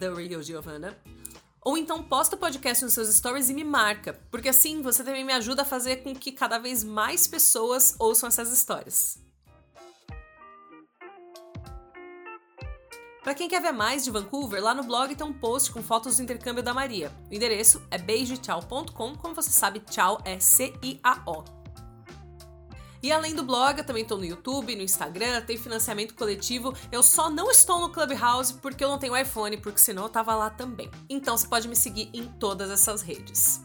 ou 1.62 1.76
então 1.76 2.01
posta 2.01 2.37
o 2.37 2.39
podcast 2.39 2.85
nos 2.85 2.93
seus 2.93 3.12
stories 3.12 3.51
e 3.51 3.55
me 3.55 3.64
marca, 3.64 4.18
porque 4.31 4.49
assim 4.49 4.81
você 4.81 5.03
também 5.03 5.24
me 5.24 5.33
ajuda 5.33 5.62
a 5.62 5.64
fazer 5.64 5.97
com 5.97 6.14
que 6.14 6.31
cada 6.31 6.57
vez 6.59 6.85
mais 6.85 7.26
pessoas 7.26 7.97
ouçam 7.99 8.28
essas 8.28 8.53
histórias. 8.53 9.18
Para 13.23 13.35
quem 13.35 13.49
quer 13.49 13.61
ver 13.61 13.73
mais 13.73 14.03
de 14.03 14.11
Vancouver, 14.11 14.62
lá 14.62 14.73
no 14.73 14.83
blog 14.83 15.14
tem 15.14 15.27
um 15.27 15.33
post 15.33 15.71
com 15.73 15.83
fotos 15.83 16.16
do 16.16 16.23
intercâmbio 16.23 16.62
da 16.62 16.73
Maria. 16.73 17.12
O 17.31 17.35
endereço 17.35 17.83
é 17.91 17.99
beijotchau.com, 17.99 19.14
como 19.14 19.35
você 19.35 19.51
sabe, 19.51 19.81
tchau 19.81 20.18
é 20.25 20.41
C-I-A-O. 20.41 21.45
E 23.03 23.12
além 23.12 23.35
do 23.35 23.43
blog, 23.43 23.79
eu 23.79 23.85
também 23.85 24.03
estou 24.03 24.16
no 24.16 24.25
YouTube, 24.25 24.75
no 24.75 24.83
Instagram, 24.83 25.43
tem 25.43 25.59
financiamento 25.59 26.14
coletivo. 26.14 26.75
Eu 26.91 27.03
só 27.03 27.29
não 27.29 27.51
estou 27.51 27.81
no 27.81 27.91
Clubhouse 27.91 28.55
porque 28.55 28.83
eu 28.83 28.89
não 28.89 28.99
tenho 28.99 29.16
iPhone, 29.16 29.57
porque 29.59 29.79
senão 29.79 30.05
eu 30.05 30.09
tava 30.09 30.35
lá 30.35 30.49
também. 30.49 30.91
Então 31.09 31.37
você 31.37 31.47
pode 31.47 31.68
me 31.68 31.77
seguir 31.77 32.11
em 32.14 32.27
todas 32.27 32.71
essas 32.71 33.03
redes. 33.03 33.62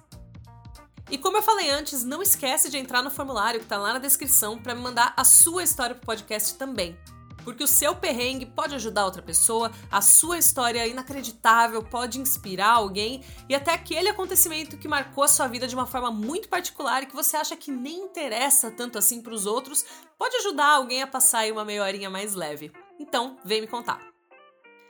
E 1.09 1.17
como 1.17 1.37
eu 1.37 1.43
falei 1.43 1.69
antes, 1.69 2.03
não 2.03 2.21
esquece 2.21 2.69
de 2.69 2.77
entrar 2.77 3.01
no 3.01 3.11
formulário 3.11 3.59
que 3.59 3.65
está 3.65 3.77
lá 3.77 3.93
na 3.93 3.99
descrição 3.99 4.57
para 4.57 4.75
me 4.75 4.81
mandar 4.81 5.13
a 5.15 5.23
sua 5.23 5.63
história 5.63 5.95
pro 5.95 6.05
podcast 6.05 6.55
também 6.55 6.97
porque 7.45 7.63
o 7.63 7.67
seu 7.67 7.95
perrengue 7.95 8.47
pode 8.47 8.75
ajudar 8.75 9.05
outra 9.05 9.21
pessoa, 9.21 9.71
a 9.91 10.01
sua 10.01 10.39
história 10.39 10.85
inacreditável 10.85 11.83
pode 11.83 12.19
inspirar 12.19 12.71
alguém 12.71 13.23
e 13.47 13.55
até 13.55 13.71
aquele 13.71 14.09
acontecimento 14.09 14.77
que 14.77 14.87
marcou 14.87 15.23
a 15.23 15.27
sua 15.27 15.47
vida 15.47 15.67
de 15.67 15.75
uma 15.75 15.85
forma 15.85 16.11
muito 16.11 16.49
particular 16.49 17.03
e 17.03 17.05
que 17.05 17.15
você 17.15 17.37
acha 17.37 17.55
que 17.55 17.71
nem 17.71 17.99
interessa 17.99 18.71
tanto 18.71 18.97
assim 18.97 19.21
para 19.21 19.33
os 19.33 19.45
outros, 19.45 19.85
pode 20.17 20.35
ajudar 20.37 20.71
alguém 20.71 21.03
a 21.03 21.07
passar 21.07 21.49
uma 21.51 21.63
meia 21.63 21.83
horinha 21.83 22.09
mais 22.09 22.33
leve. 22.33 22.71
Então, 22.99 23.37
vem 23.45 23.61
me 23.61 23.67
contar. 23.67 24.01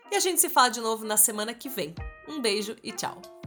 E 0.10 0.16
a 0.16 0.20
gente 0.20 0.40
se 0.40 0.48
fala 0.48 0.70
de 0.70 0.80
novo 0.80 1.04
na 1.04 1.18
semana 1.18 1.54
que 1.54 1.68
vem. 1.68 1.94
Um 2.28 2.40
beijo 2.40 2.76
e 2.82 2.92
tchau! 2.92 3.45